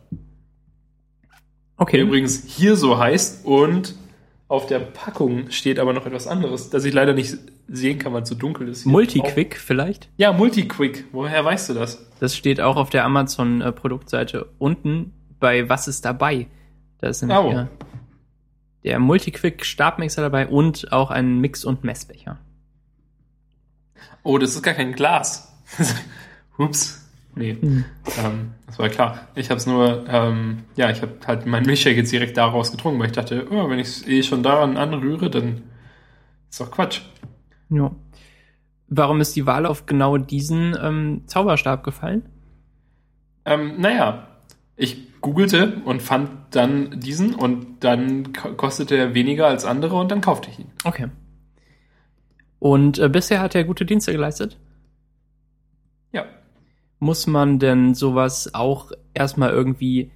Okay. 1.77 1.97
Der 1.97 2.05
übrigens 2.05 2.43
hier 2.45 2.75
so 2.75 2.97
heißt 2.97 3.45
und 3.45 3.95
auf 4.47 4.67
der 4.67 4.79
Packung 4.79 5.49
steht 5.49 5.79
aber 5.79 5.93
noch 5.93 6.05
etwas 6.05 6.27
anderes, 6.27 6.69
das 6.69 6.85
ich 6.85 6.93
leider 6.93 7.13
nicht 7.13 7.37
sehen 7.67 7.97
kann, 7.97 8.13
weil 8.13 8.21
es 8.23 8.29
so 8.29 8.35
dunkel 8.35 8.67
ist. 8.67 8.85
Multiquick 8.85 9.57
vielleicht. 9.57 10.09
Ja, 10.17 10.31
Multiquick. 10.33 11.05
Woher 11.11 11.43
weißt 11.43 11.69
du 11.69 11.73
das? 11.73 12.05
Das 12.19 12.35
steht 12.35 12.61
auch 12.61 12.75
auf 12.75 12.89
der 12.89 13.05
Amazon-Produktseite 13.05 14.47
unten 14.59 15.13
bei 15.39 15.67
Was 15.69 15.87
ist 15.87 16.05
dabei. 16.05 16.47
Da 16.99 17.07
ist 17.07 17.21
nämlich 17.21 17.37
Oh. 17.39 17.49
der, 17.49 17.69
der 18.83 18.99
Multiquick 18.99 19.65
Stabmixer 19.65 20.21
dabei 20.21 20.47
und 20.47 20.91
auch 20.91 21.09
ein 21.09 21.39
Mix- 21.39 21.65
und 21.65 21.83
Messbecher. 21.83 22.37
Oh, 24.23 24.37
das 24.37 24.51
ist 24.55 24.61
gar 24.61 24.73
kein 24.73 24.93
Glas. 24.93 25.51
Ups. 26.57 27.02
Nee, 27.35 27.57
Hm. 27.59 27.83
ähm, 28.23 28.51
das 28.67 28.77
war 28.79 28.89
klar. 28.89 29.27
Ich 29.35 29.49
habe 29.49 29.57
es 29.57 29.65
nur, 29.65 30.05
ähm, 30.07 30.59
ja, 30.75 30.89
ich 30.91 31.01
habe 31.01 31.13
halt 31.25 31.45
meinen 31.47 31.65
Milchshake 31.65 31.95
jetzt 31.97 32.11
direkt 32.11 32.37
daraus 32.37 32.71
getrunken, 32.71 32.99
weil 32.99 33.07
ich 33.07 33.13
dachte, 33.13 33.47
oh, 33.49 33.69
wenn 33.69 33.79
ich 33.79 33.87
es 33.87 34.07
eh 34.07 34.21
schon 34.23 34.43
daran 34.43 34.77
anrühre, 34.77 35.29
dann 35.31 35.63
ist 36.49 36.59
doch 36.61 36.69
Quatsch. 36.69 37.01
Ja. 37.69 37.91
Warum 38.87 39.19
ist 39.21 39.35
die 39.35 39.47
Wahl 39.47 39.65
auf 39.65 39.87
genau 39.87 40.17
diesen 40.17 40.77
ähm, 40.79 41.23
Zauberstab 41.25 41.83
gefallen? 41.83 42.23
Ähm, 43.45 43.81
naja, 43.81 44.27
ich 44.75 45.19
googelte 45.21 45.81
und 45.85 46.01
fand 46.03 46.29
dann 46.51 46.99
diesen 46.99 47.33
und 47.33 47.83
dann 47.83 48.33
ko- 48.33 48.53
kostete 48.53 48.95
er 48.95 49.13
weniger 49.15 49.47
als 49.47 49.65
andere 49.65 49.95
und 49.95 50.11
dann 50.11 50.21
kaufte 50.21 50.49
ich 50.51 50.59
ihn. 50.59 50.71
Okay. 50.83 51.07
Und 52.59 52.99
äh, 52.99 53.09
bisher 53.09 53.39
hat 53.41 53.55
er 53.55 53.63
gute 53.63 53.85
Dienste 53.85 54.11
geleistet? 54.11 54.57
Muss 57.03 57.27
man 57.27 57.59
denn 57.59 57.95
sowas 57.95 58.53
auch 58.53 58.93
erstmal 59.13 59.49
irgendwie 59.49 60.09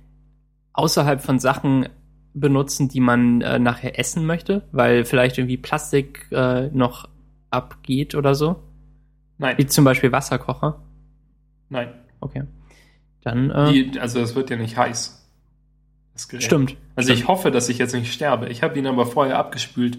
außerhalb 0.72 1.22
von 1.22 1.38
Sachen 1.38 1.90
benutzen, 2.34 2.88
die 2.88 3.02
man 3.02 3.42
äh, 3.42 3.60
nachher 3.60 4.00
essen 4.00 4.26
möchte? 4.26 4.66
Weil 4.72 5.04
vielleicht 5.04 5.38
irgendwie 5.38 5.58
Plastik 5.58 6.28
äh, 6.32 6.68
noch 6.68 7.10
abgeht 7.50 8.16
oder 8.16 8.36
so? 8.36 8.64
Nein, 9.38 9.58
Wie 9.58 9.66
zum 9.66 9.84
Beispiel 9.84 10.14
Wasserkocher? 10.14 10.82
nein. 11.68 11.90
Okay. 12.22 12.44
Dann, 13.22 13.52
äh, 13.52 13.74
Die, 13.74 14.00
also 14.00 14.22
es 14.22 14.34
wird 14.36 14.50
ja 14.50 14.56
nicht 14.56 14.78
heiß. 14.78 15.30
Stimmt. 16.16 16.78
Also 16.96 17.08
stimmt. 17.08 17.20
ich 17.20 17.28
hoffe, 17.28 17.52
dass 17.52 17.68
ich 17.68 17.80
jetzt 17.80 17.96
nicht 17.96 18.14
sterbe. 18.14 18.48
Ich 18.48 18.64
habe 18.64 18.80
ihn 18.80 18.88
aber 18.88 19.06
vorher 19.06 19.38
abgespült, 19.38 19.98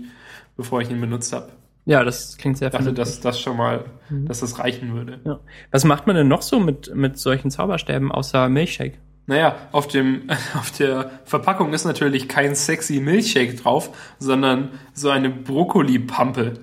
bevor 0.56 0.80
ich 0.80 0.88
ihn 0.90 1.02
benutzt 1.02 1.34
habe. 1.34 1.52
Ja, 1.88 2.04
das 2.04 2.36
klingt 2.36 2.58
sehr 2.58 2.68
Ich 2.68 2.72
dachte, 2.72 2.84
vernünftig. 2.84 3.14
dass 3.14 3.20
das 3.22 3.40
schon 3.40 3.56
mal, 3.56 3.86
Mhm. 4.10 4.26
dass 4.26 4.40
das 4.40 4.58
reichen 4.58 4.94
würde. 4.94 5.20
Ja. 5.24 5.40
Was 5.70 5.84
macht 5.84 6.06
man 6.06 6.16
denn 6.16 6.28
noch 6.28 6.42
so 6.42 6.60
mit, 6.60 6.94
mit 6.94 7.18
solchen 7.18 7.50
Zauberstäben 7.50 8.12
außer 8.12 8.48
Milchshake? 8.50 8.98
Naja, 9.26 9.56
auf 9.72 9.88
dem, 9.88 10.22
auf 10.58 10.70
der 10.72 11.10
Verpackung 11.24 11.72
ist 11.72 11.84
natürlich 11.86 12.28
kein 12.28 12.54
sexy 12.54 13.00
Milchshake 13.00 13.54
drauf, 13.56 13.90
sondern 14.18 14.68
so 14.92 15.08
eine 15.08 15.30
Brokkoli-Pampe. 15.30 16.54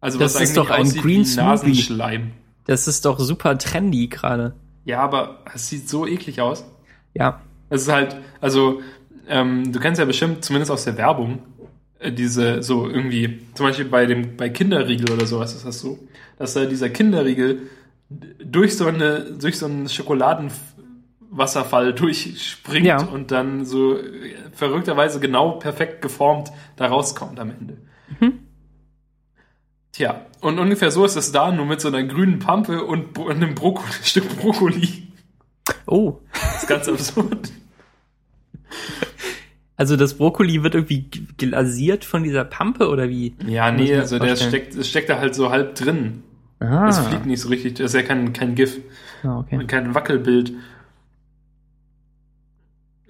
Also 0.00 0.18
Das 0.18 0.34
was 0.36 0.42
ist 0.42 0.56
doch 0.56 0.70
ein 0.70 0.88
Green. 0.90 1.26
Nasenschleim. 1.34 2.32
Das 2.66 2.86
ist 2.86 3.04
doch 3.04 3.18
super 3.18 3.58
trendy 3.58 4.06
gerade. 4.08 4.54
Ja, 4.84 5.00
aber 5.00 5.38
es 5.54 5.68
sieht 5.68 5.88
so 5.88 6.06
eklig 6.06 6.40
aus. 6.40 6.64
Ja. 7.14 7.40
Es 7.70 7.82
ist 7.82 7.92
halt, 7.92 8.16
also, 8.40 8.80
ähm, 9.28 9.72
du 9.72 9.80
kennst 9.80 9.98
ja 9.98 10.04
bestimmt, 10.04 10.44
zumindest 10.44 10.70
aus 10.70 10.84
der 10.84 10.96
Werbung, 10.96 11.40
diese, 12.10 12.62
so 12.62 12.88
irgendwie, 12.88 13.40
zum 13.54 13.66
Beispiel 13.66 13.86
bei 13.86 14.06
dem, 14.06 14.36
bei 14.36 14.50
Kinderriegel 14.50 15.10
oder 15.12 15.26
sowas 15.26 15.54
ist 15.54 15.64
das 15.64 15.80
so, 15.80 15.98
dass 16.38 16.54
da 16.54 16.66
dieser 16.66 16.90
Kinderriegel 16.90 17.62
durch 18.38 18.76
so 18.76 18.86
eine, 18.86 19.20
durch 19.32 19.58
so 19.58 19.66
einen 19.66 19.88
Schokoladenwasserfall 19.88 21.94
durchspringt 21.94 22.86
Ja. 22.86 23.02
und 23.02 23.30
dann 23.30 23.64
so 23.64 23.96
äh, 23.98 24.34
verrückterweise 24.52 25.20
genau 25.20 25.52
perfekt 25.52 26.02
geformt 26.02 26.52
da 26.76 26.86
rauskommt 26.86 27.40
am 27.40 27.50
Ende. 27.50 27.78
Tja, 29.92 30.26
und 30.42 30.58
ungefähr 30.58 30.90
so 30.90 31.06
ist 31.06 31.16
es 31.16 31.32
da, 31.32 31.50
nur 31.50 31.64
mit 31.64 31.80
so 31.80 31.88
einer 31.88 32.02
grünen 32.04 32.38
Pampe 32.38 32.84
und 32.84 33.18
einem 33.18 33.54
Brokko 33.54 33.82
Stück 34.02 34.28
Brokkoli. 34.38 35.08
Oh. 35.86 36.18
Das 36.32 36.62
ist 36.62 36.68
ganz 36.68 36.88
absurd. 36.88 37.50
Also 39.76 39.96
das 39.96 40.14
Brokkoli 40.14 40.62
wird 40.62 40.74
irgendwie 40.74 41.06
glasiert 41.36 42.04
von 42.04 42.22
dieser 42.22 42.44
Pampe 42.44 42.88
oder 42.88 43.08
wie? 43.10 43.34
Ja, 43.46 43.70
nee, 43.70 43.94
also 43.94 44.18
der 44.18 44.36
steckt, 44.36 44.74
es 44.74 44.88
steckt 44.88 45.10
da 45.10 45.18
halt 45.18 45.34
so 45.34 45.50
halb 45.50 45.74
drin. 45.74 46.22
Ah. 46.60 46.88
Es 46.88 46.98
fliegt 46.98 47.26
nicht 47.26 47.40
so 47.40 47.48
richtig, 47.50 47.74
das 47.74 47.86
ist 47.92 47.94
ja 47.94 48.02
kein, 48.02 48.32
kein 48.32 48.54
GIF, 48.54 48.78
Ah, 49.22 49.40
okay. 49.40 49.64
kein 49.66 49.94
Wackelbild. 49.94 50.52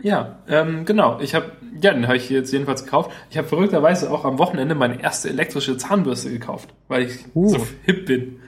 Ja, 0.02 0.38
ähm, 0.48 0.84
genau. 0.84 1.20
Ich 1.20 1.34
habe, 1.34 1.52
ja, 1.80 1.92
den 1.94 2.06
habe 2.06 2.16
ich 2.16 2.28
jetzt 2.28 2.52
jedenfalls 2.52 2.84
gekauft. 2.84 3.10
Ich 3.30 3.38
habe 3.38 3.48
verrückterweise 3.48 4.10
auch 4.10 4.24
am 4.24 4.38
Wochenende 4.38 4.74
meine 4.74 5.00
erste 5.02 5.28
elektrische 5.30 5.76
Zahnbürste 5.76 6.30
gekauft, 6.30 6.68
weil 6.88 7.04
ich 7.04 7.24
Uh. 7.34 7.48
so 7.48 7.66
hip 7.84 8.06
bin. 8.06 8.40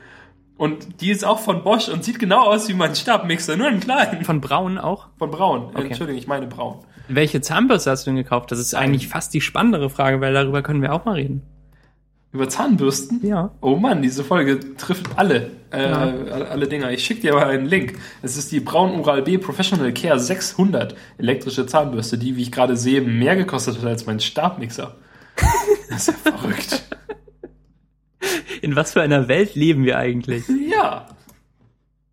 Und 0.58 1.00
die 1.00 1.10
ist 1.10 1.24
auch 1.24 1.38
von 1.38 1.62
Bosch 1.62 1.88
und 1.88 2.04
sieht 2.04 2.18
genau 2.18 2.42
aus 2.42 2.68
wie 2.68 2.74
mein 2.74 2.94
Stabmixer, 2.94 3.56
nur 3.56 3.68
in 3.68 3.80
klein. 3.80 4.24
Von 4.24 4.40
Braun 4.40 4.76
auch? 4.76 5.06
Von 5.16 5.30
Braun. 5.30 5.70
Okay. 5.72 5.86
Entschuldigung, 5.86 6.18
ich 6.20 6.26
meine 6.26 6.46
Braun. 6.48 6.78
Welche 7.08 7.40
Zahnbürste 7.40 7.90
hast 7.90 8.06
du 8.06 8.10
denn 8.10 8.16
gekauft? 8.16 8.50
Das 8.52 8.58
ist 8.58 8.74
eigentlich 8.74 9.08
fast 9.08 9.32
die 9.32 9.40
spannendere 9.40 9.88
Frage, 9.88 10.20
weil 10.20 10.34
darüber 10.34 10.62
können 10.62 10.82
wir 10.82 10.92
auch 10.92 11.04
mal 11.06 11.14
reden. 11.14 11.42
Über 12.32 12.48
Zahnbürsten? 12.48 13.24
Ja. 13.26 13.52
Oh 13.62 13.76
Mann, 13.76 14.02
diese 14.02 14.22
Folge 14.22 14.76
trifft 14.76 15.06
alle, 15.16 15.50
äh, 15.72 15.90
Ja. 15.90 16.00
alle, 16.50 16.66
Dinger. 16.68 16.90
Ich 16.90 17.02
schicke 17.04 17.22
dir 17.22 17.32
mal 17.34 17.46
einen 17.46 17.64
Link. 17.64 17.94
Es 18.20 18.36
ist 18.36 18.52
die 18.52 18.60
Braun 18.60 19.00
Oral 19.00 19.22
B 19.22 19.38
Professional 19.38 19.90
Care 19.94 20.18
600 20.18 20.94
elektrische 21.16 21.64
Zahnbürste, 21.66 22.18
die, 22.18 22.36
wie 22.36 22.42
ich 22.42 22.52
gerade 22.52 22.76
sehe, 22.76 23.00
mehr 23.00 23.36
gekostet 23.36 23.78
hat 23.78 23.84
als 23.86 24.04
mein 24.06 24.20
Stabmixer. 24.20 24.96
Das 25.88 26.06
ist 26.06 26.22
ja 26.24 26.32
verrückt. 26.32 26.82
In 28.62 28.76
was 28.76 28.92
für 28.92 29.02
einer 29.02 29.28
Welt 29.28 29.54
leben 29.54 29.84
wir 29.84 29.98
eigentlich? 29.98 30.44
Ja. 30.70 31.06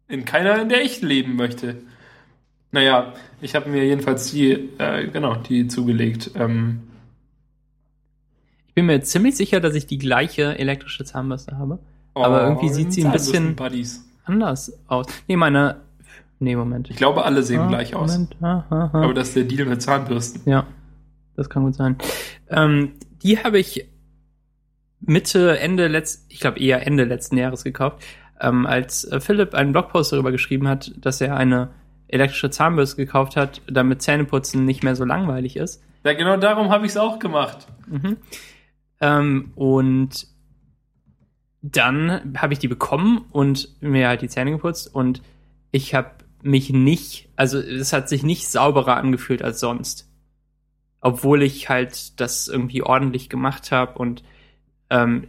In 0.07 0.25
keiner, 0.25 0.61
in 0.61 0.69
der 0.69 0.83
ich 0.83 1.01
leben 1.01 1.35
möchte. 1.35 1.77
Naja, 2.71 3.13
ich 3.41 3.55
habe 3.55 3.69
mir 3.69 3.85
jedenfalls 3.85 4.31
die, 4.31 4.51
äh, 4.77 5.07
genau, 5.07 5.35
die 5.35 5.67
zugelegt. 5.67 6.31
Ähm, 6.35 6.81
Ich 8.67 8.73
bin 8.75 8.87
mir 8.87 9.01
ziemlich 9.01 9.37
sicher, 9.37 9.61
dass 9.61 9.73
ich 9.73 9.87
die 9.87 9.97
gleiche 9.97 10.59
elektrische 10.59 11.05
Zahnbürste 11.05 11.57
habe. 11.57 11.79
Aber 12.13 12.43
irgendwie 12.43 12.69
sieht 12.69 12.91
sie 12.93 13.05
ein 13.05 13.11
bisschen- 13.13 13.55
Buddies. 13.55 14.05
Anders 14.25 14.73
aus. 14.87 15.05
Nee, 15.27 15.37
meine. 15.37 15.81
Nee, 16.39 16.55
Moment. 16.57 16.89
Ich 16.89 16.97
glaube, 16.97 17.23
alle 17.23 17.41
sehen 17.43 17.61
Ah, 17.61 17.67
gleich 17.67 17.95
aus. 17.95 18.11
Moment. 18.11 18.35
Ah, 18.41 18.65
ah, 18.69 18.89
ah. 18.91 19.01
Aber 19.03 19.13
das 19.13 19.29
ist 19.29 19.37
der 19.37 19.43
Deal 19.45 19.65
mit 19.65 19.81
Zahnbürsten. 19.81 20.41
Ja, 20.49 20.67
das 21.37 21.49
kann 21.49 21.63
gut 21.63 21.75
sein. 21.75 21.95
Ähm, 22.49 22.91
die 23.23 23.41
habe 23.41 23.59
ich 23.59 23.87
Mitte, 25.05 25.59
Ende 25.59 25.87
letzt, 25.87 26.25
ich 26.29 26.39
glaube 26.39 26.59
eher 26.59 26.85
Ende 26.85 27.03
letzten 27.03 27.37
Jahres 27.37 27.63
gekauft, 27.63 28.03
ähm, 28.39 28.65
als 28.65 29.05
äh, 29.05 29.19
Philipp 29.19 29.53
einen 29.53 29.71
Blogpost 29.71 30.11
darüber 30.11 30.31
geschrieben 30.31 30.67
hat, 30.67 30.91
dass 30.97 31.21
er 31.21 31.37
eine 31.37 31.71
elektrische 32.07 32.49
Zahnbürste 32.49 32.97
gekauft 32.97 33.35
hat, 33.35 33.61
damit 33.67 34.01
Zähneputzen 34.01 34.65
nicht 34.65 34.83
mehr 34.83 34.95
so 34.95 35.05
langweilig 35.05 35.55
ist. 35.55 35.83
Ja, 36.03 36.13
genau 36.13 36.37
darum 36.37 36.69
habe 36.69 36.85
ich 36.85 36.91
es 36.91 36.97
auch 36.97 37.19
gemacht. 37.19 37.67
Mhm. 37.87 38.17
Ähm, 39.01 39.51
und 39.55 40.27
dann 41.61 42.33
habe 42.37 42.53
ich 42.53 42.59
die 42.59 42.67
bekommen 42.67 43.25
und 43.31 43.69
mir 43.81 44.07
halt 44.07 44.21
die 44.21 44.29
Zähne 44.29 44.51
geputzt 44.51 44.93
und 44.93 45.21
ich 45.71 45.95
habe 45.95 46.11
mich 46.43 46.69
nicht, 46.69 47.27
also 47.35 47.57
es 47.57 47.91
hat 47.91 48.07
sich 48.07 48.21
nicht 48.21 48.47
sauberer 48.47 48.97
angefühlt 48.97 49.41
als 49.41 49.59
sonst. 49.59 50.07
Obwohl 51.01 51.41
ich 51.41 51.69
halt 51.69 52.19
das 52.19 52.47
irgendwie 52.47 52.83
ordentlich 52.83 53.29
gemacht 53.29 53.71
habe 53.71 53.97
und 53.97 54.23
ähm, 54.95 55.27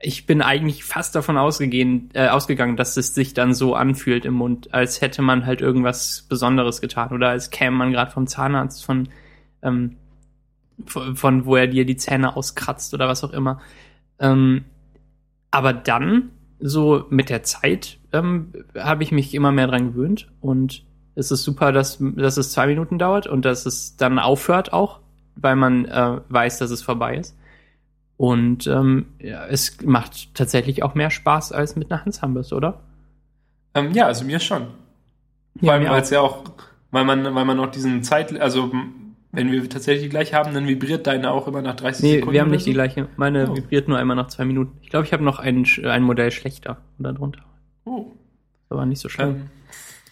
ich 0.00 0.26
bin 0.26 0.42
eigentlich 0.42 0.84
fast 0.84 1.14
davon 1.14 1.36
ausgegehen, 1.36 2.10
äh, 2.12 2.28
ausgegangen, 2.28 2.76
dass 2.76 2.96
es 2.96 3.14
sich 3.14 3.34
dann 3.34 3.52
so 3.52 3.74
anfühlt 3.74 4.24
im 4.24 4.34
Mund, 4.34 4.72
als 4.72 5.00
hätte 5.00 5.22
man 5.22 5.44
halt 5.44 5.60
irgendwas 5.60 6.24
Besonderes 6.28 6.80
getan 6.80 7.12
oder 7.12 7.30
als 7.30 7.50
käme 7.50 7.76
man 7.76 7.92
gerade 7.92 8.12
vom 8.12 8.28
Zahnarzt 8.28 8.84
von, 8.84 9.08
ähm, 9.62 9.96
von, 10.86 11.16
von 11.16 11.46
wo 11.46 11.56
er 11.56 11.66
dir 11.66 11.84
die 11.84 11.96
Zähne 11.96 12.36
auskratzt 12.36 12.94
oder 12.94 13.08
was 13.08 13.24
auch 13.24 13.32
immer. 13.32 13.60
Ähm, 14.20 14.64
aber 15.50 15.72
dann, 15.72 16.30
so 16.60 17.06
mit 17.10 17.28
der 17.28 17.42
Zeit, 17.42 17.98
ähm, 18.12 18.52
habe 18.76 19.02
ich 19.02 19.10
mich 19.10 19.34
immer 19.34 19.50
mehr 19.50 19.66
dran 19.66 19.92
gewöhnt 19.92 20.28
und 20.40 20.84
es 21.16 21.32
ist 21.32 21.42
super, 21.42 21.72
dass, 21.72 21.98
dass 22.00 22.36
es 22.36 22.52
zwei 22.52 22.68
Minuten 22.68 22.98
dauert 22.98 23.26
und 23.26 23.44
dass 23.44 23.66
es 23.66 23.96
dann 23.96 24.20
aufhört 24.20 24.72
auch, 24.72 25.00
weil 25.34 25.56
man 25.56 25.86
äh, 25.86 26.20
weiß, 26.28 26.58
dass 26.58 26.70
es 26.70 26.82
vorbei 26.82 27.16
ist. 27.16 27.36
Und 28.18 28.66
ähm, 28.66 29.06
ja, 29.20 29.46
es 29.46 29.80
macht 29.82 30.34
tatsächlich 30.34 30.82
auch 30.82 30.94
mehr 30.94 31.08
Spaß 31.10 31.52
als 31.52 31.76
mit 31.76 31.90
einer 31.90 32.04
Handzahnbürste, 32.04 32.54
oder? 32.56 32.80
Ähm, 33.74 33.92
ja, 33.92 34.06
also 34.06 34.24
mir 34.24 34.40
schon. 34.40 34.66
Vor 35.60 35.72
allem, 35.72 35.84
weil 35.84 35.90
auch. 35.90 36.02
es 36.02 36.10
ja 36.10 36.20
auch, 36.20 36.44
weil 36.90 37.04
man, 37.04 37.24
weil 37.34 37.44
man 37.44 37.56
noch 37.56 37.70
diesen 37.70 38.02
Zeit, 38.02 38.38
also 38.40 38.72
wenn 39.30 39.52
wir 39.52 39.68
tatsächlich 39.68 40.04
die 40.04 40.08
gleiche 40.08 40.34
haben, 40.36 40.52
dann 40.52 40.66
vibriert 40.66 41.06
deine 41.06 41.30
auch 41.30 41.46
immer 41.46 41.62
nach 41.62 41.76
30 41.76 42.02
Nee, 42.02 42.12
Sekunden. 42.14 42.32
wir 42.34 42.40
haben 42.40 42.50
nicht 42.50 42.66
die 42.66 42.72
gleiche. 42.72 43.08
Meine 43.16 43.50
Oh. 43.50 43.56
vibriert 43.56 43.86
nur 43.86 43.98
einmal 43.98 44.16
nach 44.16 44.26
zwei 44.28 44.44
Minuten. 44.44 44.76
Ich 44.82 44.90
glaube, 44.90 45.06
ich 45.06 45.12
habe 45.12 45.22
noch 45.22 45.38
ein, 45.38 45.64
ein 45.84 46.02
Modell 46.02 46.32
schlechter 46.32 46.78
oder 46.98 47.12
drunter. 47.12 47.42
Oh. 47.84 48.06
Das 48.68 48.76
war 48.78 48.84
nicht 48.86 49.00
so 49.00 49.08
schlimm. 49.08 49.28
Ähm, 49.28 49.50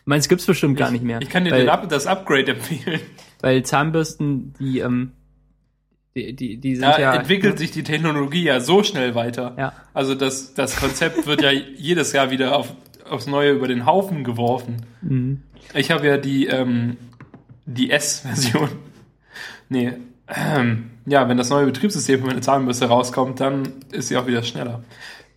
Meins 0.05 0.29
gibt's 0.29 0.47
bestimmt 0.47 0.77
gar 0.79 0.89
ich, 0.89 0.93
nicht 0.93 1.05
mehr. 1.05 1.21
Ich 1.21 1.29
kann 1.29 1.45
dir 1.45 1.51
weil, 1.51 1.67
das 1.89 2.07
Upgrade 2.07 2.53
empfehlen. 2.53 3.01
weil 3.41 3.65
Zahnbürsten, 3.65 4.55
die, 4.61 4.79
ähm, 4.79 5.11
die, 6.17 6.33
die, 6.35 6.57
die 6.57 6.77
sind 6.77 6.83
Da 6.83 6.99
ja. 6.99 7.15
entwickelt 7.15 7.59
sich 7.59 7.71
die 7.71 7.83
Technologie 7.83 8.45
ja 8.45 8.61
so 8.61 8.83
schnell 8.83 9.15
weiter. 9.15 9.55
Ja. 9.59 9.73
Also 9.93 10.15
das, 10.15 10.55
das 10.55 10.77
Konzept 10.77 11.27
wird 11.27 11.43
ja 11.43 11.51
jedes 11.51 12.13
Jahr 12.13 12.31
wieder 12.31 12.57
auf, 12.57 12.75
aufs 13.09 13.27
Neue 13.27 13.53
über 13.53 13.69
den 13.69 13.85
Haufen 13.85 14.25
geworfen. 14.25 14.87
Mhm. 15.03 15.43
Ich 15.75 15.91
habe 15.91 16.07
ja 16.07 16.17
die, 16.17 16.47
ähm, 16.47 16.97
die 17.67 17.91
S-Version. 17.91 18.71
Nee, 19.69 19.93
ähm, 20.29 20.91
ja, 21.07 21.29
wenn 21.29 21.37
das 21.37 21.51
neue 21.51 21.67
Betriebssystem 21.67 22.21
für 22.21 22.27
meine 22.27 22.41
Zahnbürste 22.41 22.87
rauskommt, 22.87 23.41
dann 23.41 23.75
ist 23.93 24.09
sie 24.09 24.17
auch 24.17 24.27
wieder 24.27 24.43
schneller. 24.43 24.83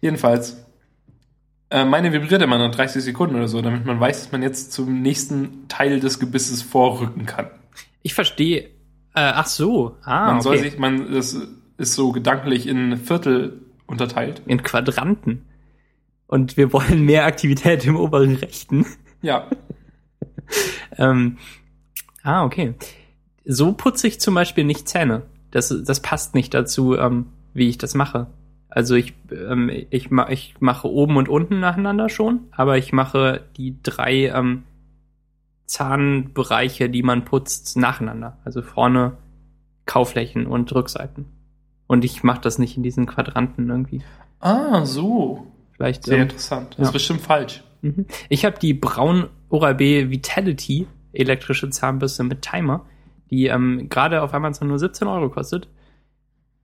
Jedenfalls, 0.01 0.65
äh, 1.69 1.83
meine 1.83 2.13
vibriert 2.13 2.41
immer 2.41 2.57
nach 2.57 2.71
30 2.71 3.03
Sekunden 3.03 3.35
oder 3.35 3.47
so, 3.47 3.61
damit 3.61 3.85
man 3.85 3.99
weiß, 3.99 4.23
dass 4.23 4.31
man 4.31 4.41
jetzt 4.41 4.71
zum 4.71 5.01
nächsten 5.01 5.67
Teil 5.67 5.99
des 5.99 6.19
Gebisses 6.19 6.61
vorrücken 6.61 7.25
kann. 7.25 7.47
Ich 8.01 8.13
verstehe. 8.13 8.69
Äh, 9.15 9.21
ach 9.21 9.47
so. 9.47 9.97
Ah, 10.03 10.27
Man 10.27 10.35
okay. 10.35 10.43
soll 10.43 10.57
sich, 10.59 10.77
man, 10.77 11.11
das 11.11 11.37
ist 11.77 11.95
so 11.95 12.11
gedanklich 12.11 12.67
in 12.67 12.97
Viertel 12.97 13.61
unterteilt. 13.87 14.41
in 14.45 14.61
Quadranten. 14.63 15.45
Und 16.27 16.57
wir 16.57 16.71
wollen 16.73 17.03
mehr 17.05 17.25
Aktivität 17.25 17.85
im 17.85 17.95
oberen 17.95 18.35
Rechten. 18.35 18.85
Ja, 19.21 19.47
Ähm, 20.97 21.37
ah, 22.23 22.43
okay. 22.43 22.73
So 23.45 23.73
putze 23.73 24.07
ich 24.07 24.19
zum 24.19 24.33
Beispiel 24.35 24.63
nicht 24.63 24.87
Zähne. 24.87 25.23
Das, 25.51 25.73
das 25.85 26.01
passt 26.01 26.35
nicht 26.35 26.53
dazu, 26.53 26.97
ähm, 26.97 27.27
wie 27.53 27.69
ich 27.69 27.77
das 27.77 27.95
mache. 27.95 28.27
Also 28.69 28.95
ich, 28.95 29.13
ähm, 29.31 29.69
ich, 29.89 30.11
ma 30.11 30.29
ich 30.29 30.55
mache 30.59 30.87
oben 30.87 31.17
und 31.17 31.27
unten 31.27 31.59
nacheinander 31.59 32.09
schon, 32.09 32.41
aber 32.51 32.77
ich 32.77 32.93
mache 32.93 33.41
die 33.57 33.81
drei 33.81 34.27
ähm, 34.27 34.63
Zahnbereiche, 35.69 36.89
die 36.89 37.03
man 37.03 37.25
putzt, 37.25 37.77
nacheinander. 37.77 38.39
Also 38.43 38.63
vorne 38.63 39.17
Kauflächen 39.85 40.47
und 40.47 40.73
Rückseiten. 40.73 41.25
Und 41.85 42.03
ich 42.03 42.23
mache 42.23 42.41
das 42.41 42.57
nicht 42.57 42.75
in 42.75 42.81
diesen 42.81 43.05
Quadranten 43.05 43.69
irgendwie. 43.69 44.01
Ah, 44.39 44.83
so. 44.85 45.45
Vielleicht. 45.73 46.05
Sehr 46.05 46.17
ähm, 46.17 46.23
interessant. 46.23 46.71
Das 46.71 46.77
ja. 46.77 46.83
ist 46.85 46.93
bestimmt 46.93 47.21
falsch. 47.21 47.63
Mhm. 47.81 48.07
Ich 48.29 48.45
habe 48.45 48.57
die 48.59 48.73
Braun 48.73 49.27
Oral-B 49.49 50.09
Vitality 50.09 50.87
elektrische 51.13 51.69
Zahnbürste 51.69 52.23
mit 52.23 52.41
Timer, 52.41 52.85
die 53.29 53.45
ähm, 53.45 53.89
gerade 53.89 54.23
auf 54.23 54.33
Amazon 54.33 54.69
nur 54.69 54.79
17 54.79 55.07
Euro 55.07 55.29
kostet. 55.29 55.67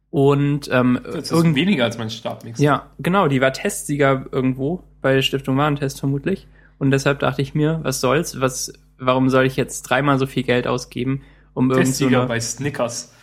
Und 0.10 0.68
ähm, 0.72 1.00
Das 1.04 1.32
ist 1.32 1.56
weniger 1.56 1.84
als 1.84 2.00
mein 2.00 2.10
Stabmixer. 2.10 2.64
ja, 2.64 2.88
genau, 2.98 3.28
die 3.28 3.40
war 3.40 3.54
Testsieger 3.54 4.26
irgendwo 4.32 4.84
bei 5.02 5.14
der 5.14 5.22
Stiftung 5.22 5.58
Warentest 5.58 6.00
vermutlich. 6.00 6.48
Und 6.80 6.92
deshalb 6.92 7.20
dachte 7.20 7.42
ich 7.44 7.54
mir, 7.54 7.80
was 7.84 8.02
soll's, 8.02 8.42
was, 8.42 8.74
warum 8.98 9.30
soll 9.30 9.46
ich 9.46 9.56
jetzt 9.56 9.84
dreimal 9.84 10.18
so 10.20 10.26
viel 10.26 10.44
Geld 10.44 10.68
ausgeben, 10.68 11.22
um 11.54 11.72
irgend 11.72 11.88
so 11.88 11.92
Testsieger 11.92 12.26
bei 12.26 12.40
Snickers. 12.40 13.14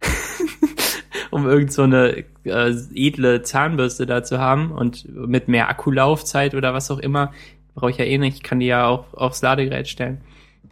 um 1.30 1.46
irgend 1.46 1.72
so 1.72 1.82
eine 1.82 2.24
äh, 2.44 2.74
edle 2.94 3.42
Zahnbürste 3.42 4.06
da 4.06 4.22
zu 4.22 4.38
haben 4.38 4.72
und 4.72 5.08
mit 5.08 5.48
mehr 5.48 5.68
Akkulaufzeit 5.68 6.54
oder 6.54 6.74
was 6.74 6.90
auch 6.90 6.98
immer, 6.98 7.32
brauche 7.74 7.90
ich 7.90 7.98
ja 7.98 8.04
eh 8.04 8.18
nicht, 8.18 8.36
ich 8.36 8.42
kann 8.42 8.60
die 8.60 8.66
ja 8.66 8.86
auch 8.86 9.14
aufs 9.14 9.42
Ladegerät 9.42 9.88
stellen. 9.88 10.20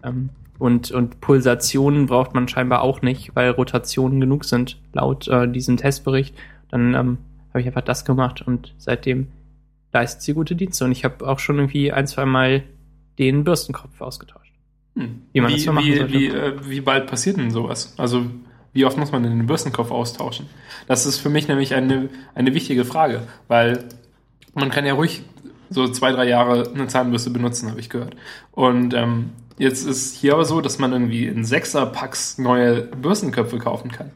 Ähm, 0.03 0.31
und, 0.59 0.91
und 0.93 1.21
Pulsationen 1.21 2.07
braucht 2.07 2.35
man 2.35 2.49
scheinbar 2.49 2.83
auch 2.83 3.03
nicht, 3.03 3.35
weil 3.35 3.51
Rotationen 3.51 4.21
genug 4.21 4.45
sind, 4.45 4.79
laut 4.93 5.29
äh, 5.29 5.49
diesem 5.49 5.77
Testbericht. 5.77 6.35
Dann 6.71 6.95
ähm, 6.95 7.19
habe 7.51 7.61
ich 7.61 7.67
einfach 7.67 7.83
das 7.83 8.05
gemacht 8.05 8.43
und 8.43 8.75
seitdem 8.79 9.29
leistet 9.93 10.23
sie 10.23 10.35
gute 10.35 10.57
Dienste. 10.57 10.85
Und 10.85 10.93
ich 10.93 11.05
habe 11.05 11.27
auch 11.27 11.39
schon 11.39 11.57
irgendwie 11.57 11.93
ein, 11.93 12.07
zwei 12.07 12.25
Mal 12.25 12.63
den 13.19 13.45
Bürstenkopf 13.45 14.01
ausgetauscht. 14.01 14.53
Hm. 14.97 15.23
Wie 15.33 15.41
man 15.41 15.51
wie, 15.51 15.55
das 15.55 15.65
so 15.65 15.73
machen 15.73 15.87
wie, 15.87 15.97
sollte. 15.97 16.13
wie, 16.13 16.27
äh, 16.29 16.53
wie 16.69 16.81
bald 16.81 17.07
passiert 17.07 17.37
denn 17.37 17.51
sowas? 17.51 17.95
Also 17.97 18.27
wie 18.73 18.85
oft 18.85 18.97
muss 18.99 19.13
man 19.13 19.23
denn 19.23 19.37
den 19.37 19.47
Bürstenkopf 19.47 19.91
austauschen? 19.91 20.47
Das 20.87 21.07
ist 21.07 21.19
für 21.19 21.31
mich 21.31 21.49
nämlich 21.49 21.75
eine, 21.75 22.09
eine 22.35 22.55
wichtige 22.55 22.85
Frage, 22.85 23.23
weil 23.49 23.85
man 24.55 24.71
kann 24.71 24.85
ja 24.85 24.95
ruhig 24.95 25.23
so 25.71 25.89
zwei, 25.89 26.13
drei 26.13 26.29
Jahre 26.29 26.71
eine 26.75 26.87
Zahnbürste 26.87 27.31
benutzen, 27.31 27.71
habe 27.71 27.81
ich 27.81 27.89
gehört. 27.89 28.17
Und 28.53 28.95
ähm, 28.95 29.31
jetzt 29.59 29.87
ist 29.87 30.17
hier 30.17 30.35
aber 30.35 30.45
so, 30.45 30.61
dass 30.61 30.79
man 30.79 30.93
irgendwie 30.93 31.27
in 31.27 31.45
Sechser-Packs 31.45 32.39
neue 32.39 32.83
Bürstenköpfe 32.83 33.59
kaufen 33.59 33.91
kann. 33.91 34.11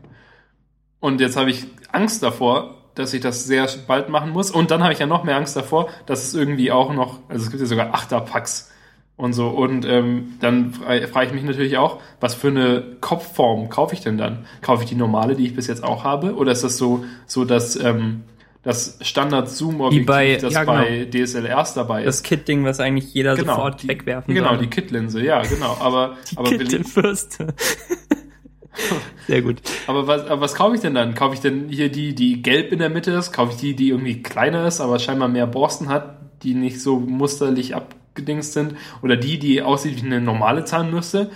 Und 1.00 1.20
jetzt 1.20 1.36
habe 1.36 1.50
ich 1.50 1.66
Angst 1.92 2.22
davor, 2.22 2.74
dass 2.94 3.14
ich 3.14 3.20
das 3.20 3.44
sehr 3.44 3.68
bald 3.86 4.08
machen 4.08 4.30
muss. 4.30 4.50
Und 4.50 4.70
dann 4.70 4.82
habe 4.82 4.92
ich 4.92 4.98
ja 4.98 5.06
noch 5.06 5.22
mehr 5.22 5.36
Angst 5.36 5.56
davor, 5.56 5.88
dass 6.06 6.24
es 6.24 6.34
irgendwie 6.34 6.72
auch 6.72 6.92
noch, 6.92 7.20
also 7.28 7.44
es 7.44 7.50
gibt 7.50 7.60
ja 7.60 7.66
sogar 7.66 7.94
Achter-Packs 7.94 8.72
und 9.18 9.34
so. 9.34 9.48
Und 9.48 9.84
ähm, 9.84 10.36
dann 10.40 10.72
fra- 10.72 11.06
frage 11.06 11.26
ich 11.26 11.32
mich 11.34 11.44
natürlich 11.44 11.76
auch, 11.76 12.00
was 12.20 12.34
für 12.34 12.48
eine 12.48 12.82
Kopfform 13.02 13.68
kaufe 13.68 13.92
ich 13.94 14.00
denn 14.00 14.16
dann? 14.16 14.46
Kaufe 14.62 14.84
ich 14.84 14.88
die 14.88 14.94
normale, 14.94 15.34
die 15.36 15.44
ich 15.44 15.54
bis 15.54 15.66
jetzt 15.66 15.84
auch 15.84 16.04
habe? 16.04 16.34
Oder 16.36 16.52
ist 16.52 16.64
das 16.64 16.78
so, 16.78 17.04
so 17.26 17.44
dass 17.44 17.76
ähm, 17.76 18.22
das 18.62 18.98
Standard-Zoom-Objektiv, 19.02 20.40
das 20.42 20.52
ja, 20.54 20.64
bei 20.64 21.04
DSLRs 21.10 21.74
dabei 21.74 22.02
Das 22.04 22.16
ist? 22.16 22.22
Kit-Ding, 22.24 22.64
was 22.64 22.80
eigentlich 22.80 23.12
jeder 23.14 23.34
Genau, 23.36 23.54
sofort 23.54 23.82
die, 23.82 23.88
wegwerfen 23.88 24.34
Genau, 24.34 24.50
soll. 24.50 24.58
die 24.58 24.66
Kit-Linse, 24.68 25.22
ja, 25.22 25.42
genau. 25.42 25.76
Aber, 25.80 26.16
Die 26.30 26.36
aber, 26.38 26.50
Kittenfürste. 26.50 27.54
Sehr 29.26 29.42
gut. 29.42 29.56
aber, 29.88 30.06
was, 30.06 30.26
aber 30.26 30.40
was 30.40 30.54
kaufe 30.54 30.76
ich 30.76 30.80
denn 30.80 30.94
dann? 30.94 31.14
Kaufe 31.14 31.34
ich 31.34 31.40
denn 31.40 31.68
hier 31.68 31.90
die, 31.90 32.14
die 32.14 32.42
gelb 32.42 32.72
in 32.72 32.78
der 32.78 32.88
Mitte 32.90 33.10
ist? 33.12 33.32
Kaufe 33.32 33.52
ich 33.52 33.58
die, 33.58 33.74
die 33.74 33.88
irgendwie 33.88 34.22
kleiner 34.22 34.66
ist, 34.66 34.80
aber 34.80 34.98
scheinbar 34.98 35.28
mehr 35.28 35.46
Borsten 35.46 35.88
hat, 35.88 36.16
die 36.42 36.54
nicht 36.54 36.80
so 36.80 36.98
musterlich 37.00 37.74
abgedingst 38.18 38.52
sind? 38.52 38.76
Oder 39.02 39.16
die, 39.16 39.38
die 39.38 39.62
aussieht 39.62 40.02
wie 40.02 40.06
eine 40.06 40.20
normale 40.20 40.64
Zahnbürste? 40.64 41.30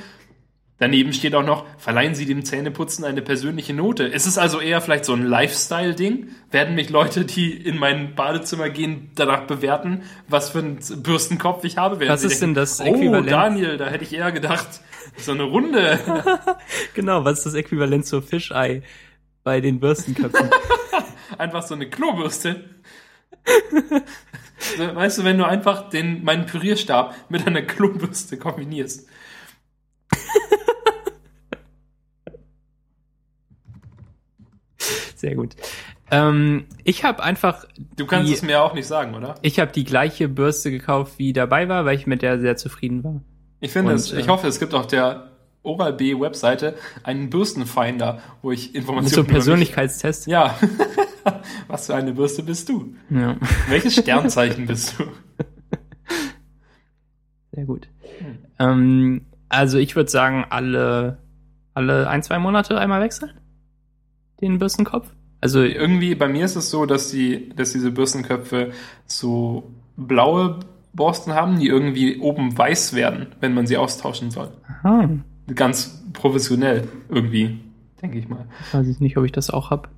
Daneben 0.79 1.13
steht 1.13 1.37
auch 1.37 1.45
noch, 1.45 1.65
verleihen 1.79 2.17
Sie 2.17 2.27
dem 2.27 2.45
Zähneputzen 2.45 3.05
eine 3.05 3.23
persönliche 3.23 3.73
Note. 3.73 4.03
Ist 4.03 4.27
es 4.27 4.37
also 4.37 4.59
eher 4.59 4.81
vielleicht 4.81 5.05
so 5.05 5.13
ein 5.13 5.23
Lifestyle-Ding? 5.25 6.31
Werden 6.51 6.75
mich 6.75 6.91
Leute, 6.91 7.25
die 7.25 7.53
in 7.53 7.79
mein 7.79 8.17
Badezimmer 8.17 8.69
gehen, 8.69 9.13
danach 9.15 9.47
bewerten, 9.47 10.03
was 10.27 10.51
für 10.51 10.59
einen 10.59 10.81
Bürstenkopf 11.05 11.63
ich 11.63 11.77
habe? 11.77 12.01
Werden 12.01 12.11
Was 12.11 12.25
ist 12.25 12.43
denn 12.43 12.55
das 12.55 12.81
Oh, 12.81 12.85
Äquivalent? 12.85 13.31
Daniel, 13.31 13.77
da 13.77 13.87
hätte 13.87 14.03
ich 14.03 14.13
eher 14.13 14.33
gedacht, 14.33 14.67
so 15.17 15.33
eine 15.33 15.45
Runde. 15.45 16.01
Genau, 16.95 17.25
was 17.25 17.39
ist 17.39 17.47
das 17.47 17.55
Äquivalent 17.55 18.05
zur 18.05 18.23
Fischei 18.23 18.83
bei 19.45 19.61
den 19.61 19.79
Bürstenköpfen? 19.79 20.51
einfach 21.39 21.63
so 21.63 21.75
eine 21.75 21.89
Klobürste. 21.89 22.65
so, 24.77 24.95
weißt 24.95 25.19
du, 25.19 25.25
wenn 25.25 25.39
du 25.39 25.45
einfach 25.47 25.89
den, 25.91 26.25
meinen 26.25 26.47
Pürierstab 26.47 27.15
mit 27.29 27.47
einer 27.47 27.63
Klobürste 27.63 28.37
kombinierst. 28.37 29.07
Sehr 35.17 35.37
gut. 35.37 35.55
Ähm, 36.11 36.67
ich 36.85 37.05
habe 37.05 37.23
einfach, 37.23 37.65
Du 37.97 38.07
kannst 38.07 38.29
Die- 38.29 38.35
es 38.35 38.43
mir 38.43 38.63
auch 38.63 38.75
nicht 38.75 38.87
sagen, 38.87 39.15
oder? 39.15 39.37
ich 39.43 39.61
habe 39.61 39.73
die 39.73 39.85
gleiche 39.85 40.29
Bürste 40.29 40.71
gekauft, 40.71 41.15
wie 41.19 41.33
dabei 41.33 41.69
war, 41.69 41.85
weil 41.85 41.97
ich 41.97 42.07
mit 42.07 42.23
der 42.23 42.41
sehr 42.41 42.57
zufrieden 42.57 43.03
war. 43.05 43.21
Ich 43.61 43.71
finde 43.71 43.91
Und, 43.93 43.97
es, 43.97 44.13
ich 44.13 44.27
äh, 44.27 44.29
hoffe, 44.29 44.49
es 44.49 44.59
gibt 44.59 44.75
auf 44.75 44.89
der 44.89 45.31
Oral-B 45.63 46.19
Webseite 46.21 46.75
einen 47.05 47.31
Bürstenfinder, 47.31 48.21
wo 48.43 48.51
ich 48.51 48.69
Mit 48.69 48.77
Informationen 48.77 49.15
so 49.15 49.21
über 49.21 49.29
mich- 49.29 49.33
Persönlichkeitstest. 49.35 50.27
Ja. 50.27 50.59
Was 51.69 51.87
für 51.87 51.95
eine 51.95 52.13
Bürste 52.13 52.43
bist 52.43 52.69
du? 52.69 52.95
Ja. 53.11 53.37
Welches 53.69 53.95
Sternzeichen 53.95 54.67
bist 54.67 54.99
du? 54.99 55.05
Sehr 57.53 57.65
gut. 57.65 57.89
Hm. 58.19 58.39
Ähm, 58.59 59.21
also 59.49 59.79
ich 59.79 59.95
würde 59.97 60.11
sagen, 60.11 60.45
alle, 60.49 61.19
alle 61.75 62.09
ein, 62.09 62.23
zwei 62.23 62.39
Monate 62.39 62.79
einmal 62.79 63.03
wechseln? 63.03 63.31
Den 64.41 64.59
Bürstenkopf? 64.59 65.09
Also 65.41 65.63
Irgendwie, 65.63 66.15
bei 66.15 66.29
mir 66.29 66.45
ist 66.45 66.57
es 66.57 66.71
so, 66.71 66.87
dass 66.87 67.11
die, 67.11 67.51
dass 67.51 67.73
diese 67.73 67.91
Bürstenköpfe 67.91 68.73
so 69.07 69.71
blaue 69.97 70.61
Borsten 70.95 71.35
haben, 71.35 71.59
die 71.59 71.67
irgendwie 71.67 72.19
oben 72.19 72.57
weiß 72.57 72.95
werden, 72.95 73.27
wenn 73.41 73.55
man 73.55 73.67
sie 73.67 73.77
austauschen 73.77 74.31
soll. 74.31 74.51
aha, 74.83 75.09
Ganz 75.55 76.05
professionell 76.13 76.87
irgendwie, 77.09 77.59
denke 78.01 78.19
ich 78.19 78.29
mal. 78.29 78.47
weiß 78.73 78.87
ich 78.87 79.01
nicht, 79.01 79.17
ob 79.17 79.25
ich 79.25 79.33
das 79.33 79.51
auch 79.51 79.71
hab. 79.71 79.91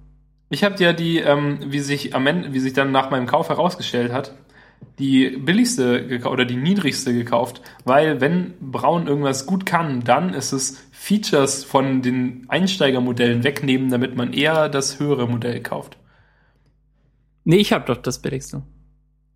Ich 0.50 0.62
habe 0.62 0.76
ja 0.82 0.92
die, 0.92 1.18
ähm, 1.18 1.58
wie 1.66 1.80
sich 1.80 2.14
am 2.14 2.26
Ende, 2.26 2.52
wie 2.52 2.60
sich 2.60 2.72
dann 2.72 2.92
nach 2.92 3.10
meinem 3.10 3.26
Kauf 3.26 3.48
herausgestellt 3.48 4.12
hat, 4.12 4.34
die 4.98 5.30
billigste 5.30 6.20
oder 6.24 6.44
die 6.44 6.56
niedrigste 6.56 7.12
gekauft, 7.12 7.62
weil 7.84 8.20
wenn 8.20 8.54
Braun 8.60 9.06
irgendwas 9.06 9.46
gut 9.46 9.66
kann, 9.66 10.04
dann 10.04 10.34
ist 10.34 10.52
es 10.52 10.86
Features 10.92 11.64
von 11.64 12.02
den 12.02 12.44
Einsteigermodellen 12.48 13.44
wegnehmen, 13.44 13.90
damit 13.90 14.16
man 14.16 14.32
eher 14.32 14.68
das 14.68 15.00
höhere 15.00 15.28
Modell 15.28 15.60
kauft. 15.62 15.96
Nee, 17.44 17.56
ich 17.56 17.72
hab 17.72 17.86
doch 17.86 17.98
das 17.98 18.20
billigste. 18.22 18.62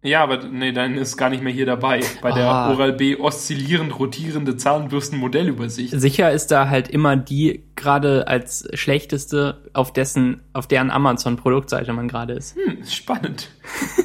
Ja, 0.00 0.22
aber 0.22 0.44
nee, 0.44 0.70
dann 0.70 0.94
ist 0.96 1.16
gar 1.16 1.28
nicht 1.28 1.42
mehr 1.42 1.52
hier 1.52 1.66
dabei 1.66 2.00
bei 2.22 2.30
der 2.30 2.46
Ah. 2.48 2.70
Oral-B 2.70 3.16
oszillierend 3.16 3.98
rotierende 3.98 4.56
Zahnbürsten-Modellübersicht. 4.56 5.92
Sicher 6.00 6.30
ist 6.30 6.52
da 6.52 6.68
halt 6.68 6.86
immer 6.88 7.16
die 7.16 7.64
gerade 7.74 8.28
als 8.28 8.68
schlechteste, 8.74 9.68
auf 9.72 9.92
dessen, 9.92 10.40
auf 10.52 10.68
deren 10.68 10.92
Amazon-Produktseite 10.92 11.92
man 11.92 12.06
gerade 12.06 12.34
ist. 12.34 12.54
Hm, 12.54 12.84
spannend. 12.84 13.50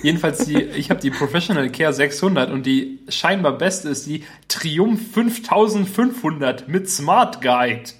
Jedenfalls 0.02 0.46
die, 0.46 0.62
ich 0.64 0.90
habe 0.90 1.00
die 1.00 1.12
Professional 1.12 1.70
Care 1.70 1.94
600 1.94 2.50
und 2.50 2.66
die 2.66 3.02
scheinbar 3.08 3.56
beste 3.60 3.90
ist 3.90 4.08
die 4.08 4.24
Triumph 4.48 5.00
5500 5.14 6.68
mit 6.68 6.90
Smart 6.90 7.40
Guide. 7.42 7.92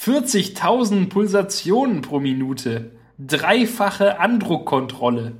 40.000 0.00 1.08
Pulsationen 1.08 2.02
pro 2.02 2.20
Minute. 2.20 2.92
Dreifache 3.18 4.20
Andruckkontrolle. 4.20 5.32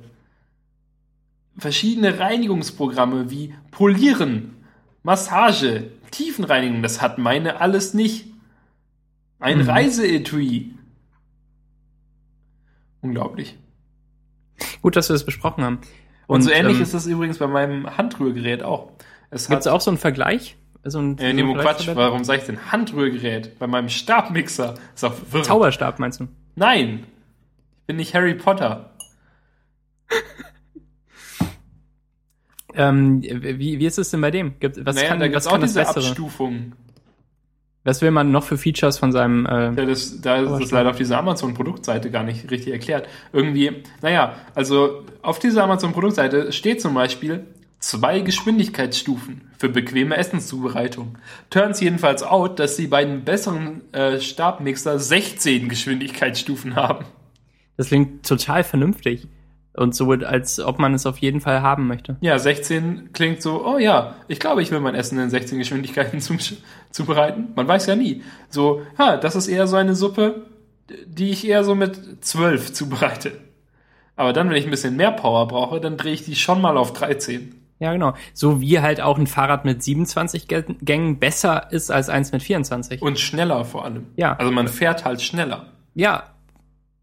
Verschiedene 1.61 2.17
Reinigungsprogramme 2.17 3.29
wie 3.29 3.53
Polieren, 3.69 4.55
Massage, 5.03 5.91
Tiefenreinigung. 6.09 6.81
Das 6.81 7.03
hat 7.03 7.19
meine 7.19 7.61
alles 7.61 7.93
nicht. 7.93 8.25
Ein 9.39 9.59
Mhm. 9.59 9.69
Reiseetui. 9.69 10.73
Unglaublich. 13.01 13.59
Gut, 14.81 14.95
dass 14.95 15.07
wir 15.07 15.13
das 15.13 15.23
besprochen 15.23 15.63
haben. 15.63 15.79
Und, 16.25 16.41
so 16.41 16.49
ähnlich 16.49 16.77
ähm, 16.77 16.81
ist 16.81 16.95
das 16.95 17.05
übrigens 17.05 17.37
bei 17.37 17.45
meinem 17.45 17.95
Handrührgerät 17.95 18.63
auch. 18.63 18.93
Es 19.29 19.47
Gibt's 19.47 19.67
hat, 19.67 19.73
auch 19.73 19.81
so 19.81 19.91
einen 19.91 19.99
Vergleich? 19.99 20.57
So 20.83 20.97
ein, 20.97 21.19
äh, 21.19 21.31
nee, 21.31 21.43
Quatsch, 21.43 21.87
warum 21.93 22.23
sage 22.23 22.39
ich 22.39 22.45
denn 22.47 22.71
Handrührgerät? 22.71 23.59
Bei 23.59 23.67
meinem 23.67 23.89
Stabmixer. 23.89 24.73
Ist 24.95 25.03
auch. 25.05 25.13
Zauberstab 25.43 25.99
meinst 25.99 26.21
du? 26.21 26.27
Nein. 26.55 27.05
Ich 27.81 27.85
bin 27.85 27.97
nicht 27.97 28.15
Harry 28.15 28.33
Potter. 28.33 28.95
Ähm, 32.75 33.21
wie, 33.21 33.79
wie 33.79 33.85
ist 33.85 33.97
es 33.97 34.11
denn 34.11 34.21
bei 34.21 34.31
dem? 34.31 34.59
Gibt, 34.59 34.85
was 34.85 34.95
naja, 34.95 35.09
kann, 35.09 35.19
da 35.19 35.25
was 35.25 35.31
gibt's 35.31 35.47
auch 35.47 35.59
diese 35.59 35.79
Bessere? 35.79 36.07
Abstufungen. 36.07 36.73
Was 37.83 38.01
will 38.03 38.11
man 38.11 38.31
noch 38.31 38.43
für 38.43 38.57
Features 38.57 38.99
von 38.99 39.11
seinem 39.11 39.45
äh, 39.47 39.73
Ja, 39.73 39.85
das, 39.85 40.21
da 40.21 40.37
ist 40.37 40.51
das 40.51 40.61
schon. 40.61 40.69
leider 40.71 40.91
auf 40.91 40.97
dieser 40.97 41.17
Amazon-Produktseite 41.17 42.11
gar 42.11 42.23
nicht 42.23 42.51
richtig 42.51 42.73
erklärt. 42.73 43.07
Irgendwie, 43.33 43.83
naja, 44.01 44.35
also 44.53 45.03
auf 45.23 45.39
dieser 45.39 45.63
Amazon-Produktseite 45.63 46.51
steht 46.51 46.79
zum 46.79 46.93
Beispiel 46.93 47.47
zwei 47.79 48.19
Geschwindigkeitsstufen 48.19 49.49
für 49.57 49.69
bequeme 49.69 50.15
Essenszubereitung. 50.15 51.17
Turns 51.49 51.81
jedenfalls 51.81 52.21
out, 52.21 52.59
dass 52.59 52.75
die 52.75 52.85
beiden 52.87 53.23
besseren 53.23 53.81
äh, 53.93 54.19
Stabmixer 54.19 54.99
16 54.99 55.67
Geschwindigkeitsstufen 55.67 56.75
haben. 56.75 57.05
Das 57.77 57.87
klingt 57.87 58.27
total 58.27 58.63
vernünftig. 58.63 59.27
Und 59.73 59.95
so, 59.95 60.11
als 60.11 60.59
ob 60.59 60.79
man 60.79 60.93
es 60.93 61.05
auf 61.05 61.19
jeden 61.19 61.39
Fall 61.39 61.61
haben 61.61 61.87
möchte. 61.87 62.17
Ja, 62.19 62.37
16 62.37 63.13
klingt 63.13 63.41
so, 63.41 63.65
oh 63.65 63.77
ja, 63.77 64.15
ich 64.27 64.39
glaube, 64.39 64.61
ich 64.61 64.69
will 64.71 64.81
mein 64.81 64.95
Essen 64.95 65.17
in 65.17 65.29
16 65.29 65.57
Geschwindigkeiten 65.59 66.19
zu, 66.19 66.35
zubereiten. 66.89 67.49
Man 67.55 67.67
weiß 67.67 67.85
ja 67.85 67.95
nie. 67.95 68.21
So, 68.49 68.81
ha, 68.97 69.15
das 69.17 69.35
ist 69.35 69.47
eher 69.47 69.67
so 69.67 69.77
eine 69.77 69.95
Suppe, 69.95 70.45
die 71.07 71.29
ich 71.29 71.47
eher 71.47 71.63
so 71.63 71.73
mit 71.75 71.97
12 72.25 72.73
zubereite. 72.73 73.31
Aber 74.17 74.33
dann, 74.33 74.49
wenn 74.49 74.57
ich 74.57 74.65
ein 74.65 74.71
bisschen 74.71 74.97
mehr 74.97 75.11
Power 75.13 75.47
brauche, 75.47 75.79
dann 75.79 75.95
drehe 75.95 76.13
ich 76.13 76.25
die 76.25 76.35
schon 76.35 76.61
mal 76.61 76.75
auf 76.77 76.91
13. 76.91 77.55
Ja, 77.79 77.93
genau. 77.93 78.13
So 78.33 78.59
wie 78.61 78.79
halt 78.81 78.99
auch 79.01 79.17
ein 79.17 79.25
Fahrrad 79.25 79.63
mit 79.65 79.81
27 79.81 80.43
Gä- 80.47 80.75
Gängen 80.83 81.17
besser 81.17 81.71
ist 81.71 81.89
als 81.91 82.09
eins 82.09 82.31
mit 82.33 82.43
24. 82.43 83.01
Und 83.01 83.19
schneller 83.19 83.63
vor 83.65 83.85
allem. 83.85 84.07
Ja. 84.17 84.35
Also 84.35 84.51
man 84.51 84.67
fährt 84.67 85.05
halt 85.05 85.21
schneller. 85.21 85.67
ja. 85.95 86.23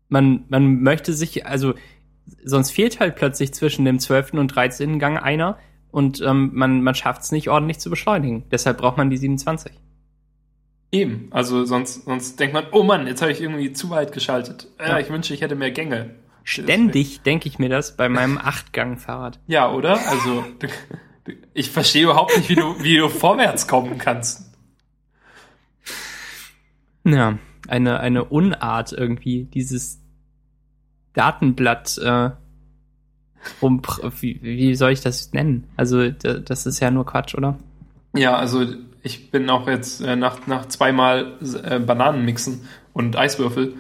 man, 0.08 0.44
man 0.48 0.82
möchte 0.82 1.12
sich, 1.14 1.46
also 1.46 1.74
sonst 2.44 2.70
fehlt 2.70 3.00
halt 3.00 3.16
plötzlich 3.16 3.52
zwischen 3.54 3.84
dem 3.84 3.98
12. 3.98 4.34
und 4.34 4.48
13. 4.48 4.98
Gang 4.98 5.22
einer 5.22 5.58
und 5.90 6.20
ähm, 6.20 6.50
man, 6.54 6.82
man 6.82 6.94
schafft 6.94 7.22
es 7.22 7.32
nicht 7.32 7.48
ordentlich 7.48 7.78
zu 7.78 7.90
beschleunigen. 7.90 8.44
Deshalb 8.50 8.78
braucht 8.78 8.96
man 8.96 9.10
die 9.10 9.16
27. 9.16 9.72
Eben, 10.90 11.28
also 11.30 11.64
sonst, 11.64 12.04
sonst 12.04 12.40
denkt 12.40 12.54
man, 12.54 12.64
oh 12.72 12.82
Mann, 12.82 13.06
jetzt 13.06 13.20
habe 13.20 13.30
ich 13.32 13.40
irgendwie 13.40 13.72
zu 13.72 13.90
weit 13.90 14.12
geschaltet. 14.12 14.68
Äh, 14.78 14.88
Ja. 14.88 14.98
Ich 14.98 15.10
wünsche, 15.10 15.34
ich 15.34 15.42
hätte 15.42 15.54
mehr 15.54 15.70
Gänge. 15.70 16.14
Ständig 16.44 17.20
denke 17.22 17.46
ich 17.48 17.58
mir 17.58 17.68
das 17.68 17.96
bei 17.96 18.08
meinem 18.08 18.38
Achtgang-Fahrrad. 18.42 19.38
Ja, 19.46 19.70
oder? 19.70 19.98
Also, 20.08 20.44
du, 20.58 20.66
du, 21.24 21.32
ich 21.52 21.70
verstehe 21.70 22.04
überhaupt 22.04 22.34
nicht, 22.36 22.48
wie 22.48 22.54
du, 22.54 22.82
wie 22.82 22.96
du 22.96 23.10
vorwärts 23.10 23.68
kommen 23.68 23.98
kannst. 23.98 24.50
Ja, 27.04 27.38
eine, 27.68 28.00
eine 28.00 28.24
Unart 28.24 28.92
irgendwie, 28.92 29.44
dieses 29.44 30.00
Datenblatt, 31.18 31.98
äh, 31.98 32.30
rum, 33.62 33.82
wie, 34.20 34.38
wie 34.42 34.74
soll 34.74 34.92
ich 34.92 35.00
das 35.00 35.32
nennen? 35.32 35.64
Also, 35.76 36.10
da- 36.10 36.38
das 36.38 36.66
ist 36.66 36.80
ja 36.80 36.90
nur 36.90 37.06
Quatsch, 37.06 37.34
oder? 37.34 37.56
Ja, 38.16 38.36
also 38.36 38.64
ich 39.02 39.30
bin 39.30 39.48
auch 39.50 39.68
jetzt 39.68 40.00
äh, 40.00 40.16
nach, 40.16 40.46
nach 40.46 40.66
zweimal 40.66 41.32
äh, 41.64 41.78
Bananen 41.78 42.24
mixen 42.24 42.62
und 42.92 43.16
Eiswürfel 43.16 43.74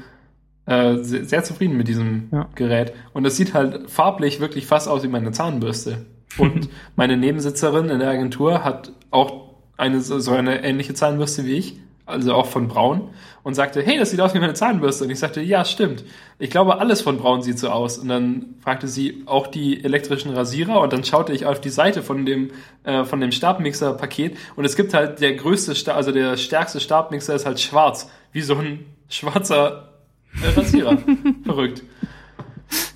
äh, 0.66 0.98
sehr, 1.02 1.24
sehr 1.24 1.44
zufrieden 1.44 1.76
mit 1.76 1.88
diesem 1.88 2.28
Ja. 2.30 2.48
Gerät. 2.54 2.92
Und 3.12 3.24
es 3.24 3.36
sieht 3.36 3.54
halt 3.54 3.90
farblich 3.90 4.38
wirklich 4.40 4.66
fast 4.66 4.88
aus 4.88 5.02
wie 5.02 5.08
meine 5.08 5.32
Zahnbürste. 5.32 6.04
Und 6.38 6.68
meine 6.96 7.16
Nebensitzerin 7.16 7.88
in 7.88 7.98
der 8.00 8.10
Agentur 8.10 8.64
hat 8.64 8.92
auch 9.10 9.54
eine 9.76 10.00
so 10.00 10.32
eine 10.32 10.62
ähnliche 10.64 10.92
Zahnbürste 10.94 11.44
wie 11.46 11.52
ich, 11.54 11.78
also 12.08 12.34
auch 12.34 12.46
von 12.46 12.68
Braun, 12.68 13.10
und 13.48 13.54
sagte, 13.54 13.80
hey, 13.80 13.98
das 13.98 14.10
sieht 14.10 14.20
aus 14.20 14.34
wie 14.34 14.40
meine 14.40 14.52
Zahnbürste. 14.52 15.04
Und 15.04 15.10
ich 15.10 15.18
sagte, 15.18 15.40
ja, 15.40 15.64
stimmt. 15.64 16.04
Ich 16.38 16.50
glaube, 16.50 16.80
alles 16.80 17.00
von 17.00 17.16
Braun 17.16 17.40
sieht 17.40 17.58
so 17.58 17.70
aus. 17.70 17.96
Und 17.96 18.08
dann 18.08 18.56
fragte 18.60 18.88
sie 18.88 19.22
auch 19.24 19.46
die 19.46 19.82
elektrischen 19.82 20.34
Rasierer 20.34 20.80
und 20.80 20.92
dann 20.92 21.02
schaute 21.02 21.32
ich 21.32 21.46
auf 21.46 21.58
die 21.58 21.70
Seite 21.70 22.02
von 22.02 22.26
dem, 22.26 22.50
äh, 22.84 23.04
von 23.04 23.20
dem 23.20 23.32
Stabmixer-Paket 23.32 24.36
und 24.56 24.66
es 24.66 24.76
gibt 24.76 24.92
halt 24.92 25.20
der 25.20 25.34
größte, 25.34 25.74
Sta 25.74 25.92
also 25.92 26.12
der 26.12 26.36
stärkste 26.36 26.78
Stabmixer 26.78 27.34
ist 27.34 27.46
halt 27.46 27.58
schwarz, 27.58 28.10
wie 28.32 28.42
so 28.42 28.54
ein 28.56 28.84
schwarzer 29.08 29.94
äh, 30.42 30.48
Rasierer. 30.58 30.98
Verrückt. 31.44 31.82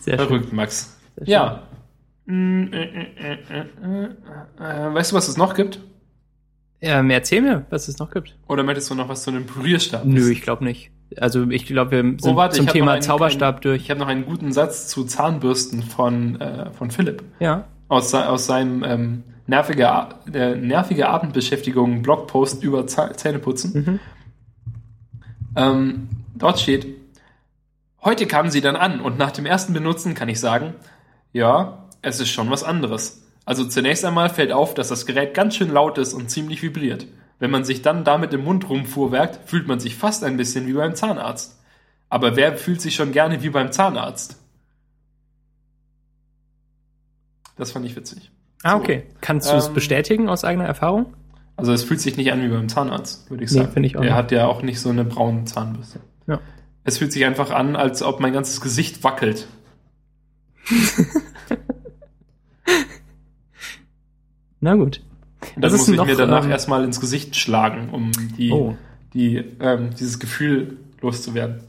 Sehr 0.01 0.19
schön. 0.19 0.27
Verrückt, 0.27 0.53
Max. 0.53 0.99
Sehr 1.17 1.29
Ja. 1.29 1.63
Mm, 2.27 2.65
äh, 2.73 2.83
äh, 2.83 3.07
äh, 3.19 3.39
äh, 3.51 4.09
äh, 4.61 4.89
äh, 4.89 4.95
weißt 4.95 5.13
du, 5.13 5.17
was 5.17 5.29
es 5.29 5.37
noch 5.37 5.55
gibt? 5.55 5.81
Ähm, 6.85 7.11
erzähl 7.11 7.41
mir, 7.43 7.65
was 7.71 7.87
es 7.89 7.99
noch 7.99 8.11
gibt. 8.11 8.37
Oder 8.49 8.65
möchtest 8.65 8.91
du 8.91 8.95
noch 8.97 9.09
was 9.09 9.23
zu 9.23 9.31
einem 9.31 9.47
Pürierstab? 9.47 10.05
Nö, 10.05 10.31
ich 10.31 10.43
glaube 10.43 10.65
nicht. 10.65 10.91
Also 11.17 11.49
ich 11.49 11.67
glaube, 11.67 11.91
wir 11.93 11.99
sind 12.01 12.25
Oh, 12.27 12.37
warte, 12.37 12.57
zum 12.57 12.67
ich 12.67 12.73
Thema 12.73 12.93
einen- 12.93 13.03
Zauberstab 13.03 13.57
Ich 13.57 13.61
durch. 13.63 13.91
habe 13.91 14.01
noch 14.01 14.09
einen 14.09 14.25
guten 14.27 14.53
Satz 14.53 14.89
zu 14.89 15.05
Zahnbürsten 15.05 15.83
von, 15.83 16.41
äh, 16.41 16.71
von 16.73 16.91
Philipp. 16.91 17.23
Ja. 17.39 17.65
Aus, 17.89 18.13
aus 18.15 18.47
seinem 18.47 18.83
ähm, 18.83 19.23
nervige, 19.47 19.89
äh, 20.33 20.57
nervige 20.57 21.09
Abendbeschäftigung 21.09 22.03
Blogpost 22.03 22.63
über 22.65 22.87
Zähneputzen. 22.87 23.73
Mhm. 23.75 24.01
Ähm, 25.55 26.09
dort 26.35 26.59
steht, 26.61 26.87
heute 28.03 28.27
kamen 28.27 28.51
sie 28.51 28.61
dann 28.61 28.77
an 28.77 29.01
und 29.01 29.19
nach 29.19 29.31
dem 29.31 29.47
ersten 29.47 29.73
Benutzen 29.75 30.15
kann 30.15 30.29
ich 30.29 30.41
sagen, 30.41 30.75
ja, 31.33 31.87
es 32.01 32.19
ist 32.21 32.31
schon 32.31 32.51
was 32.51 32.65
anderes. 32.65 33.22
Also 33.45 33.65
zunächst 33.65 34.05
einmal 34.05 34.31
fällt 34.31 34.53
auf, 34.53 34.75
dass 34.75 34.89
das 34.89 35.05
Gerät 35.07 35.35
ganz 35.35 35.57
schön 35.57 35.71
laut 35.71 35.99
ist 35.99 36.15
und 36.15 36.31
ziemlich 36.31 36.63
vibriert. 36.63 37.07
Wenn 37.39 37.51
man 37.51 37.65
sich 37.65 37.83
dann 37.83 38.05
damit 38.05 38.33
im 38.33 38.45
Mund 38.45 38.69
rumfuhrwerkt, 38.69 39.49
fühlt 39.49 39.67
man 39.67 39.81
sich 39.81 39.97
fast 39.97 40.23
ein 40.23 40.37
bisschen 40.37 40.67
wie 40.69 40.75
beim 40.75 40.95
Zahnarzt. 40.95 41.59
Aber 42.09 42.37
wer 42.37 42.57
fühlt 42.57 42.81
sich 42.81 42.95
schon 42.95 43.11
gerne 43.11 43.43
wie 43.43 43.51
beim 43.51 43.73
Zahnarzt? 43.73 44.37
Das 47.57 47.73
fand 47.73 47.85
ich 47.85 47.97
witzig. 47.97 48.31
Ah, 48.63 48.73
So. 48.73 48.77
okay. 48.79 49.05
Kannst 49.21 49.51
du 49.51 49.57
es 49.57 49.69
Ähm, 49.69 49.75
bestätigen 49.75 50.29
aus 50.29 50.45
eigener 50.45 50.67
Erfahrung? 50.67 51.15
Also 51.57 51.73
es 51.73 51.83
fühlt 51.85 52.01
sich 52.01 52.17
nicht 52.17 52.33
an 52.33 52.43
wie 52.43 52.49
beim 52.49 52.69
Zahnarzt, 52.69 53.29
würde 53.29 53.45
ich 53.45 53.51
Nee, 53.51 53.59
sagen. 53.59 53.73
finde 53.73 53.87
ich 53.89 53.97
auch 53.97 54.03
Er 54.03 54.15
hat 54.15 54.31
ja 54.33 54.47
auch 54.47 54.63
nicht 54.63 54.81
so 54.81 54.89
eine 54.89 55.05
braune 55.05 55.45
Zahnbürste. 55.45 56.01
Ja. 56.27 56.41
Es 56.85 56.99
fühlt 56.99 57.13
sich 57.13 57.25
einfach 57.25 57.51
an, 57.51 57.77
als 57.77 58.03
ob 58.03 58.21
mein 58.21 58.33
ganzes 58.33 58.61
Gesicht 58.61 59.03
wackelt. 59.05 59.47
Na 64.63 64.75
gut. 64.77 65.03
Und 65.57 65.63
Was 65.65 65.73
dann 65.73 65.81
muss 65.81 65.89
ich 65.89 65.97
noch, 65.97 66.07
mir 66.07 66.17
danach 66.17 66.45
ähm, 66.45 66.51
erstmal 66.53 66.85
ins 66.85 67.01
Gesicht 67.01 67.37
schlagen, 67.37 67.91
um 67.91 68.13
die, 68.39 68.53
Oh. 68.53 68.77
die, 69.13 69.37
ähm, 69.61 69.91
dieses 69.99 70.19
Gefühl 70.21 70.79
loszuwerden. 71.01 71.61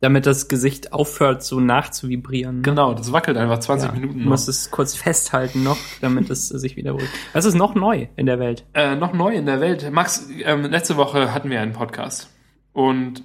Damit 0.00 0.26
das 0.26 0.48
Gesicht 0.48 0.92
aufhört, 0.92 1.42
so 1.42 1.60
nachzuvibrieren. 1.60 2.62
Genau, 2.62 2.94
das 2.94 3.12
wackelt 3.12 3.36
einfach 3.36 3.58
20 3.58 3.88
Ja, 3.88 3.94
Minuten 3.94 4.14
Du 4.14 4.24
noch. 4.24 4.30
musst 4.30 4.48
es 4.48 4.70
kurz 4.70 4.94
festhalten 4.94 5.62
noch, 5.62 5.76
damit 6.00 6.30
es 6.30 6.48
sich 6.48 6.76
wieder 6.76 6.92
beruhigt. 6.94 7.12
Was 7.34 7.44
ist 7.44 7.54
noch 7.54 7.74
neu 7.74 8.06
in 8.16 8.26
der 8.26 8.38
Welt? 8.38 8.64
Äh, 8.74 8.94
noch 8.96 9.12
neu 9.12 9.34
in 9.34 9.44
der 9.44 9.60
Welt. 9.60 9.90
Max, 9.92 10.28
ähm, 10.44 10.62
letzte 10.62 10.96
Woche 10.96 11.34
hatten 11.34 11.50
wir 11.50 11.60
einen 11.60 11.72
Podcast. 11.72 12.30
Und 12.72 13.24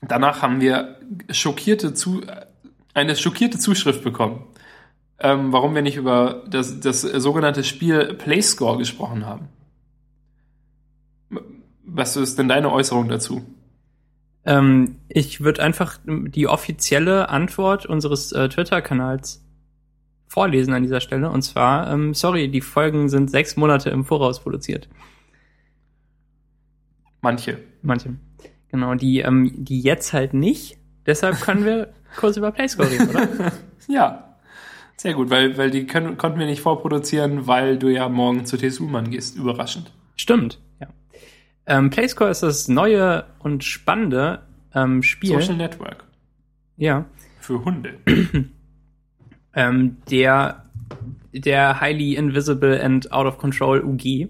danach 0.00 0.40
haben 0.42 0.60
wir 0.60 0.96
schockierte 1.30 1.92
zu, 1.92 2.22
eine 2.94 3.16
schockierte 3.16 3.58
Zuschrift 3.58 4.02
bekommen. 4.04 4.44
Ähm, 5.18 5.52
warum 5.52 5.74
wir 5.74 5.82
nicht 5.82 5.96
über 5.96 6.42
das, 6.48 6.80
das 6.80 7.02
sogenannte 7.02 7.62
Spiel 7.64 8.14
Playscore 8.14 8.78
gesprochen 8.78 9.26
haben. 9.26 9.48
Was 11.84 12.16
ist 12.16 12.38
denn 12.38 12.48
deine 12.48 12.72
Äußerung 12.72 13.08
dazu? 13.08 13.42
Ähm, 14.44 14.96
ich 15.08 15.40
würde 15.40 15.62
einfach 15.62 15.98
die 16.04 16.48
offizielle 16.48 17.28
Antwort 17.28 17.86
unseres 17.86 18.32
äh, 18.32 18.48
Twitter-Kanals 18.48 19.44
vorlesen 20.26 20.74
an 20.74 20.82
dieser 20.82 21.00
Stelle. 21.00 21.30
Und 21.30 21.42
zwar, 21.42 21.90
ähm, 21.90 22.12
sorry, 22.12 22.48
die 22.48 22.60
Folgen 22.60 23.08
sind 23.08 23.30
sechs 23.30 23.56
Monate 23.56 23.90
im 23.90 24.04
Voraus 24.04 24.40
produziert. 24.40 24.88
Manche. 27.20 27.58
Manche. 27.82 28.16
Genau, 28.68 28.94
die, 28.96 29.20
ähm, 29.20 29.64
die 29.64 29.80
jetzt 29.80 30.12
halt 30.12 30.34
nicht. 30.34 30.76
Deshalb 31.06 31.40
können 31.40 31.64
wir 31.64 31.94
kurz 32.16 32.36
über 32.36 32.50
Playscore 32.50 32.90
reden, 32.90 33.08
oder? 33.08 33.52
Ja, 33.86 34.33
sehr 34.96 35.14
gut, 35.14 35.30
weil, 35.30 35.56
weil 35.58 35.70
die 35.70 35.86
können, 35.86 36.16
konnten 36.16 36.38
wir 36.38 36.46
nicht 36.46 36.60
vorproduzieren, 36.62 37.46
weil 37.46 37.78
du 37.78 37.88
ja 37.88 38.08
morgen 38.08 38.44
zu 38.46 38.56
TSU-Mann 38.56 39.10
gehst. 39.10 39.36
Überraschend. 39.36 39.92
Stimmt, 40.16 40.60
ja. 40.80 40.88
Ähm, 41.66 41.90
Playscore 41.90 42.30
ist 42.30 42.42
das 42.42 42.68
neue 42.68 43.24
und 43.38 43.64
spannende 43.64 44.42
ähm, 44.74 45.02
Spiel. 45.02 45.30
Social 45.40 45.56
Network. 45.56 46.04
Ja. 46.76 47.06
Für 47.40 47.64
Hunde. 47.64 47.94
Ähm, 49.56 49.98
der, 50.10 50.64
der 51.32 51.80
Highly 51.80 52.16
Invisible 52.16 52.82
and 52.82 53.12
Out 53.12 53.26
of 53.26 53.38
Control 53.38 53.80
UG. 53.84 54.28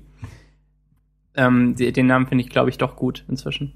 Ähm, 1.34 1.74
de- 1.76 1.92
den 1.92 2.06
Namen 2.06 2.26
finde 2.26 2.44
ich, 2.44 2.50
glaube 2.50 2.68
ich, 2.68 2.76
doch 2.76 2.94
gut 2.96 3.24
inzwischen. 3.26 3.72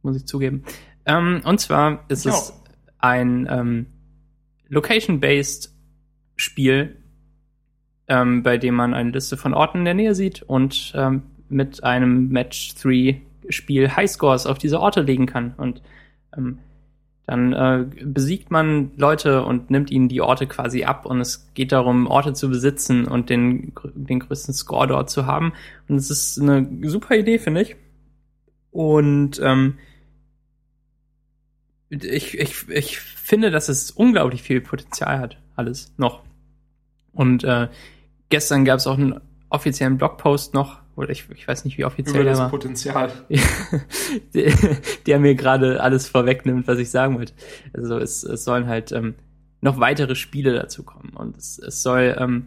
Muss 0.00 0.16
ich 0.16 0.26
zugeben. 0.26 0.64
Ähm, 1.04 1.42
und 1.44 1.60
zwar 1.60 2.04
ist 2.08 2.24
Ich 2.24 2.32
es 2.32 2.58
ein 2.98 3.46
ähm, 3.50 3.86
Location-based 4.72 5.70
Spiel, 6.34 6.96
ähm, 8.08 8.42
bei 8.42 8.56
dem 8.56 8.74
man 8.74 8.94
eine 8.94 9.10
Liste 9.10 9.36
von 9.36 9.52
Orten 9.54 9.78
in 9.78 9.84
der 9.84 9.94
Nähe 9.94 10.14
sieht 10.14 10.42
und 10.42 10.92
ähm, 10.96 11.22
mit 11.50 11.84
einem 11.84 12.28
Match-3-Spiel 12.28 13.94
Highscores 13.94 14.46
auf 14.46 14.56
diese 14.56 14.80
Orte 14.80 15.02
legen 15.02 15.26
kann. 15.26 15.54
Und 15.58 15.82
ähm, 16.36 16.58
dann 17.26 17.52
äh, 17.52 17.84
besiegt 18.02 18.50
man 18.50 18.92
Leute 18.96 19.44
und 19.44 19.70
nimmt 19.70 19.90
ihnen 19.90 20.08
die 20.08 20.22
Orte 20.22 20.46
quasi 20.46 20.84
ab 20.84 21.04
und 21.04 21.20
es 21.20 21.52
geht 21.52 21.70
darum, 21.70 22.06
Orte 22.06 22.32
zu 22.32 22.48
besitzen 22.48 23.06
und 23.06 23.28
den, 23.28 23.72
den 23.94 24.20
größten 24.20 24.54
Score 24.54 24.88
dort 24.88 25.10
zu 25.10 25.26
haben. 25.26 25.52
Und 25.86 25.96
es 25.96 26.10
ist 26.10 26.40
eine 26.40 26.66
super 26.88 27.14
Idee, 27.14 27.38
finde 27.38 27.62
ich. 27.62 27.76
Und 28.70 29.38
ähm, 29.44 29.74
ich, 32.00 32.38
ich, 32.38 32.68
ich 32.68 32.98
finde, 32.98 33.50
dass 33.50 33.68
es 33.68 33.90
unglaublich 33.90 34.42
viel 34.42 34.60
Potenzial 34.60 35.18
hat, 35.18 35.36
alles 35.56 35.92
noch. 35.98 36.22
Und 37.12 37.44
äh, 37.44 37.68
gestern 38.30 38.64
gab 38.64 38.78
es 38.78 38.86
auch 38.86 38.96
einen 38.96 39.20
offiziellen 39.50 39.98
Blogpost 39.98 40.54
noch, 40.54 40.80
oder 40.96 41.10
ich, 41.10 41.28
ich 41.34 41.46
weiß 41.46 41.64
nicht, 41.64 41.76
wie 41.78 41.84
offiziell 41.84 42.16
Über 42.16 42.24
der 42.24 42.32
das 42.32 42.40
war 42.40 42.48
Potenzial. 42.48 43.12
der, 44.34 44.52
der 45.06 45.18
mir 45.20 45.34
gerade 45.34 45.82
alles 45.82 46.08
vorwegnimmt, 46.08 46.66
was 46.66 46.78
ich 46.78 46.90
sagen 46.90 47.18
wollte. 47.18 47.34
Also 47.74 47.98
es, 47.98 48.22
es 48.22 48.44
sollen 48.44 48.66
halt 48.66 48.92
ähm, 48.92 49.14
noch 49.60 49.78
weitere 49.78 50.14
Spiele 50.14 50.54
dazu 50.54 50.82
kommen 50.82 51.12
und 51.14 51.36
es, 51.36 51.58
es 51.58 51.82
soll 51.82 52.16
ähm, 52.18 52.46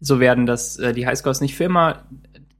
so 0.00 0.18
werden, 0.18 0.46
dass 0.46 0.76
äh, 0.78 0.92
die 0.92 1.06
Highscores 1.06 1.40
nicht 1.40 1.56
für 1.56 1.64
immer 1.64 2.04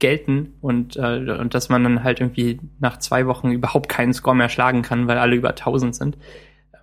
gelten 0.03 0.55
und, 0.61 0.97
äh, 0.97 1.37
und 1.39 1.55
dass 1.55 1.69
man 1.69 1.85
dann 1.85 2.03
halt 2.03 2.21
irgendwie 2.21 2.59
nach 2.81 2.99
zwei 2.99 3.27
Wochen 3.27 3.53
überhaupt 3.53 3.89
keinen 3.89 4.13
Score 4.13 4.35
mehr 4.35 4.49
schlagen 4.49 4.83
kann, 4.83 5.07
weil 5.07 5.17
alle 5.17 5.37
über 5.37 5.51
1000 5.51 5.95
sind, 5.95 6.19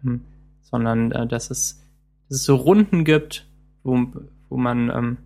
ähm, 0.01 0.21
sondern 0.61 1.11
äh, 1.11 1.27
dass, 1.27 1.51
es, 1.51 1.83
dass 2.29 2.37
es 2.37 2.45
so 2.45 2.55
Runden 2.55 3.03
gibt, 3.03 3.45
wo, 3.83 4.07
wo 4.47 4.55
man 4.55 4.89
ähm, 4.89 5.17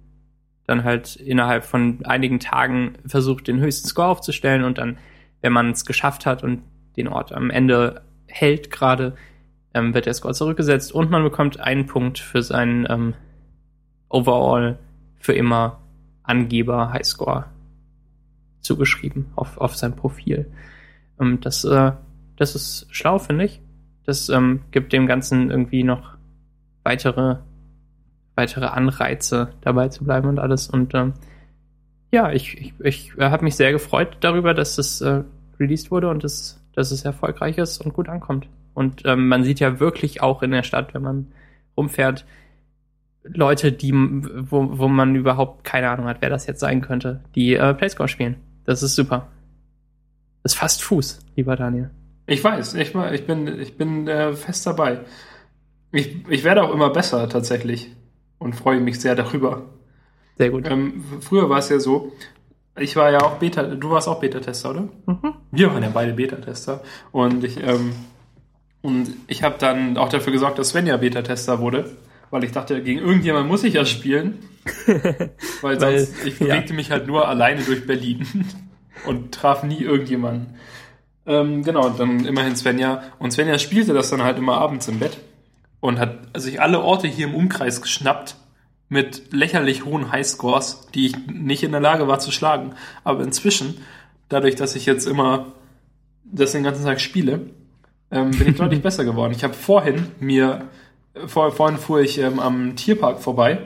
dann 0.66 0.84
halt 0.84 1.18
innerhalb 1.18 1.66
von 1.66 2.04
einigen 2.04 2.40
Tagen 2.40 2.94
versucht, 3.06 3.48
den 3.48 3.60
höchsten 3.60 3.88
Score 3.88 4.08
aufzustellen 4.08 4.64
und 4.64 4.80
dann, 4.80 4.98
wenn 5.42 5.54
man 5.54 5.70
es 5.70 5.86
geschafft 5.86 6.26
hat 6.26 6.44
und 6.44 6.64
den 6.98 7.08
Ort 7.08 7.32
am 7.32 7.52
Ende 7.52 8.02
hält 8.26 8.72
gerade, 8.72 9.16
ähm, 9.76 9.94
wird 9.94 10.08
der 10.08 10.16
Score 10.16 10.34
zurückgesetzt 10.34 10.92
und 10.92 11.12
man 11.12 11.22
bekommt 11.22 11.60
einen 11.60 11.86
Punkt 11.86 12.18
für 12.18 12.42
seinen 12.42 12.88
ähm, 12.90 13.14
Overall 14.10 14.80
für 15.20 15.34
immer 15.34 15.80
Angeber 16.24 16.92
Highscore 16.92 17.53
zugeschrieben 18.64 19.28
auf, 19.36 19.58
auf 19.58 19.76
sein 19.76 19.96
Profil. 19.96 20.52
Ähm, 21.20 21.40
das, 21.42 21.64
äh, 21.64 21.92
das 22.38 22.56
ist 22.56 22.88
schlau, 22.90 23.20
finde 23.20 23.46
ich. 23.46 23.62
Das 24.06 24.30
ähm, 24.30 24.62
gibt 24.72 24.92
dem 24.92 25.08
Ganzen 25.08 25.52
irgendwie 25.52 25.84
noch 25.84 26.18
weitere, 26.84 27.38
weitere 28.36 28.66
Anreize, 28.66 29.50
dabei 29.62 29.90
zu 29.90 30.04
bleiben 30.04 30.28
und 30.28 30.40
alles. 30.40 30.68
Und 30.68 30.94
ähm, 30.94 31.14
ja, 32.12 32.32
ich, 32.32 32.60
ich, 32.60 32.74
ich 32.84 33.14
habe 33.18 33.44
mich 33.44 33.56
sehr 33.56 33.72
gefreut 33.72 34.18
darüber, 34.20 34.54
dass 34.54 34.76
das 34.76 35.02
äh, 35.02 35.24
released 35.60 35.92
wurde 35.92 36.10
und 36.10 36.24
das, 36.24 36.62
dass 36.74 36.92
es 36.92 37.06
erfolgreich 37.06 37.58
ist 37.58 37.80
und 37.80 37.94
gut 37.94 38.10
ankommt. 38.10 38.48
Und 38.74 39.04
ähm, 39.06 39.28
man 39.28 39.44
sieht 39.44 39.60
ja 39.60 39.80
wirklich 39.80 40.22
auch 40.22 40.42
in 40.42 40.52
der 40.52 40.64
Stadt, 40.64 40.94
wenn 40.94 41.04
man 41.04 41.28
rumfährt, 41.78 42.26
Leute, 43.24 43.72
die, 43.72 43.94
wo, 43.94 44.78
wo 44.78 44.88
man 44.90 45.16
überhaupt 45.16 45.64
keine 45.64 45.90
Ahnung 45.90 46.08
hat, 46.08 46.18
wer 46.20 46.30
das 46.30 46.46
jetzt 46.46 46.60
sein 46.60 46.82
könnte, 46.82 47.22
die 47.36 47.54
äh, 47.56 47.74
Playscore 47.74 48.10
spielen. 48.10 48.36
Das 48.66 48.84
ist 48.84 48.96
super. 48.96 49.28
Das 50.42 50.54
ist 50.54 50.60
fast 50.60 50.84
Fuß, 50.84 51.20
lieber 51.36 51.56
Daniel. 51.56 51.90
Ich 52.26 52.44
weiß, 52.44 52.76
ich, 52.76 52.96
ich 52.96 53.28
bin, 53.28 53.60
ich 53.60 53.78
bin 53.78 54.08
äh, 54.08 54.34
fest 54.34 54.66
dabei. 54.66 55.02
Ich, 55.92 56.28
ich 56.30 56.44
werde 56.44 56.64
auch 56.64 56.74
immer 56.74 56.90
besser 56.90 57.28
tatsächlich 57.30 57.92
und 58.40 58.56
freue 58.56 58.80
mich 58.80 59.00
sehr 59.00 59.16
darüber. 59.16 59.64
Sehr 60.38 60.50
gut. 60.50 60.70
Ähm, 60.70 61.04
früher 61.22 61.50
war 61.50 61.60
es 61.60 61.70
ja 61.70 61.80
so, 61.80 62.12
ich 62.78 62.96
war 62.96 63.12
ja 63.12 63.22
auch 63.22 63.38
Beta, 63.38 63.64
du 63.64 63.92
warst 63.92 64.08
auch 64.08 64.20
Beta-Tester, 64.20 64.72
oder? 64.72 64.82
Mhm. 65.06 65.34
Wir 65.52 65.72
waren 65.72 65.84
ja 65.84 65.92
beide 65.94 66.14
Beta-Tester 66.14 66.82
und 67.12 67.44
ich, 67.44 67.62
ähm, 67.62 67.94
und 68.82 69.10
ich 69.28 69.44
habe 69.44 69.56
dann 69.60 69.98
auch 69.98 70.10
dafür 70.10 70.34
gesorgt, 70.34 70.58
dass 70.58 70.70
Svenja 70.70 70.98
Beta-Tester 70.98 71.60
wurde, 71.60 71.92
weil 72.32 72.44
ich 72.44 72.52
dachte, 72.52 72.82
gegen 72.82 73.00
irgendjemand 73.00 73.48
muss 73.48 73.64
ich 73.64 73.76
ja 73.76 73.86
spielen, 73.86 74.40
weil 75.62 75.80
sonst 75.80 76.20
weil, 76.20 76.28
ich 76.28 76.40
bewegte 76.40 76.70
ja. 76.70 76.76
mich 76.76 76.92
halt 76.92 77.08
nur 77.08 77.28
alleine 77.28 77.64
durch 77.64 77.86
Berlin 77.86 78.26
und 79.06 79.34
traf 79.34 79.64
nie 79.64 79.82
irgendjemanden. 79.82 80.56
Ähm, 81.26 81.64
genau, 81.64 81.90
dann 81.90 82.26
immerhin 82.26 82.56
Svenja. 82.56 83.04
Und 83.20 83.32
Svenja 83.32 83.58
spielte 83.58 83.94
das 83.94 84.10
dann 84.10 84.24
halt 84.24 84.38
immer 84.38 84.58
abends 84.58 84.88
im 84.88 85.00
Bett 85.00 85.18
und 85.80 86.00
hat 86.00 86.18
sich 86.38 86.62
alle 86.62 86.82
Orte 86.82 87.08
hier 87.08 87.28
im 87.28 87.36
Umkreis 87.36 87.82
geschnappt 87.82 88.36
mit 88.90 89.34
lächerlich 89.34 89.86
hohen 89.86 90.12
Highscores, 90.12 90.88
die 90.94 91.08
ich 91.08 91.28
nicht 91.28 91.64
in 91.64 91.72
der 91.72 91.82
Lage 91.82 92.08
war 92.08 92.20
zu 92.20 92.32
schlagen. 92.32 92.74
Aber 93.04 93.24
inzwischen, 93.24 93.78
dadurch, 94.30 94.56
dass 94.56 94.76
ich 94.76 94.86
jetzt 94.86 95.08
immer 95.08 95.54
das 96.24 96.52
den 96.52 96.64
ganzen 96.64 96.86
Tag 96.86 97.00
spiele, 97.02 97.50
ähm, 98.12 98.32
bin 98.32 98.50
ich 98.50 98.56
deutlich 98.56 98.82
besser 98.84 99.04
geworden. 99.06 99.34
Ich 99.36 99.44
habe 99.44 99.54
vorhin 99.54 100.08
mir, 100.20 100.68
vor, 101.26 101.52
vorhin 101.52 101.78
fuhr 101.78 102.02
ich 102.02 102.20
ähm, 102.20 102.40
am 102.40 102.76
Tierpark 102.76 103.20
vorbei 103.20 103.60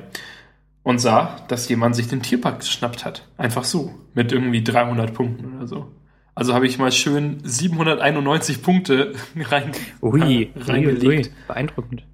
und 0.88 0.99
sah, 0.99 1.35
dass 1.49 1.67
jemand 1.67 1.97
sich 1.97 2.07
den 2.07 2.21
Tierpark 2.21 2.59
geschnappt 2.59 3.03
hat. 3.03 3.27
Einfach 3.35 3.65
so. 3.65 3.93
Mit 4.13 4.31
irgendwie 4.31 4.63
300 4.63 5.13
Punkten 5.13 5.57
oder 5.57 5.67
so. 5.67 5.91
Also 6.33 6.53
habe 6.53 6.65
ich 6.65 6.79
mal 6.79 6.93
schön 6.93 7.41
791 7.43 8.61
Punkte 8.61 9.11
rein, 9.35 9.73
ui, 10.01 10.43
äh, 10.43 10.49
reingelegt. 10.55 11.03
Ui, 11.03 11.17
ui, 11.17 11.31
beeindruckend. 11.45 12.05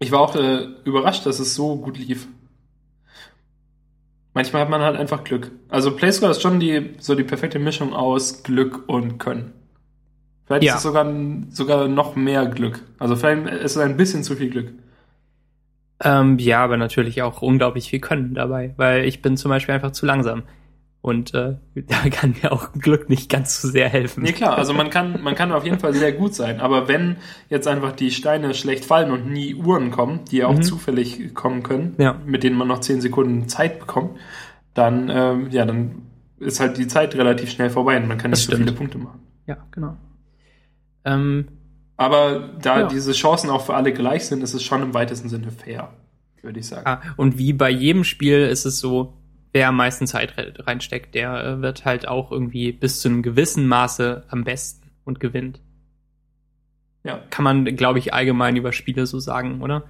Ich 0.00 0.10
war 0.10 0.18
auch 0.18 0.34
äh, 0.34 0.64
überrascht, 0.84 1.24
dass 1.24 1.38
es 1.38 1.54
so 1.54 1.76
gut 1.76 1.96
lief. 1.98 2.26
Manchmal 4.34 4.62
hat 4.62 4.70
man 4.70 4.80
halt 4.80 4.96
einfach 4.96 5.22
Glück. 5.22 5.52
Also 5.68 5.94
Playscore 5.94 6.32
ist 6.32 6.42
schon 6.42 6.58
die, 6.58 6.96
so 6.98 7.14
die 7.14 7.22
perfekte 7.22 7.60
Mischung 7.60 7.94
aus 7.94 8.42
Glück 8.42 8.88
und 8.88 9.18
Können. 9.18 9.52
Vielleicht 10.46 10.64
ja. 10.64 10.72
ist 10.72 10.78
es 10.78 10.82
sogar, 10.82 11.06
sogar 11.50 11.86
noch 11.86 12.16
mehr 12.16 12.44
Glück. 12.46 12.82
Also 12.98 13.14
vielleicht 13.14 13.46
ist 13.46 13.76
es 13.76 13.78
ein 13.78 13.96
bisschen 13.96 14.24
zu 14.24 14.34
viel 14.34 14.50
Glück. 14.50 14.72
Ähm, 16.02 16.38
ja, 16.38 16.62
aber 16.62 16.76
natürlich 16.76 17.22
auch 17.22 17.42
unglaublich 17.42 17.90
viel 17.90 18.00
Können 18.00 18.34
dabei, 18.34 18.74
weil 18.76 19.04
ich 19.04 19.20
bin 19.20 19.36
zum 19.36 19.50
Beispiel 19.50 19.74
einfach 19.74 19.92
zu 19.92 20.06
langsam. 20.06 20.44
Und 21.00 21.32
äh, 21.34 21.56
da 21.74 22.08
kann 22.10 22.34
mir 22.42 22.52
auch 22.52 22.72
Glück 22.72 23.08
nicht 23.08 23.30
ganz 23.30 23.60
so 23.60 23.68
sehr 23.68 23.88
helfen. 23.88 24.22
Nee, 24.22 24.32
klar, 24.32 24.56
also 24.56 24.72
man 24.74 24.90
kann, 24.90 25.22
man 25.22 25.34
kann 25.34 25.52
auf 25.52 25.64
jeden 25.64 25.78
Fall 25.78 25.94
sehr 25.94 26.12
gut 26.12 26.34
sein. 26.34 26.60
Aber 26.60 26.88
wenn 26.88 27.16
jetzt 27.48 27.66
einfach 27.66 27.92
die 27.92 28.10
Steine 28.10 28.54
schlecht 28.54 28.84
fallen 28.84 29.10
und 29.10 29.30
nie 29.30 29.54
Uhren 29.54 29.90
kommen, 29.90 30.20
die 30.30 30.38
ja 30.38 30.46
auch 30.46 30.54
mhm. 30.54 30.62
zufällig 30.62 31.34
kommen 31.34 31.62
können, 31.62 31.94
ja. 31.98 32.16
mit 32.24 32.42
denen 32.42 32.56
man 32.56 32.68
noch 32.68 32.80
zehn 32.80 33.00
Sekunden 33.00 33.48
Zeit 33.48 33.80
bekommt, 33.80 34.18
dann, 34.74 35.10
ähm, 35.10 35.50
ja, 35.50 35.64
dann 35.64 36.02
ist 36.38 36.60
halt 36.60 36.78
die 36.78 36.86
Zeit 36.86 37.16
relativ 37.16 37.50
schnell 37.50 37.70
vorbei 37.70 37.96
und 37.96 38.06
man 38.06 38.18
kann 38.18 38.30
das 38.30 38.40
nicht 38.40 38.46
stimmt. 38.46 38.60
so 38.60 38.66
viele 38.66 38.76
Punkte 38.76 38.98
machen. 38.98 39.20
Ja, 39.46 39.56
genau. 39.72 39.96
Ähm, 41.04 41.48
aber 41.98 42.48
da 42.62 42.80
ja. 42.80 42.86
diese 42.86 43.12
Chancen 43.12 43.50
auch 43.50 43.66
für 43.66 43.74
alle 43.74 43.92
gleich 43.92 44.26
sind, 44.26 44.42
ist 44.42 44.54
es 44.54 44.62
schon 44.62 44.82
im 44.82 44.94
weitesten 44.94 45.28
Sinne 45.28 45.50
fair, 45.50 45.92
würde 46.40 46.60
ich 46.60 46.66
sagen. 46.66 46.86
Ah, 46.86 47.02
und 47.16 47.36
wie 47.36 47.52
bei 47.52 47.68
jedem 47.68 48.04
Spiel 48.04 48.40
ist 48.40 48.64
es 48.64 48.78
so, 48.78 49.18
wer 49.52 49.68
am 49.68 49.76
meisten 49.76 50.06
Zeit 50.06 50.32
reinsteckt, 50.36 51.14
der 51.14 51.44
äh, 51.44 51.60
wird 51.60 51.84
halt 51.84 52.08
auch 52.08 52.32
irgendwie 52.32 52.72
bis 52.72 53.00
zu 53.00 53.08
einem 53.08 53.22
gewissen 53.22 53.66
Maße 53.66 54.24
am 54.28 54.44
besten 54.44 54.90
und 55.04 55.20
gewinnt. 55.20 55.60
Ja. 57.04 57.20
Kann 57.28 57.44
man, 57.44 57.64
glaube 57.76 57.98
ich, 57.98 58.14
allgemein 58.14 58.56
über 58.56 58.72
Spiele 58.72 59.06
so 59.06 59.18
sagen, 59.18 59.60
oder? 59.60 59.84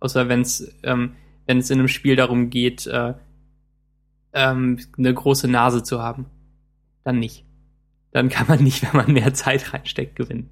Außer 0.00 0.28
wenn 0.28 0.42
es 0.42 0.72
ähm, 0.82 1.14
wenn 1.46 1.58
es 1.58 1.70
in 1.70 1.78
einem 1.78 1.88
Spiel 1.88 2.16
darum 2.16 2.50
geht, 2.50 2.86
äh, 2.86 3.14
ähm, 4.32 4.78
eine 4.98 5.14
große 5.14 5.48
Nase 5.48 5.82
zu 5.82 6.02
haben. 6.02 6.26
Dann 7.04 7.18
nicht. 7.18 7.44
Dann 8.12 8.28
kann 8.28 8.46
man 8.48 8.62
nicht, 8.62 8.82
wenn 8.82 8.96
man 9.00 9.12
mehr 9.12 9.32
Zeit 9.34 9.72
reinsteckt, 9.72 10.16
gewinnen. 10.16 10.50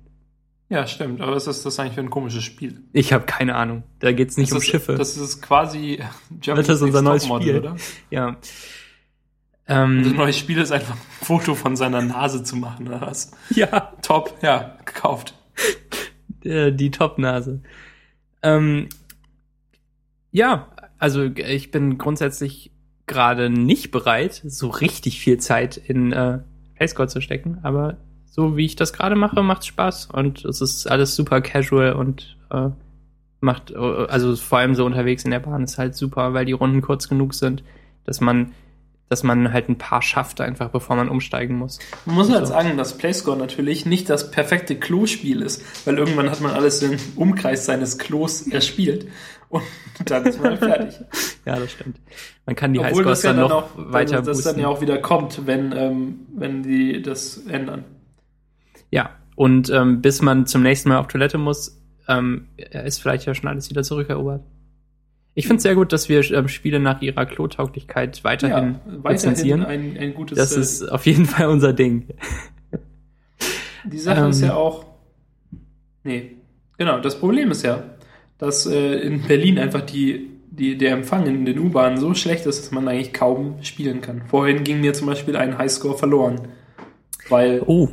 Ja, 0.73 0.87
stimmt. 0.87 1.21
Aber 1.21 1.37
was 1.37 1.47
ist 1.47 1.67
das 1.67 1.79
eigentlich 1.79 1.93
für 1.93 2.01
ein 2.01 2.09
komisches 2.09 2.45
Spiel? 2.45 2.81
Ich 2.95 3.13
habe 3.13 3.27
keine 3.27 3.57
Ahnung. 3.57 3.83
Da 3.99 4.13
geht's 4.13 4.39
nicht 4.39 4.53
das 4.53 4.57
um 4.57 4.63
ist, 4.63 4.69
Schiffe. 4.71 4.95
Das 4.95 5.19
ist 5.19 5.43
quasi 5.43 6.03
Germany's 6.41 6.67
Das 6.67 6.77
ist 6.77 6.83
unser 6.83 7.03
neues 7.03 7.27
Spiel, 7.27 7.59
oder? 7.59 7.77
Ja. 8.09 8.39
Ähm, 9.69 10.03
das 10.03 10.13
neue 10.15 10.33
Spiel 10.33 10.57
ist 10.57 10.73
einfach 10.73 10.95
ein 10.95 11.01
Foto 11.27 11.55
von 11.55 11.77
seiner 11.77 12.01
Nase 12.01 12.43
zu 12.43 12.57
machen, 12.57 12.89
oder 12.89 13.03
was? 13.03 13.33
Ja. 13.51 13.93
Top, 14.01 14.39
ja, 14.41 14.79
gekauft. 14.87 15.35
Die 16.43 16.91
Top-Nase. 16.91 17.61
Ähm, 18.43 18.89
ja, 20.31 20.69
also 20.99 21.25
ich 21.25 21.71
bin 21.71 21.99
grundsätzlich 21.99 22.73
gerade 23.07 23.51
nicht 23.51 23.91
bereit, 23.91 24.41
so 24.47 24.69
richtig 24.69 25.21
viel 25.21 25.37
Zeit 25.37 25.77
in 25.77 26.13
äh, 26.13 26.39
Playscore 26.77 27.09
zu 27.09 27.21
stecken, 27.21 27.59
aber 27.63 27.99
so 28.35 28.57
wie 28.57 28.65
ich 28.65 28.77
das 28.77 28.95
gerade 28.95 29.15
mache, 29.15 29.43
macht 29.43 29.67
Spaß 29.67 30.09
und 30.13 30.45
es 30.47 30.63
ist 30.63 30.91
alles 30.91 31.15
super 31.15 31.43
casual 31.43 31.93
und 31.93 32.39
äh, 32.51 32.71
macht, 33.41 33.77
also 33.77 34.35
vor 34.37 34.59
allem 34.59 34.75
so 34.75 34.87
unterwegs 34.87 35.25
in 35.25 35.31
der 35.31 35.41
Bahn 35.41 35.65
ist 35.65 35.77
halt 35.77 35.95
super, 35.95 36.33
weil 36.33 36.47
die 36.47 36.53
Runden 36.53 36.81
kurz 36.81 37.09
genug 37.09 37.35
sind, 37.35 37.63
dass 38.05 38.21
man 38.21 38.53
dass 39.11 39.23
man 39.25 39.53
halt 39.53 39.69
ein 39.69 39.77
paar 39.77 40.01
schafft, 40.01 40.41
einfach 40.41 40.71
bevor 40.71 40.97
man 40.97 41.11
umsteigen 41.11 41.59
muss. 41.59 41.79
Man 42.07 42.15
muss 42.15 42.31
halt 42.31 42.47
so. 42.47 42.55
sagen, 42.55 42.79
dass 42.79 42.97
Playscore 42.97 43.37
natürlich 43.37 43.85
nicht 43.85 44.09
das 44.09 44.31
perfekte 44.31 44.75
Klospiel 44.77 45.43
ist, 45.43 45.63
weil 45.87 45.99
irgendwann 45.99 46.31
hat 46.31 46.41
man 46.41 46.53
alles 46.53 46.81
im 46.81 46.97
Umkreis 47.15 47.67
seines 47.67 47.99
Klos 47.99 48.47
erspielt 48.49 49.07
und 49.51 49.63
dann 50.07 50.25
ist 50.25 50.41
man 50.43 50.57
fertig. 50.57 50.95
ja, 51.45 51.59
das 51.59 51.73
stimmt. 51.73 52.01
Man 52.47 52.57
kann 52.57 52.73
die 52.73 52.79
Obwohl 52.79 53.05
Highscores 53.05 53.21
dann, 53.21 53.37
dann, 53.37 53.49
noch 53.51 53.53
auch, 53.53 53.71
weiter 53.77 54.23
Das 54.23 54.39
boosten. 54.39 54.45
dann 54.45 54.61
ja 54.61 54.69
auch 54.69 54.81
wieder 54.81 54.97
kommt, 54.97 55.47
wenn, 55.47 55.73
ähm, 55.77 56.21
wenn 56.35 56.63
die 56.63 57.03
das 57.03 57.37
ändern. 57.37 57.85
Ja, 58.93 59.11
und 59.35 59.71
ähm, 59.71 60.03
bis 60.03 60.23
man 60.23 60.47
zum 60.47 60.63
nächsten 60.63 60.91
Mal 60.91 60.99
auf 60.99 61.09
Toilette 61.09 61.39
muss, 61.39 61.83
ähm, 62.07 62.49
ist 62.57 63.01
vielleicht 63.01 63.27
ja 63.27 63.35
schon 63.35 63.49
alles 63.49 63.71
wieder 63.71 63.83
zurückerobert. 63.83 64.45
Ich 65.35 65.47
finde 65.47 65.57
es 65.57 65.63
sehr 65.63 65.75
gut, 65.75 65.93
dass 65.93 66.11
wir 66.11 66.31
ähm, 66.31 66.49
Spiele 66.49 66.79
nach 66.79 67.01
ihrer 67.01 67.25
Klotauglichkeit 67.25 68.23
weiterhin, 68.23 68.77
ja, 68.87 69.05
weiterhin 69.05 69.65
ein, 69.65 69.97
ein 69.99 70.15
gutes. 70.15 70.37
Das 70.37 70.57
äh, 70.57 70.61
ist 70.61 70.93
auf 70.93 71.07
jeden 71.07 71.25
Fall 71.25 71.49
unser 71.49 71.73
Ding. 71.73 72.09
Die 73.85 73.99
Sache 73.99 74.21
ähm, 74.21 74.31
ist 74.31 74.43
ja 74.43 74.55
auch. 74.55 74.85
Nee, 76.05 76.37
genau. 76.77 77.01
Das 77.01 77.19
Problem 77.19 77.51
ist 77.51 77.63
ja, 77.63 77.83
dass 78.37 78.67
äh, 78.67 78.97
in 78.97 79.23
Berlin 79.23 79.59
einfach 79.59 79.81
die, 79.81 80.29
die, 80.51 80.77
der 80.77 80.93
Empfang 80.93 81.27
in 81.27 81.47
den 81.47 81.59
U-Bahnen 81.59 81.97
so 81.97 82.13
schlecht 82.15 82.45
ist, 82.45 82.61
dass 82.61 82.71
man 82.71 82.87
eigentlich 82.87 83.13
kaum 83.15 83.57
spielen 83.63 84.03
kann. 84.03 84.23
Vorhin 84.27 84.65
ging 84.65 84.81
mir 84.81 84.93
zum 84.93 85.07
Beispiel 85.07 85.37
ein 85.37 85.57
Highscore 85.57 85.97
verloren. 85.97 86.49
Weil. 87.31 87.63
Oh. 87.65 87.89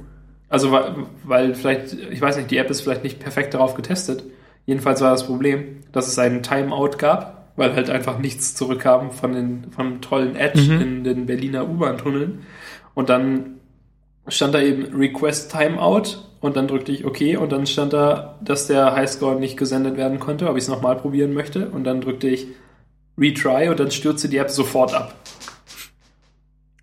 Also 0.49 0.71
weil, 0.71 0.95
weil 1.23 1.53
vielleicht, 1.53 1.93
ich 1.93 2.19
weiß 2.19 2.37
nicht, 2.37 2.51
die 2.51 2.57
App 2.57 2.69
ist 2.69 2.81
vielleicht 2.81 3.03
nicht 3.03 3.19
perfekt 3.19 3.53
darauf 3.53 3.75
getestet. 3.75 4.23
Jedenfalls 4.65 5.01
war 5.01 5.11
das 5.11 5.25
Problem, 5.25 5.83
dass 5.91 6.07
es 6.07 6.17
einen 6.19 6.43
Timeout 6.43 6.97
gab, 6.97 7.51
weil 7.55 7.73
halt 7.75 7.89
einfach 7.89 8.19
nichts 8.19 8.55
zurückkam 8.55 9.11
von 9.11 9.33
den 9.33 9.71
vom 9.71 10.01
tollen 10.01 10.35
Edge 10.35 10.61
mhm. 10.61 10.81
in 10.81 11.03
den 11.03 11.25
Berliner 11.25 11.69
U-Bahn-Tunneln. 11.69 12.39
Und 12.95 13.09
dann 13.09 13.59
stand 14.27 14.53
da 14.53 14.61
eben 14.61 14.95
Request 14.95 15.51
Timeout 15.51 16.17
und 16.39 16.55
dann 16.55 16.67
drückte 16.67 16.91
ich 16.91 17.05
OK 17.05 17.21
und 17.39 17.51
dann 17.51 17.65
stand 17.65 17.93
da, 17.93 18.37
dass 18.41 18.67
der 18.67 18.95
Highscore 18.95 19.39
nicht 19.39 19.57
gesendet 19.57 19.97
werden 19.97 20.19
konnte, 20.19 20.49
ob 20.49 20.57
ich 20.57 20.63
es 20.63 20.69
nochmal 20.69 20.95
probieren 20.95 21.33
möchte. 21.33 21.69
Und 21.69 21.83
dann 21.83 22.01
drückte 22.01 22.27
ich 22.27 22.47
Retry 23.17 23.69
und 23.69 23.79
dann 23.79 23.91
stürzte 23.91 24.29
die 24.29 24.37
App 24.37 24.49
sofort 24.49 24.93
ab. 24.93 25.15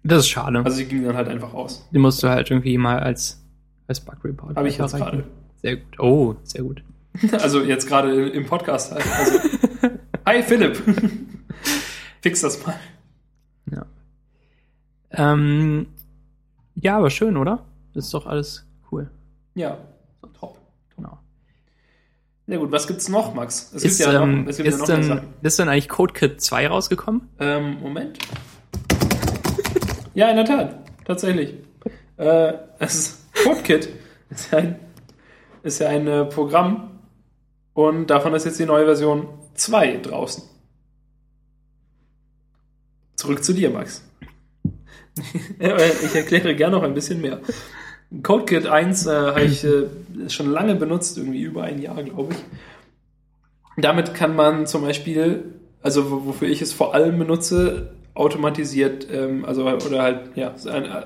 Das 0.04 0.20
ist 0.20 0.28
schade. 0.28 0.62
Also 0.64 0.76
sie 0.76 0.84
ging 0.84 1.04
dann 1.04 1.16
halt 1.16 1.28
einfach 1.28 1.52
aus. 1.52 1.88
Die 1.90 1.98
musst 1.98 2.22
du 2.22 2.28
halt 2.28 2.50
irgendwie 2.50 2.78
mal 2.78 3.00
als 3.00 3.45
als 3.88 4.00
Bug 4.00 4.24
Report. 4.24 4.56
Habe 4.56 4.68
ich 4.68 4.78
jetzt 4.78 4.96
gerade. 4.96 5.24
Sehr 5.62 5.76
gut. 5.76 5.98
Oh, 6.00 6.34
sehr 6.42 6.62
gut. 6.62 6.82
Also 7.32 7.62
jetzt 7.62 7.86
gerade 7.88 8.28
im 8.28 8.46
Podcast 8.46 8.92
halt. 8.92 9.04
Also, 9.18 9.38
hi 10.26 10.42
Philipp. 10.42 10.82
Fix 12.20 12.40
das 12.40 12.64
mal. 12.66 12.74
Ja. 13.70 13.86
Ähm, 15.12 15.86
ja, 16.74 16.98
aber 16.98 17.10
schön, 17.10 17.36
oder? 17.36 17.64
Das 17.94 18.06
ist 18.06 18.14
doch 18.14 18.26
alles 18.26 18.66
cool. 18.90 19.08
Ja, 19.54 19.78
top. 20.38 20.58
Genau. 20.96 21.18
Sehr 22.46 22.58
gut. 22.58 22.70
Was 22.72 22.86
gibt's 22.86 23.08
noch, 23.08 23.32
Max? 23.34 23.72
Es 23.74 23.82
Ist, 23.84 23.98
gibt 23.98 24.12
ja 24.12 24.22
ähm, 24.22 24.42
noch, 24.42 24.50
es 24.50 24.56
gibt 24.58 24.68
ist, 24.68 24.88
ja 24.88 24.96
noch 24.98 25.04
Sachen. 25.04 25.28
ist 25.40 25.58
denn 25.58 25.68
eigentlich 25.68 25.88
CodeKit 25.88 26.40
2 26.40 26.68
rausgekommen? 26.68 27.28
Ähm, 27.38 27.80
Moment. 27.80 28.18
ja, 30.14 30.28
in 30.28 30.36
der 30.36 30.44
Tat. 30.44 30.78
Tatsächlich. 31.04 31.54
Äh, 32.18 32.54
es 32.78 32.94
ist 32.94 33.25
CodeKit. 33.44 33.88
Ist 34.30 34.50
ja 34.52 34.58
ein, 34.58 34.76
ist 35.62 35.78
ja 35.80 35.88
ein 35.88 36.06
äh, 36.08 36.24
Programm. 36.24 36.90
Und 37.74 38.08
davon 38.08 38.34
ist 38.34 38.44
jetzt 38.46 38.58
die 38.58 38.66
neue 38.66 38.84
Version 38.86 39.28
2 39.54 39.98
draußen. 39.98 40.42
Zurück 43.16 43.42
zu 43.44 43.52
dir, 43.52 43.70
Max. 43.70 44.02
Ich 45.58 46.14
erkläre 46.14 46.54
gerne 46.54 46.76
noch 46.76 46.82
ein 46.82 46.92
bisschen 46.92 47.22
mehr. 47.22 47.40
CodeKit 48.22 48.66
1 48.66 49.06
äh, 49.06 49.10
habe 49.10 49.42
ich 49.44 49.64
äh, 49.64 49.84
schon 50.28 50.50
lange 50.50 50.74
benutzt, 50.74 51.16
irgendwie 51.16 51.40
über 51.42 51.62
ein 51.62 51.80
Jahr, 51.80 52.02
glaube 52.02 52.34
ich. 52.34 52.38
Damit 53.82 54.12
kann 54.14 54.36
man 54.36 54.66
zum 54.66 54.82
Beispiel, 54.82 55.54
also 55.82 56.10
wo- 56.10 56.26
wofür 56.26 56.48
ich 56.48 56.60
es 56.60 56.74
vor 56.74 56.94
allem 56.94 57.18
benutze, 57.18 57.95
automatisiert, 58.16 59.06
ähm, 59.12 59.44
also 59.44 59.66
oder 59.66 60.02
halt 60.02 60.36
ja 60.36 60.54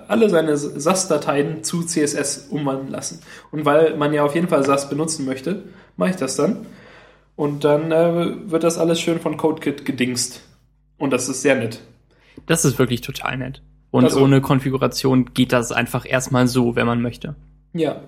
alle 0.09 0.31
seine 0.31 0.57
SAS-Dateien 0.57 1.63
zu 1.65 1.83
CSS 1.83 2.49
umwandeln 2.51 2.91
lassen. 2.91 3.21
Und 3.51 3.65
weil 3.65 3.97
man 3.97 4.13
ja 4.13 4.25
auf 4.25 4.35
jeden 4.35 4.49
Fall 4.49 4.65
SAS 4.65 4.89
benutzen 4.89 5.27
möchte, 5.27 5.65
mache 5.97 6.11
ich 6.11 6.17
das 6.17 6.37
dann. 6.37 6.67
Und 7.37 7.65
dann 7.65 7.91
äh, 7.91 8.51
wird 8.51 8.65
das 8.65 8.79
alles 8.79 9.01
schön 9.01 9.19
von 9.19 9.37
CodeKit 9.37 9.85
gedingst. 9.85 10.43
Und 10.99 11.11
das 11.13 11.29
ist 11.29 11.43
sehr 11.43 11.57
nett. 11.57 11.81
Das 12.47 12.65
ist 12.65 12.79
wirklich 12.79 13.01
total 13.01 13.39
nett. 13.39 13.63
Und 13.91 14.05
Also- 14.05 14.21
ohne 14.23 14.41
Konfiguration 14.41 15.31
geht 15.35 15.53
das 15.53 15.73
einfach 15.73 16.07
erstmal 16.09 16.47
so, 16.47 16.77
wenn 16.77 16.87
man 16.87 17.03
möchte. 17.03 17.35
Ja. 17.73 18.03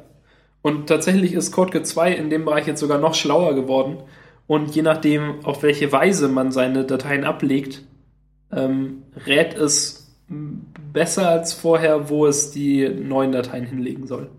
Und 0.61 0.87
tatsächlich 0.87 1.33
ist 1.33 1.51
CodeKit 1.51 1.87
2 1.87 2.13
in 2.13 2.31
dem 2.31 2.45
Bereich 2.45 2.67
jetzt 2.67 2.81
sogar 2.81 2.99
noch 2.99 3.15
schlauer 3.15 3.55
geworden. 3.55 3.99
Und 4.47 4.75
je 4.77 4.83
nachdem, 4.83 5.45
auf 5.45 5.63
welche 5.63 5.91
Weise 5.93 6.29
man 6.29 6.53
seine 6.53 6.85
Dateien 6.85 7.25
ablegt, 7.25 7.83
ähm, 8.53 9.03
rät 9.27 9.55
es 9.55 10.03
besser 10.29 11.29
als 11.29 11.53
vorher, 11.53 12.09
wo 12.09 12.27
es 12.27 12.53
die 12.53 12.89
neuen 12.89 13.33
Dateien 13.33 13.67
hinlegen 13.67 14.07
soll. 14.07 14.31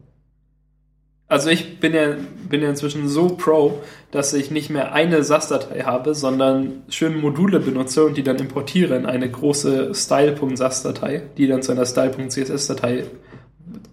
Also 1.27 1.49
ich 1.49 1.79
bin 1.79 1.93
ja, 1.93 2.15
bin 2.47 2.61
ja 2.61 2.69
inzwischen 2.69 3.07
so 3.07 3.29
pro, 3.29 3.81
dass 4.11 4.33
ich 4.33 4.51
nicht 4.51 4.69
mehr 4.69 4.93
eine 4.93 5.23
SAS-Datei 5.23 5.81
habe, 5.81 6.13
sondern 6.13 6.83
schön 6.89 7.19
Module 7.19 7.59
benutze 7.59 8.05
und 8.05 8.17
die 8.17 8.23
dann 8.23 8.37
importiere 8.37 8.95
in 8.95 9.05
eine 9.07 9.29
große 9.29 9.95
style.sas-Datei, 9.95 11.23
die 11.37 11.47
dann 11.47 11.63
zu 11.63 11.71
einer 11.71 11.85
style.css-Datei 11.85 13.05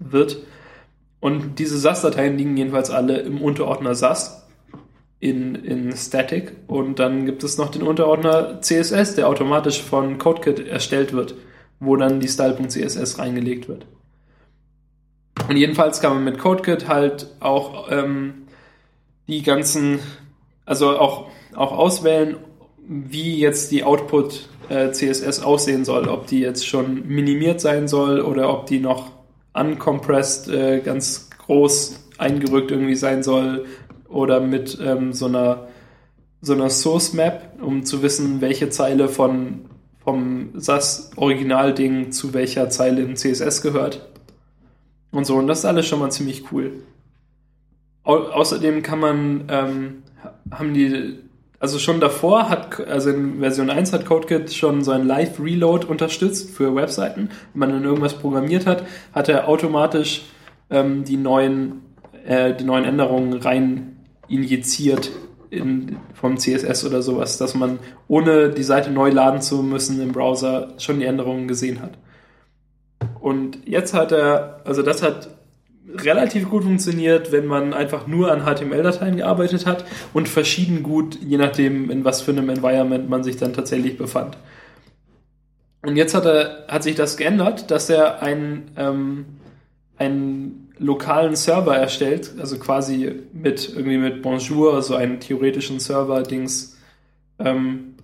wird. 0.00 0.38
Und 1.20 1.58
diese 1.58 1.78
SAS-Dateien 1.78 2.36
liegen 2.36 2.56
jedenfalls 2.56 2.90
alle 2.90 3.20
im 3.20 3.40
Unterordner 3.40 3.94
SAS 3.94 4.46
in, 5.20 5.54
in 5.54 5.94
Static. 5.96 6.52
Und 6.66 6.98
dann 6.98 7.26
gibt 7.26 7.44
es 7.44 7.58
noch 7.58 7.70
den 7.70 7.82
Unterordner 7.82 8.60
CSS, 8.60 9.14
der 9.14 9.28
automatisch 9.28 9.82
von 9.82 10.18
CodeKit 10.18 10.66
erstellt 10.66 11.12
wird, 11.12 11.34
wo 11.78 11.96
dann 11.96 12.20
die 12.20 12.28
Style.css 12.28 13.18
reingelegt 13.18 13.68
wird. 13.68 13.86
Und 15.48 15.56
jedenfalls 15.56 16.00
kann 16.00 16.14
man 16.14 16.24
mit 16.24 16.38
CodeKit 16.38 16.88
halt 16.88 17.28
auch 17.40 17.90
ähm, 17.90 18.46
die 19.28 19.42
ganzen, 19.42 20.00
also 20.64 20.98
auch, 20.98 21.28
auch 21.54 21.72
auswählen, 21.72 22.36
wie 22.86 23.38
jetzt 23.38 23.70
die 23.70 23.84
Output 23.84 24.48
äh, 24.68 24.90
CSS 24.90 25.42
aussehen 25.42 25.84
soll, 25.84 26.08
ob 26.08 26.26
die 26.26 26.40
jetzt 26.40 26.66
schon 26.66 27.06
minimiert 27.06 27.60
sein 27.60 27.88
soll 27.88 28.20
oder 28.20 28.52
ob 28.52 28.66
die 28.66 28.80
noch 28.80 29.12
uncompressed 29.52 30.48
äh, 30.48 30.80
ganz 30.80 31.28
groß 31.30 32.08
eingerückt 32.18 32.70
irgendwie 32.70 32.96
sein 32.96 33.22
soll 33.22 33.66
oder 34.10 34.40
mit 34.40 34.78
ähm, 34.82 35.12
so 35.12 35.26
einer 35.26 35.68
so 36.42 36.54
einer 36.54 36.70
Source 36.70 37.12
Map, 37.12 37.52
um 37.60 37.84
zu 37.84 38.02
wissen, 38.02 38.40
welche 38.40 38.70
Zeile 38.70 39.08
von 39.08 39.66
vom 40.02 40.50
SAS 40.54 41.10
Originalding 41.16 42.10
zu 42.10 42.32
welcher 42.32 42.70
Zeile 42.70 43.02
im 43.02 43.16
CSS 43.16 43.62
gehört. 43.62 44.08
Und 45.12 45.26
so, 45.26 45.36
und 45.36 45.46
das 45.46 45.60
ist 45.60 45.64
alles 45.64 45.86
schon 45.86 45.98
mal 45.98 46.10
ziemlich 46.10 46.50
cool. 46.52 46.82
Au 48.02 48.16
außerdem 48.16 48.82
kann 48.82 48.98
man, 48.98 49.44
ähm, 49.48 50.02
haben 50.50 50.72
die, 50.72 51.18
also 51.58 51.78
schon 51.78 52.00
davor 52.00 52.48
hat, 52.48 52.80
also 52.86 53.10
in 53.10 53.40
Version 53.40 53.68
1 53.68 53.92
hat 53.92 54.06
CodeKit 54.06 54.54
schon 54.54 54.82
so 54.82 54.92
ein 54.92 55.06
Live-Reload 55.06 55.86
unterstützt 55.86 56.50
für 56.50 56.74
Webseiten. 56.74 57.28
Wenn 57.52 57.60
man 57.60 57.70
dann 57.70 57.84
irgendwas 57.84 58.14
programmiert 58.14 58.66
hat, 58.66 58.84
hat 59.12 59.28
er 59.28 59.48
automatisch 59.48 60.22
ähm, 60.70 61.04
die 61.04 61.18
neuen, 61.18 61.82
äh, 62.24 62.54
die 62.54 62.64
neuen 62.64 62.84
Änderungen 62.84 63.34
rein 63.34 63.99
injiziert 64.30 65.10
in, 65.50 65.96
vom 66.14 66.38
CSS 66.38 66.84
oder 66.84 67.02
sowas, 67.02 67.36
dass 67.36 67.54
man 67.54 67.80
ohne 68.08 68.50
die 68.50 68.62
Seite 68.62 68.90
neu 68.90 69.10
laden 69.10 69.42
zu 69.42 69.62
müssen 69.62 70.00
im 70.00 70.12
Browser 70.12 70.74
schon 70.78 71.00
die 71.00 71.06
Änderungen 71.06 71.48
gesehen 71.48 71.82
hat. 71.82 71.98
Und 73.20 73.58
jetzt 73.66 73.92
hat 73.92 74.12
er, 74.12 74.60
also 74.64 74.82
das 74.82 75.02
hat 75.02 75.28
relativ 75.92 76.48
gut 76.48 76.62
funktioniert, 76.62 77.32
wenn 77.32 77.46
man 77.46 77.74
einfach 77.74 78.06
nur 78.06 78.30
an 78.30 78.44
HTML-Dateien 78.44 79.16
gearbeitet 79.16 79.66
hat 79.66 79.84
und 80.14 80.28
verschieden 80.28 80.82
gut, 80.82 81.18
je 81.20 81.36
nachdem, 81.36 81.90
in 81.90 82.04
was 82.04 82.22
für 82.22 82.30
einem 82.30 82.48
Environment 82.48 83.08
man 83.08 83.24
sich 83.24 83.36
dann 83.36 83.52
tatsächlich 83.52 83.98
befand. 83.98 84.36
Und 85.82 85.96
jetzt 85.96 86.14
hat, 86.14 86.26
er, 86.26 86.66
hat 86.68 86.82
sich 86.82 86.94
das 86.94 87.16
geändert, 87.16 87.70
dass 87.70 87.88
er 87.88 88.22
einen, 88.22 88.70
ähm, 88.76 89.24
einen 89.96 90.59
lokalen 90.80 91.36
Server 91.36 91.76
erstellt, 91.76 92.32
also 92.40 92.58
quasi 92.58 93.12
mit 93.32 93.68
irgendwie 93.68 93.98
mit 93.98 94.22
Bonjour, 94.22 94.74
also 94.74 94.94
einen 94.96 95.20
theoretischen 95.20 95.78
Server-Dings, 95.78 96.78
ähm, 97.38 97.94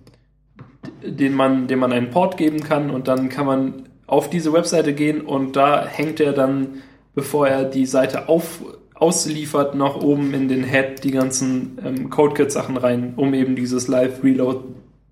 den 1.03 1.33
man, 1.33 1.67
dem 1.67 1.79
man 1.79 1.91
einen 1.91 2.11
Port 2.11 2.37
geben 2.37 2.59
kann 2.61 2.91
und 2.91 3.07
dann 3.07 3.29
kann 3.29 3.47
man 3.47 3.83
auf 4.05 4.29
diese 4.29 4.53
Webseite 4.53 4.93
gehen 4.93 5.21
und 5.21 5.55
da 5.55 5.85
hängt 5.85 6.19
er 6.19 6.33
dann, 6.33 6.83
bevor 7.15 7.47
er 7.47 7.65
die 7.65 7.87
Seite 7.87 8.29
auf, 8.29 8.61
ausliefert, 8.93 9.73
noch 9.73 10.01
oben 10.01 10.33
in 10.35 10.47
den 10.47 10.63
Head 10.63 11.03
die 11.03 11.11
ganzen 11.11 11.79
ähm, 11.83 12.09
CodeKit-Sachen 12.11 12.77
rein, 12.77 13.13
um 13.15 13.33
eben 13.33 13.55
dieses 13.55 13.87
Live-Reload 13.87 14.59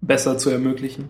besser 0.02 0.38
zu 0.38 0.52
ermöglichen. 0.52 1.10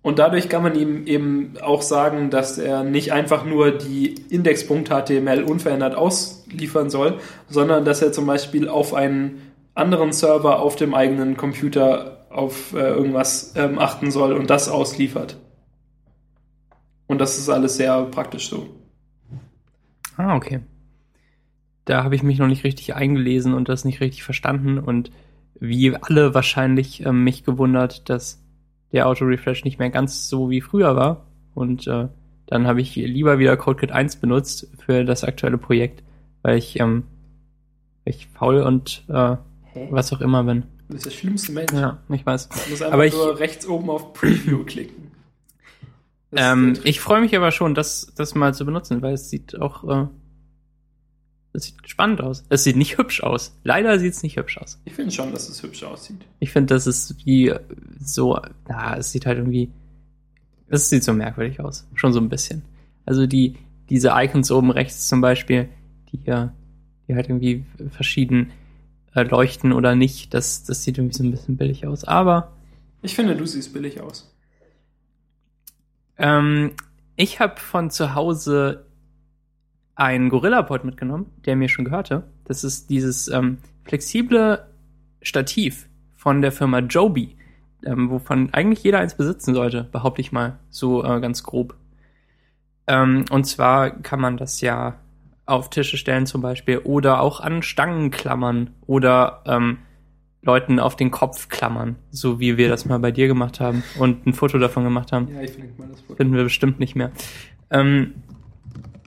Und 0.00 0.18
dadurch 0.18 0.48
kann 0.48 0.62
man 0.62 0.78
ihm 0.78 1.06
eben 1.06 1.54
auch 1.60 1.82
sagen, 1.82 2.30
dass 2.30 2.56
er 2.56 2.84
nicht 2.84 3.12
einfach 3.12 3.44
nur 3.44 3.72
die 3.72 4.14
Index.html 4.30 5.42
unverändert 5.42 5.96
ausliefern 5.96 6.88
soll, 6.88 7.18
sondern 7.48 7.84
dass 7.84 8.00
er 8.00 8.12
zum 8.12 8.26
Beispiel 8.26 8.68
auf 8.68 8.94
einen 8.94 9.42
anderen 9.74 10.12
Server 10.12 10.60
auf 10.60 10.76
dem 10.76 10.94
eigenen 10.94 11.36
Computer 11.36 12.26
auf 12.30 12.74
äh, 12.74 12.78
irgendwas 12.78 13.54
ähm, 13.56 13.78
achten 13.78 14.10
soll 14.10 14.32
und 14.32 14.50
das 14.50 14.68
ausliefert. 14.68 15.36
Und 17.06 17.20
das 17.20 17.38
ist 17.38 17.48
alles 17.48 17.76
sehr 17.76 18.02
praktisch 18.04 18.50
so. 18.50 18.68
Ah, 20.16 20.36
okay. 20.36 20.60
Da 21.84 22.04
habe 22.04 22.14
ich 22.14 22.22
mich 22.22 22.38
noch 22.38 22.48
nicht 22.48 22.64
richtig 22.64 22.94
eingelesen 22.94 23.54
und 23.54 23.68
das 23.68 23.84
nicht 23.84 24.00
richtig 24.00 24.22
verstanden 24.22 24.78
und 24.78 25.10
wie 25.58 25.96
alle 25.96 26.34
wahrscheinlich 26.34 27.04
ähm, 27.04 27.24
mich 27.24 27.44
gewundert, 27.44 28.10
dass 28.10 28.44
der 28.92 29.06
Auto-Refresh 29.06 29.64
nicht 29.64 29.78
mehr 29.78 29.90
ganz 29.90 30.28
so 30.28 30.50
wie 30.50 30.60
früher 30.60 30.96
war. 30.96 31.26
Und 31.54 31.86
äh, 31.86 32.08
dann 32.46 32.66
habe 32.66 32.80
ich 32.80 32.94
lieber 32.96 33.38
wieder 33.38 33.56
CodeKit 33.56 33.92
1 33.92 34.16
benutzt 34.16 34.68
für 34.84 35.04
das 35.04 35.24
aktuelle 35.24 35.58
Projekt, 35.58 36.02
weil 36.42 36.56
ich, 36.58 36.78
ähm, 36.80 37.04
weil 38.04 38.14
ich 38.14 38.26
faul 38.28 38.62
und 38.62 39.04
äh, 39.08 39.36
Hä? 39.72 39.88
was 39.90 40.12
auch 40.12 40.20
immer 40.20 40.44
bin. 40.44 40.62
Du 40.88 40.94
bist 40.94 41.04
der 41.06 41.10
schlimmste 41.10 41.52
Mensch. 41.52 41.72
Ja, 41.72 41.98
ich 42.08 42.24
weiß. 42.24 42.48
Du 42.48 42.54
musst 42.70 42.82
einfach 42.82 42.94
Aber 42.94 43.04
ich- 43.06 43.12
nur 43.12 43.38
rechts 43.38 43.66
oben 43.66 43.90
auf 43.90 44.14
Preview 44.14 44.64
klicken. 44.66 45.08
Ähm, 46.32 46.78
ich 46.84 47.00
freue 47.00 47.20
mich 47.22 47.34
aber 47.36 47.50
schon, 47.52 47.74
das, 47.74 48.12
das 48.16 48.34
mal 48.34 48.52
zu 48.54 48.64
benutzen, 48.66 49.00
weil 49.02 49.14
es 49.14 49.30
sieht 49.30 49.58
auch, 49.60 49.84
äh, 49.84 50.06
es 51.52 51.64
sieht 51.64 51.76
spannend 51.88 52.20
aus. 52.20 52.44
Es 52.48 52.64
sieht 52.64 52.76
nicht 52.76 52.98
hübsch 52.98 53.22
aus. 53.22 53.56
Leider 53.64 53.98
sieht 53.98 54.12
es 54.12 54.22
nicht 54.22 54.36
hübsch 54.36 54.58
aus. 54.58 54.80
Ich 54.84 54.94
finde 54.94 55.10
schon, 55.12 55.32
dass 55.32 55.48
es 55.48 55.62
hübsch 55.62 55.82
aussieht. 55.82 56.18
Ich 56.40 56.50
finde, 56.52 56.74
das 56.74 56.86
ist 56.86 57.16
wie 57.24 57.54
so, 58.00 58.38
na, 58.68 58.96
es 58.96 59.10
sieht 59.12 59.26
halt 59.26 59.38
irgendwie, 59.38 59.70
es 60.68 60.88
sieht 60.88 61.04
so 61.04 61.12
merkwürdig 61.12 61.60
aus. 61.60 61.86
Schon 61.94 62.12
so 62.12 62.20
ein 62.20 62.28
bisschen. 62.28 62.62
Also 63.06 63.26
die, 63.26 63.56
diese 63.88 64.10
Icons 64.14 64.50
oben 64.50 64.70
rechts 64.70 65.08
zum 65.08 65.20
Beispiel, 65.20 65.68
die, 66.12 66.28
äh, 66.28 66.48
die 67.08 67.14
halt 67.14 67.28
irgendwie 67.28 67.64
verschieden 67.90 68.52
äh, 69.14 69.22
leuchten 69.22 69.72
oder 69.72 69.94
nicht, 69.94 70.34
das, 70.34 70.64
das 70.64 70.84
sieht 70.84 70.98
irgendwie 70.98 71.16
so 71.16 71.24
ein 71.24 71.30
bisschen 71.30 71.56
billig 71.56 71.86
aus. 71.86 72.04
Aber 72.04 72.52
Ich 73.02 73.14
finde, 73.14 73.34
du 73.34 73.46
siehst 73.46 73.72
billig 73.72 74.00
aus. 74.00 74.34
Ähm, 76.18 76.72
ich 77.16 77.40
habe 77.40 77.58
von 77.58 77.90
zu 77.90 78.14
Hause 78.14 78.84
einen 79.98 80.28
Gorilla-Pod 80.28 80.84
mitgenommen, 80.84 81.26
der 81.44 81.56
mir 81.56 81.68
schon 81.68 81.84
gehörte. 81.84 82.22
Das 82.44 82.62
ist 82.62 82.88
dieses 82.88 83.28
ähm, 83.28 83.58
flexible 83.84 84.64
Stativ 85.20 85.88
von 86.14 86.40
der 86.40 86.52
Firma 86.52 86.78
Joby, 86.78 87.36
ähm, 87.84 88.08
wovon 88.08 88.54
eigentlich 88.54 88.84
jeder 88.84 89.00
eins 89.00 89.16
besitzen 89.16 89.54
sollte, 89.54 89.84
behaupte 89.90 90.20
ich 90.20 90.30
mal, 90.30 90.60
so 90.70 91.04
äh, 91.04 91.20
ganz 91.20 91.42
grob. 91.42 91.74
Ähm, 92.86 93.24
und 93.30 93.44
zwar 93.44 93.90
kann 93.90 94.20
man 94.20 94.36
das 94.36 94.60
ja 94.60 94.94
auf 95.46 95.68
Tische 95.68 95.96
stellen 95.96 96.26
zum 96.26 96.42
Beispiel 96.42 96.78
oder 96.78 97.20
auch 97.20 97.40
an 97.40 97.62
Stangen 97.62 98.10
klammern 98.10 98.70
oder 98.86 99.42
ähm, 99.46 99.78
Leuten 100.42 100.78
auf 100.78 100.94
den 100.94 101.10
Kopf 101.10 101.48
klammern, 101.48 101.96
so 102.10 102.38
wie 102.38 102.56
wir 102.56 102.68
das 102.68 102.84
mal 102.84 103.00
bei 103.00 103.10
dir 103.10 103.26
gemacht 103.26 103.58
haben 103.58 103.82
und 103.98 104.26
ein 104.26 104.32
Foto 104.32 104.58
davon 104.58 104.84
gemacht 104.84 105.10
haben. 105.10 105.26
Ja, 105.34 105.40
ich 105.40 105.50
finde 105.50 105.70
mal 105.76 105.88
das 105.88 106.00
Foto. 106.02 106.14
Finden 106.14 106.36
wir 106.36 106.44
bestimmt 106.44 106.78
nicht 106.78 106.94
mehr. 106.94 107.10
Ähm, 107.70 108.14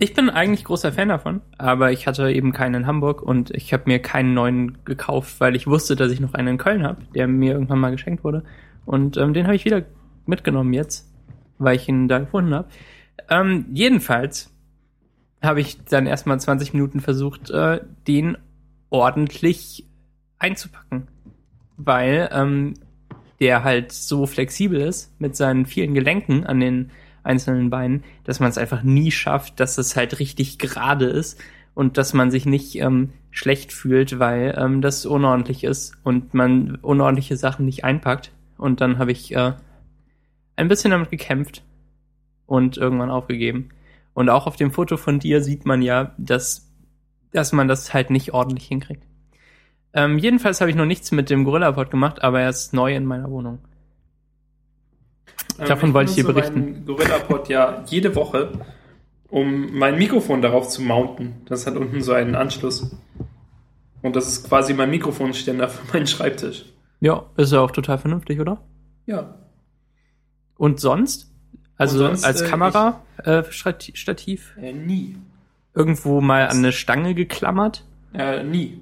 ich 0.01 0.15
bin 0.15 0.31
eigentlich 0.31 0.63
großer 0.63 0.91
Fan 0.91 1.09
davon, 1.09 1.41
aber 1.59 1.91
ich 1.91 2.07
hatte 2.07 2.31
eben 2.31 2.53
keinen 2.53 2.73
in 2.73 2.87
Hamburg 2.87 3.21
und 3.21 3.51
ich 3.51 3.71
habe 3.71 3.83
mir 3.85 3.99
keinen 3.99 4.33
neuen 4.33 4.83
gekauft, 4.83 5.39
weil 5.39 5.55
ich 5.55 5.67
wusste, 5.67 5.95
dass 5.95 6.11
ich 6.11 6.19
noch 6.19 6.33
einen 6.33 6.47
in 6.47 6.57
Köln 6.57 6.81
habe, 6.81 7.03
der 7.13 7.27
mir 7.27 7.53
irgendwann 7.53 7.77
mal 7.77 7.91
geschenkt 7.91 8.23
wurde. 8.23 8.43
Und 8.87 9.17
ähm, 9.17 9.35
den 9.35 9.45
habe 9.45 9.55
ich 9.55 9.63
wieder 9.63 9.83
mitgenommen 10.25 10.73
jetzt, 10.73 11.07
weil 11.59 11.75
ich 11.75 11.87
ihn 11.87 12.07
da 12.07 12.17
gefunden 12.17 12.55
habe. 12.55 12.67
Ähm, 13.29 13.67
jedenfalls 13.73 14.51
habe 15.39 15.61
ich 15.61 15.83
dann 15.83 16.07
erstmal 16.07 16.39
20 16.39 16.73
Minuten 16.73 16.99
versucht, 16.99 17.51
äh, 17.51 17.81
den 18.07 18.39
ordentlich 18.89 19.85
einzupacken. 20.39 21.09
Weil 21.77 22.27
ähm, 22.31 22.73
der 23.39 23.63
halt 23.63 23.91
so 23.91 24.25
flexibel 24.25 24.81
ist 24.81 25.13
mit 25.21 25.35
seinen 25.35 25.67
vielen 25.67 25.93
Gelenken 25.93 26.43
an 26.43 26.59
den 26.59 26.89
einzelnen 27.23 27.69
Beinen, 27.69 28.03
dass 28.23 28.39
man 28.39 28.49
es 28.49 28.57
einfach 28.57 28.83
nie 28.83 29.11
schafft, 29.11 29.59
dass 29.59 29.77
es 29.77 29.95
halt 29.95 30.19
richtig 30.19 30.59
gerade 30.59 31.05
ist 31.05 31.39
und 31.73 31.97
dass 31.97 32.13
man 32.13 32.31
sich 32.31 32.45
nicht 32.45 32.75
ähm, 32.75 33.11
schlecht 33.29 33.71
fühlt, 33.71 34.19
weil 34.19 34.55
ähm, 34.57 34.81
das 34.81 35.05
unordentlich 35.05 35.63
ist 35.63 35.93
und 36.03 36.33
man 36.33 36.75
unordentliche 36.75 37.37
Sachen 37.37 37.65
nicht 37.65 37.83
einpackt. 37.83 38.31
Und 38.57 38.81
dann 38.81 38.97
habe 38.97 39.11
ich 39.11 39.33
äh, 39.35 39.53
ein 40.55 40.67
bisschen 40.67 40.91
damit 40.91 41.09
gekämpft 41.09 41.63
und 42.45 42.77
irgendwann 42.77 43.09
aufgegeben. 43.09 43.69
Und 44.13 44.29
auch 44.29 44.47
auf 44.47 44.57
dem 44.57 44.71
Foto 44.71 44.97
von 44.97 45.19
dir 45.19 45.41
sieht 45.41 45.65
man 45.65 45.81
ja, 45.81 46.13
dass, 46.17 46.69
dass 47.31 47.53
man 47.53 47.67
das 47.67 47.93
halt 47.93 48.09
nicht 48.09 48.33
ordentlich 48.33 48.67
hinkriegt. 48.67 49.03
Ähm, 49.93 50.17
jedenfalls 50.17 50.61
habe 50.61 50.69
ich 50.69 50.77
noch 50.77 50.85
nichts 50.85 51.11
mit 51.11 51.29
dem 51.29 51.43
Gorilla-Pod 51.43 51.89
gemacht, 51.91 52.21
aber 52.21 52.41
er 52.41 52.49
ist 52.49 52.73
neu 52.73 52.95
in 52.95 53.05
meiner 53.05 53.29
Wohnung. 53.29 53.59
Davon 55.67 55.89
Ähm, 55.89 55.93
wollte 55.93 56.09
ich 56.11 56.15
dir 56.15 56.23
benutze 56.25 56.51
berichten. 56.51 56.71
meinen 56.73 56.85
GorillaPod 56.85 57.49
ja 57.49 57.83
jede 57.87 58.15
Woche, 58.15 58.51
um 59.29 59.77
mein 59.77 59.97
Mikrofon 59.97 60.41
darauf 60.41 60.67
zu 60.69 60.81
mounten. 60.81 61.41
Das 61.45 61.65
hat 61.67 61.75
unten 61.75 62.01
so 62.01 62.13
einen 62.13 62.35
Anschluss. 62.35 62.95
Und 64.01 64.15
das 64.15 64.27
ist 64.27 64.47
quasi 64.47 64.73
mein 64.73 64.89
Mikrofonständer 64.89 65.69
für 65.69 65.93
meinen 65.93 66.07
Schreibtisch. 66.07 66.65
Ja, 66.99 67.25
ist 67.37 67.51
ja 67.53 67.59
auch 67.59 67.71
total 67.71 67.97
vernünftig, 67.97 68.39
oder? 68.39 68.61
Ja. 69.05 69.35
Und 70.57 70.79
sonst? 70.79 71.31
Also 71.77 71.97
Und 71.99 72.05
sonst, 72.07 72.25
als 72.25 72.41
äh, 72.41 72.47
Kamera, 72.49 73.01
äh, 73.23 73.43
Äh, 74.61 74.73
nie. 74.73 75.17
irgendwo 75.73 76.21
mal 76.21 76.47
an 76.47 76.57
eine 76.57 76.71
Stange 76.71 77.15
geklammert. 77.15 77.85
Äh, 78.13 78.43
nie. 78.43 78.81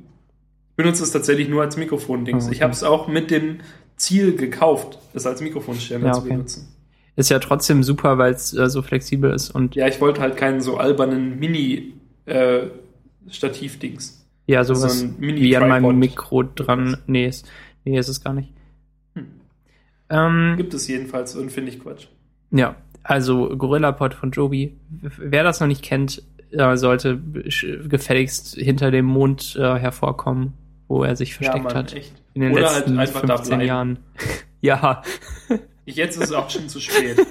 Ich 0.71 0.75
benutze 0.75 1.03
es 1.03 1.11
tatsächlich 1.11 1.47
nur 1.49 1.61
als 1.61 1.77
Mikrofon-Dings. 1.77 2.45
Oh, 2.45 2.47
okay. 2.47 2.55
Ich 2.55 2.61
habe 2.61 2.73
es 2.73 2.83
auch 2.83 3.07
mit 3.07 3.31
dem 3.31 3.59
Ziel 3.99 4.35
gekauft, 4.35 4.97
es 5.13 5.25
als 5.27 5.41
Mikrofonständer 5.41 6.07
Ja, 6.07 6.13
zu 6.13 6.21
okay. 6.21 6.29
benutzen. 6.29 6.67
Ist 7.15 7.29
ja 7.29 7.37
trotzdem 7.39 7.83
super, 7.83 8.17
weil 8.17 8.33
es 8.33 8.53
äh, 8.57 8.67
so 8.69 8.81
flexibel 8.81 9.31
ist 9.33 9.51
und 9.51 9.75
Ja, 9.75 9.87
ich 9.87 9.99
wollte 10.01 10.21
halt 10.21 10.37
keinen 10.37 10.61
so 10.61 10.77
albernen 10.77 11.37
Mini-Stativ-Dings. 11.39 14.25
ja, 14.47 14.63
sowas 14.63 14.99
so 14.99 15.05
ein 15.05 15.15
Mini- 15.19 15.41
wie 15.41 15.57
an 15.57 15.67
meinem. 15.67 15.99
Mikro 15.99 16.43
dran. 16.43 16.97
Nee, 17.07 17.27
ist, 17.27 17.49
nee, 17.85 17.97
ist 17.99 18.07
es 18.07 18.23
gar 18.23 18.33
nicht. 18.33 18.49
Hm. 19.15 19.25
Ähm, 20.09 20.53
Gibt 20.57 20.73
es 20.73 20.87
jedenfalls 20.87 21.35
und 21.35 21.51
finde 21.51 21.71
ich 21.71 21.79
Quatsch. 21.79 22.07
ja, 22.51 22.75
also 23.03 23.49
GorillaPod 23.57 24.13
von 24.13 24.31
Joby. 24.31 24.75
Wer 25.17 25.43
das 25.43 25.59
noch 25.59 25.67
nicht 25.67 25.81
kennt, 25.83 26.21
äh, 26.51 26.75
sollte 26.77 27.19
gefälligst 27.87 28.55
hinter 28.55 28.91
dem 28.91 29.05
Mond 29.05 29.55
äh, 29.55 29.75
hervorkommen, 29.79 30.53
wo 30.89 31.03
er 31.05 31.15
sich 31.15 31.33
versteckt 31.35 31.63
Mann, 31.63 31.73
hat. 31.73 31.93
echt. 31.93 32.11
In 32.33 32.41
den 32.41 32.51
Oder 32.51 32.67
halt 32.69 32.87
letzten 32.87 32.99
einfach 32.99 33.21
da 33.21 33.37
15 33.37 33.49
bleiben. 33.57 33.67
Jahren. 33.67 33.99
ja, 34.61 35.01
Jetzt 35.85 36.17
ist 36.17 36.25
es 36.25 36.31
auch 36.33 36.49
schon 36.49 36.67
zu 36.69 36.79
spät. 36.81 37.17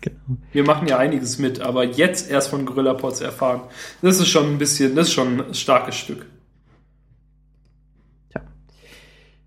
genau. 0.00 0.16
Wir 0.52 0.64
machen 0.64 0.88
ja 0.88 0.98
einiges 0.98 1.38
mit, 1.38 1.60
aber 1.60 1.84
jetzt 1.84 2.28
erst 2.30 2.48
von 2.48 2.64
Gorilla 2.66 2.94
Pods 2.94 3.20
erfahren. 3.20 3.60
Das 4.02 4.18
ist 4.18 4.28
schon 4.28 4.46
ein 4.54 4.58
bisschen, 4.58 4.96
das 4.96 5.08
ist 5.08 5.12
schon 5.14 5.40
ein 5.40 5.54
starkes 5.54 5.94
Stück. 5.96 6.26
Tja. 8.30 8.42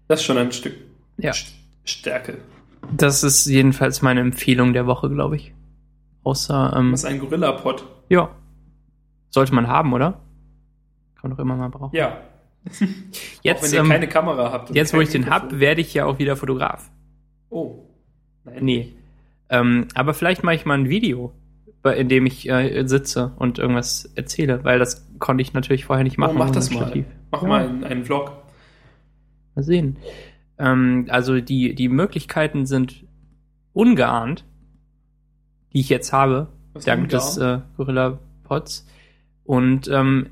Das 0.07 0.19
ist 0.21 0.25
schon 0.25 0.37
ein 0.37 0.51
Stück 0.51 0.75
Ja. 1.17 1.31
St- 1.31 1.51
Stärke. 1.83 2.37
Das 2.95 3.23
ist 3.23 3.45
jedenfalls 3.47 4.01
meine 4.01 4.21
Empfehlung 4.21 4.73
der 4.73 4.85
Woche, 4.87 5.09
glaube 5.09 5.35
ich. 5.35 5.53
Außer, 6.23 6.73
ähm, 6.77 6.91
Was 6.93 7.01
ist 7.01 7.05
ein 7.05 7.19
Gorilla 7.19 7.51
Pod? 7.53 7.83
ja. 8.09 8.29
Sollte 9.31 9.53
man 9.53 9.67
haben, 9.67 9.93
oder? 9.93 10.21
Kann 11.19 11.29
man 11.29 11.37
doch 11.37 11.39
immer 11.43 11.55
mal 11.55 11.69
brauchen. 11.69 11.95
Ja. 11.95 12.17
Auch 12.81 13.43
Jetzt, 13.43 13.63
wenn 13.63 13.73
ihr 13.73 13.79
ähm, 13.79 13.89
keine 13.89 14.07
Kamera 14.07 14.51
habt. 14.51 14.75
jetzt 14.75 14.93
wo 14.93 14.99
ich 15.01 15.09
den 15.09 15.21
Mikrofon. 15.21 15.43
hab, 15.51 15.59
werde 15.59 15.81
ich 15.81 15.93
ja 15.93 16.05
auch 16.05 16.19
wieder 16.19 16.35
Fotograf. 16.35 16.91
Oh. 17.49 17.85
Nein. 18.43 18.57
Nee. 18.65 18.93
Ähm, 19.49 19.87
aber 19.95 20.13
vielleicht 20.13 20.43
mache 20.43 20.55
ich 20.55 20.65
mal 20.65 20.77
ein 20.77 20.89
Video, 20.89 21.33
in 21.97 22.09
dem 22.09 22.25
ich 22.25 22.49
äh, 22.49 22.83
sitze 22.85 23.31
und 23.37 23.59
irgendwas 23.59 24.11
erzähle, 24.15 24.63
weil 24.65 24.77
das 24.77 25.07
konnte 25.19 25.41
ich 25.41 25.53
natürlich 25.53 25.85
vorher 25.85 26.03
nicht 26.03 26.17
machen. 26.17 26.35
Oh, 26.35 26.39
mach 26.39 26.51
das 26.51 26.69
mal. 26.69 26.83
Stativ. 26.83 27.05
Mach 27.31 27.41
Ja. 27.43 27.47
mal 27.47 27.67
einen, 27.67 27.83
einen 27.85 28.05
Vlog. 28.05 28.33
Mal 29.55 29.63
sehen. 29.63 29.97
Ähm, 30.57 31.07
also 31.09 31.39
die, 31.39 31.73
die 31.75 31.87
Möglichkeiten 31.89 32.65
sind 32.65 33.05
ungeahnt, 33.73 34.43
die 35.73 35.79
ich 35.79 35.89
jetzt 35.89 36.11
habe, 36.11 36.49
Was 36.73 36.85
dank 36.85 37.07
des 37.09 37.37
äh, 37.37 37.59
Gorilla 37.77 38.19
Pods. 38.43 38.85
Und 39.45 39.87
ähm, 39.87 40.27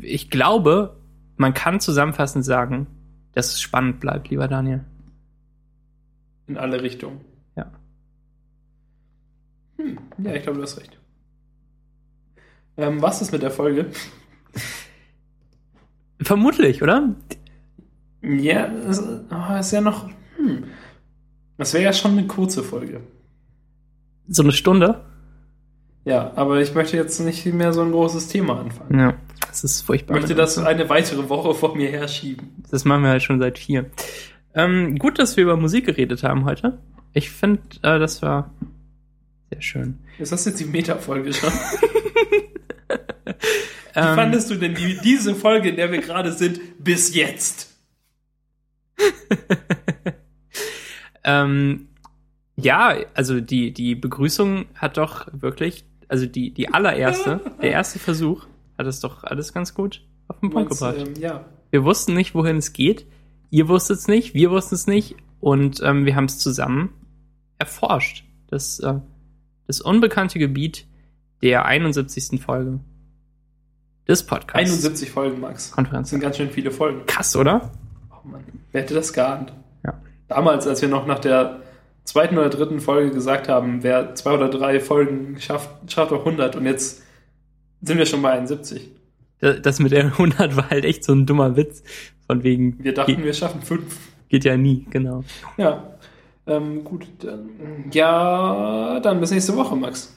ich 0.00 0.30
glaube, 0.30 0.96
man 1.36 1.54
kann 1.54 1.80
zusammenfassend 1.80 2.44
sagen, 2.44 2.86
dass 3.32 3.52
es 3.52 3.60
spannend 3.60 4.00
bleibt, 4.00 4.28
lieber 4.28 4.48
Daniel. 4.48 4.84
In 6.46 6.56
alle 6.56 6.82
Richtungen. 6.82 7.20
Ja. 7.56 7.70
Hm. 9.76 9.98
Ja, 10.18 10.34
ich 10.34 10.42
glaube, 10.42 10.58
du 10.58 10.64
hast 10.64 10.78
recht. 10.78 10.98
Ähm, 12.76 13.02
was 13.02 13.22
ist 13.22 13.32
mit 13.32 13.42
der 13.42 13.50
Folge? 13.50 13.90
Vermutlich, 16.20 16.82
oder? 16.82 17.14
Ja, 18.22 18.68
das 18.68 19.02
oh, 19.02 19.58
ist 19.58 19.72
ja 19.72 19.80
noch. 19.80 20.08
Hm. 20.36 20.64
Das 21.58 21.74
wäre 21.74 21.84
ja 21.84 21.92
schon 21.92 22.12
eine 22.12 22.26
kurze 22.26 22.62
Folge. 22.62 23.00
So 24.28 24.42
eine 24.42 24.52
Stunde? 24.52 25.04
Ja, 26.04 26.32
aber 26.36 26.60
ich 26.60 26.74
möchte 26.74 26.96
jetzt 26.96 27.20
nicht 27.20 27.44
mehr 27.46 27.72
so 27.72 27.82
ein 27.82 27.92
großes 27.92 28.28
Thema 28.28 28.60
anfangen. 28.60 28.98
Ja. 28.98 29.14
Das 29.52 29.64
ist 29.64 29.80
Ich 29.80 29.86
furchtbar. 29.86 30.14
möchte 30.16 30.34
das 30.34 30.56
eine 30.56 30.88
weitere 30.88 31.28
Woche 31.28 31.52
vor 31.54 31.76
mir 31.76 31.90
herschieben. 31.90 32.64
Das 32.70 32.86
machen 32.86 33.02
wir 33.02 33.10
halt 33.10 33.22
schon 33.22 33.38
seit 33.38 33.58
vier. 33.58 33.90
Ähm, 34.54 34.96
gut, 34.98 35.18
dass 35.18 35.36
wir 35.36 35.44
über 35.44 35.56
Musik 35.58 35.84
geredet 35.86 36.22
haben 36.22 36.46
heute. 36.46 36.78
Ich 37.12 37.30
finde, 37.30 37.60
äh, 37.82 37.98
das 37.98 38.22
war 38.22 38.50
sehr 39.50 39.60
schön. 39.60 39.98
Ist 40.18 40.32
das 40.32 40.46
jetzt 40.46 40.58
die 40.58 40.64
Meta-Folge 40.64 41.34
schon? 41.34 41.52
Wie 43.94 43.94
Ähm, 43.94 44.14
fandest 44.14 44.50
du 44.50 44.54
denn 44.54 44.74
die, 44.74 44.98
diese 45.04 45.34
Folge, 45.34 45.68
in 45.68 45.76
der 45.76 45.92
wir 45.92 46.00
gerade 46.00 46.32
sind, 46.32 46.58
bis 46.82 47.14
jetzt? 47.14 47.68
ähm, 51.24 51.88
ja, 52.56 52.96
also 53.14 53.40
die, 53.40 53.72
die 53.72 53.94
Begrüßung 53.94 54.66
hat 54.74 54.96
doch 54.96 55.26
wirklich, 55.32 55.84
also 56.08 56.26
die, 56.26 56.52
die 56.52 56.68
allererste, 56.72 57.40
der 57.60 57.70
erste 57.72 57.98
Versuch, 57.98 58.46
hat 58.82 58.88
es 58.88 59.00
doch 59.00 59.24
alles 59.24 59.52
ganz 59.52 59.74
gut 59.74 60.02
auf 60.28 60.40
den 60.40 60.50
Punkt 60.50 60.70
gebracht. 60.70 60.96
ähm, 60.98 61.14
ja. 61.18 61.44
Wir 61.70 61.84
wussten 61.84 62.14
nicht, 62.14 62.34
wohin 62.34 62.56
es 62.56 62.72
geht. 62.72 63.06
Ihr 63.50 63.68
wusstet 63.68 63.98
es 63.98 64.08
nicht, 64.08 64.34
wir 64.34 64.50
wussten 64.50 64.74
es 64.74 64.86
nicht. 64.86 65.16
Und 65.40 65.80
ähm, 65.82 66.04
wir 66.06 66.14
haben 66.16 66.26
es 66.26 66.38
zusammen 66.38 66.90
erforscht. 67.58 68.24
Das, 68.48 68.78
äh, 68.80 68.94
das 69.66 69.80
unbekannte 69.80 70.38
Gebiet 70.38 70.86
der 71.42 71.64
71. 71.64 72.40
Folge 72.40 72.80
des 74.06 74.24
Podcasts. 74.24 74.70
71 74.70 75.10
Folgen, 75.10 75.40
Max. 75.40 75.68
Das 75.68 75.72
Konferenz. 75.72 76.10
sind 76.10 76.20
ganz 76.20 76.36
schön 76.36 76.50
viele 76.50 76.70
Folgen. 76.70 77.06
Krass, 77.06 77.34
oder? 77.36 77.72
Oh 78.10 78.28
Mann, 78.28 78.44
wer 78.72 78.82
hätte 78.82 78.94
das 78.94 79.12
geahnt? 79.12 79.52
Ja. 79.84 80.00
Damals, 80.28 80.66
als 80.66 80.82
wir 80.82 80.88
noch 80.88 81.06
nach 81.06 81.18
der 81.18 81.60
zweiten 82.04 82.38
oder 82.38 82.50
dritten 82.50 82.80
Folge 82.80 83.10
gesagt 83.10 83.48
haben, 83.48 83.82
wer 83.82 84.14
zwei 84.14 84.32
oder 84.32 84.48
drei 84.48 84.80
Folgen 84.80 85.40
schafft, 85.40 85.70
schafft 85.90 86.12
auch 86.12 86.20
100 86.20 86.56
und 86.56 86.66
jetzt 86.66 87.01
sind 87.82 87.98
wir 87.98 88.06
schon 88.06 88.22
bei 88.22 88.32
71. 88.32 88.90
Da- 89.40 89.54
Das 89.54 89.78
mit 89.80 89.92
der 89.92 90.04
100 90.18 90.56
war 90.56 90.70
halt 90.70 90.84
echt 90.84 91.04
so 91.04 91.12
ein 91.12 91.26
dummer 91.26 91.56
Witz. 91.56 91.82
Von 92.26 92.42
wegen, 92.44 92.78
Wir 92.82 92.94
dachten, 92.94 93.16
geht, 93.16 93.24
wir 93.24 93.34
schaffen 93.34 93.60
fünf. 93.62 93.96
geht 94.28 94.44
ja 94.44 94.56
nie, 94.56 94.86
genau. 94.90 95.24
Ja. 95.56 95.82
Ähm, 96.46 96.82
gut, 96.84 97.06
dann, 97.20 97.50
ja, 97.92 98.98
dann 99.00 99.20
bis 99.20 99.30
nächste 99.30 99.54
Woche, 99.56 99.76
Max. 99.76 100.16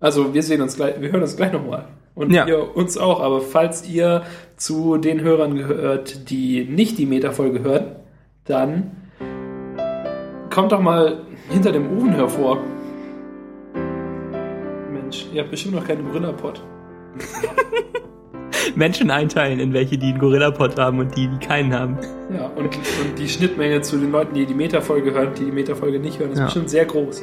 Also 0.00 0.34
wir 0.34 0.42
sehen 0.42 0.60
uns 0.60 0.76
gleich, 0.76 1.00
wir 1.00 1.12
hören 1.12 1.22
uns 1.22 1.36
gleich 1.36 1.52
nochmal. 1.52 1.86
Und 2.14 2.30
Ja. 2.32 2.46
ihr 2.46 2.76
uns 2.76 2.98
auch. 2.98 3.20
Aber 3.20 3.40
falls 3.40 3.88
ihr 3.88 4.22
zu 4.56 4.98
den 4.98 5.20
Hörern 5.20 5.54
gehört, 5.56 6.28
die 6.30 6.64
nicht 6.64 6.98
die 6.98 7.06
Meta-Folge 7.06 7.60
hören, 7.62 7.96
dann 8.44 8.90
kommt 10.50 10.72
doch 10.72 10.80
mal 10.80 11.22
hinter 11.48 11.72
dem 11.72 11.96
Ofen 11.96 12.12
hervor. 12.12 12.58
Mensch, 14.92 15.26
ihr 15.32 15.40
habt 15.42 15.50
bestimmt 15.50 15.74
noch 15.74 15.86
keinen 15.86 16.04
Gorilla-Pod. 16.06 16.62
Menschen 18.76 19.10
einteilen 19.10 19.58
in 19.60 19.72
welche, 19.72 19.98
die 19.98 20.08
einen 20.10 20.18
Gorilla-Pod 20.18 20.78
haben 20.78 20.98
und 21.00 21.16
die, 21.16 21.26
die 21.28 21.38
keinen 21.38 21.74
haben. 21.74 21.96
Ja, 22.32 22.46
und, 22.56 22.64
und 22.66 23.18
die 23.18 23.28
Schnittmenge 23.28 23.80
zu 23.80 23.96
den 23.96 24.12
Leuten, 24.12 24.34
die 24.34 24.46
die 24.46 24.54
Meta-Folge 24.54 25.12
hören, 25.12 25.30
die 25.38 25.44
die 25.46 25.52
Meta-Folge 25.52 25.98
nicht 25.98 26.18
hören, 26.20 26.32
ist 26.32 26.38
Ja. 26.38 26.44
bestimmt 26.46 26.70
sehr 26.70 26.84
groß. 26.84 27.22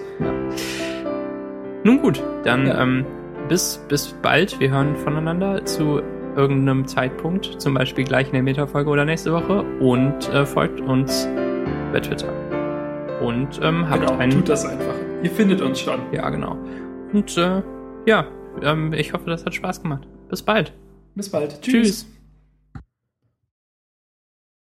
Nun 1.84 2.02
gut, 2.02 2.22
dann 2.44 2.68
Ja. 2.68 2.82
ähm, 2.84 3.06
bis, 3.48 3.84
bis 3.88 4.14
bald. 4.22 4.60
Wir 4.60 4.70
hören 4.72 4.96
voneinander 4.98 5.64
zu 5.66 6.02
irgendeinem 6.36 6.86
Zeitpunkt, 6.88 7.60
zum 7.62 7.74
Beispiel 7.74 8.04
gleich 8.04 8.28
in 8.28 8.34
der 8.34 8.44
Meta-Folge 8.44 8.90
oder 8.90 9.06
nächste 9.06 9.32
Woche. 9.34 9.64
Und 9.80 10.30
äh, 10.34 10.46
folgt 10.46 10.82
uns 10.82 11.28
bei 11.94 12.00
Twitter. 12.00 12.32
Und 13.22 13.60
ähm, 13.64 13.90
habt 13.90 14.02
Genau, 14.06 14.18
einen. 14.20 14.32
tut 14.32 14.50
das 14.50 14.66
einfach. 14.66 14.94
Ihr 15.24 15.32
findet 15.32 15.62
uns 15.62 15.80
schon. 15.80 16.00
Ja, 16.12 16.30
genau. 16.30 16.58
Und 17.14 17.38
äh, 17.38 17.62
ja, 18.06 18.26
ähm, 18.62 18.94
ich 18.94 19.14
hoffe, 19.14 19.30
das 19.30 19.46
hat 19.46 19.54
Spaß 19.54 19.82
gemacht. 19.82 20.08
Bis 20.30 20.42
bald. 20.42 20.74
Bis 21.16 21.30
bald. 21.30 21.62
Tschüss. 21.62 22.08